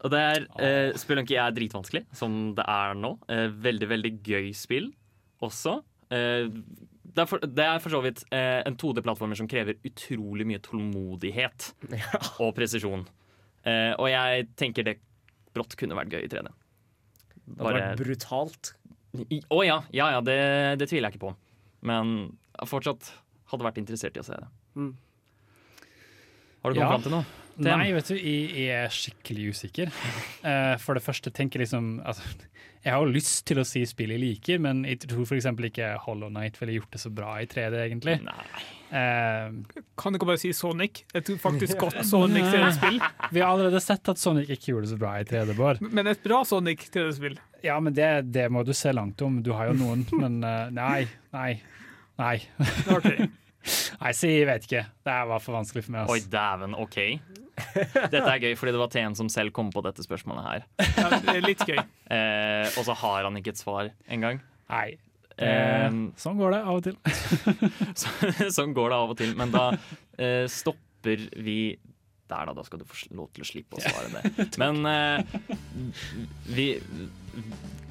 [0.05, 3.15] Og det er eh, Spelunky er dritvanskelig, som det er nå.
[3.33, 4.91] Eh, veldig, veldig gøy spill
[5.45, 5.79] også.
[6.13, 10.45] Eh, det, er for, det er for så vidt eh, en 2D-plattformer som krever utrolig
[10.49, 11.71] mye tålmodighet
[12.43, 13.07] og presisjon.
[13.67, 14.99] Eh, og jeg tenker det
[15.55, 16.53] brått kunne vært gøy i 3D.
[17.47, 18.73] Det hadde vært brutalt.
[19.25, 20.37] Å ja, ja, ja det,
[20.81, 21.33] det tviler jeg ikke på.
[21.87, 22.15] Men
[22.57, 23.11] jeg fortsatt
[23.51, 24.47] hadde vært interessert i å se det.
[24.77, 24.93] Mm.
[26.63, 27.46] Har du kommet fram til noe?
[27.57, 27.79] Tem?
[27.81, 29.89] Nei, vet du, jeg, er skikkelig usikker.
[30.45, 32.21] Eh, for det første tenker jeg liksom altså,
[32.83, 35.47] Jeg har jo lyst til å si spill jeg liker, men jeg tror f.eks.
[35.69, 38.19] ikke Hollow Night ville gjort det så bra i 3D, egentlig.
[38.27, 38.43] Nei
[39.97, 41.01] Kan du ikke bare si Sonic?
[41.17, 43.01] Et faktisk godt Sonic 3D-spill.
[43.33, 45.81] Vi har allerede sett at Sonic ikke gjorde det så bra i 3D, Bård.
[45.81, 47.39] Men et bra Sonic 3D-spill.
[47.65, 49.41] Ja, men det, det må du se langt om.
[49.43, 51.01] Du har jo noen, men eh, nei,
[51.33, 51.51] nei,
[52.21, 52.37] nei.
[53.97, 54.85] Nei, så jeg vet ikke.
[55.03, 56.05] Det var for vanskelig for meg.
[56.05, 56.15] Altså.
[56.15, 56.97] Oi, dæven, OK.
[58.13, 60.65] Dette er gøy, fordi det var TN som selv kom på dette spørsmålet her.
[60.97, 61.81] Ja, det er litt gøy.
[62.07, 64.37] Eh, og så har han ikke et svar engang.
[64.71, 64.93] Nei.
[65.35, 66.95] Eh, sånn går det av og til.
[67.99, 68.13] så,
[68.55, 69.65] sånn går det av og til, men da
[70.15, 71.57] eh, stopper vi
[72.31, 72.53] der, da.
[72.55, 74.47] Da skal du få lov til å slippe å svare det.
[74.61, 75.35] Men eh,
[76.47, 76.69] vi,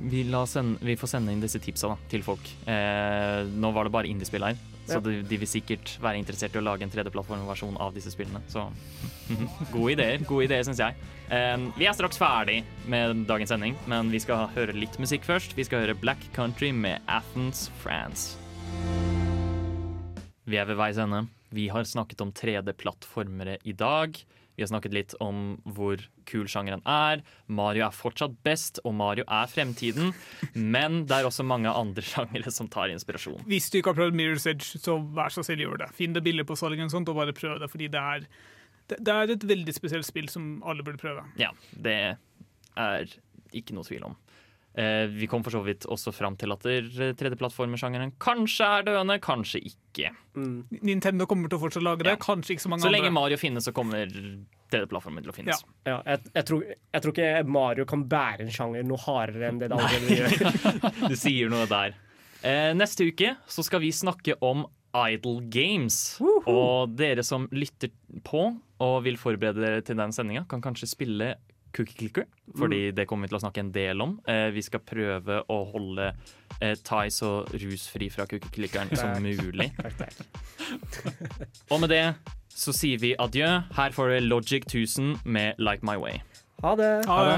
[0.00, 2.48] vi, sende, vi får sende inn disse tipsa da, til folk.
[2.68, 5.00] Eh, nå var det bare indiespill her, så Ja.
[5.02, 8.42] de, de vil sikkert være interessert i å lage en 3D-plattformversjon av disse spillene.
[8.52, 8.66] Så
[9.74, 10.94] gode ideer, gode ideer syns jeg.
[11.30, 15.56] Eh, vi er straks ferdig med dagens sending, men vi skal høre litt musikk først.
[15.58, 18.36] Vi skal høre Black Country med Athens, France.
[20.46, 21.24] Vi er ved veis ende.
[21.50, 24.14] Vi har snakket om 3D-plattformere i dag.
[24.56, 27.22] Vi har snakket litt om hvor kul sjangeren er.
[27.52, 30.14] Mario er fortsatt best, og Mario er fremtiden.
[30.56, 33.42] Men det er også mange andre sjangere som tar inspirasjon.
[33.48, 35.90] Hvis du ikke har prøvd Mirror's Edge, så vær så snill gjør det.
[35.96, 38.26] Finn det bildet på salg og og bare prøv det, fordi det er,
[38.88, 41.24] det, det er et veldig spesielt spill som alle burde prøve.
[41.40, 42.16] Ja, det
[42.76, 43.16] er
[43.56, 44.16] ikke noe tvil om.
[44.76, 46.64] Eh, vi kom for så vidt også fram til at
[47.16, 50.10] 3D-plattformersjangeren kanskje er døende, kanskje ikke.
[50.84, 53.16] Nintendo kommer til å fortsatt lage det, kanskje ikke så mange Så lenge andre.
[53.16, 55.64] Mario finnes, så kommer 3D-plattformen til å finnes.
[55.88, 59.62] Ja, jeg, jeg, tror, jeg tror ikke Mario kan bære en sjanger noe hardere enn
[59.62, 60.90] det det allerede gjør.
[61.10, 61.96] Du sier noe der.
[62.44, 64.66] Eh, neste uke så skal vi snakke om
[64.96, 66.18] Idle Games.
[66.20, 67.92] Og dere som lytter
[68.28, 68.50] på
[68.84, 71.34] og vil forberede dere til den sendinga, kan kanskje spille
[71.76, 72.24] Cookie Clicker,
[72.56, 74.16] fordi det kommer vi til å snakke en del om.
[74.28, 76.08] Eh, vi skal prøve å holde
[76.60, 79.70] eh, Thai så rusfri fra Cookie Clickeren som mulig.
[79.82, 80.16] Takk, takk.
[81.70, 82.04] Og med det
[82.56, 83.50] så sier vi adjø.
[83.76, 86.22] Her får du Logic 1000 med Like My Way.
[86.64, 86.92] Ha det.
[87.10, 87.36] Ha det.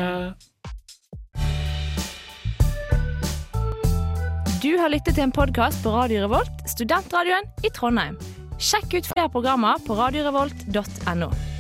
[4.62, 8.18] Du har lyttet til en podkast på Radio Revolt, studentradioen i Trondheim.
[8.58, 11.57] Sjekk ut flere programmer på radiorevolt.no.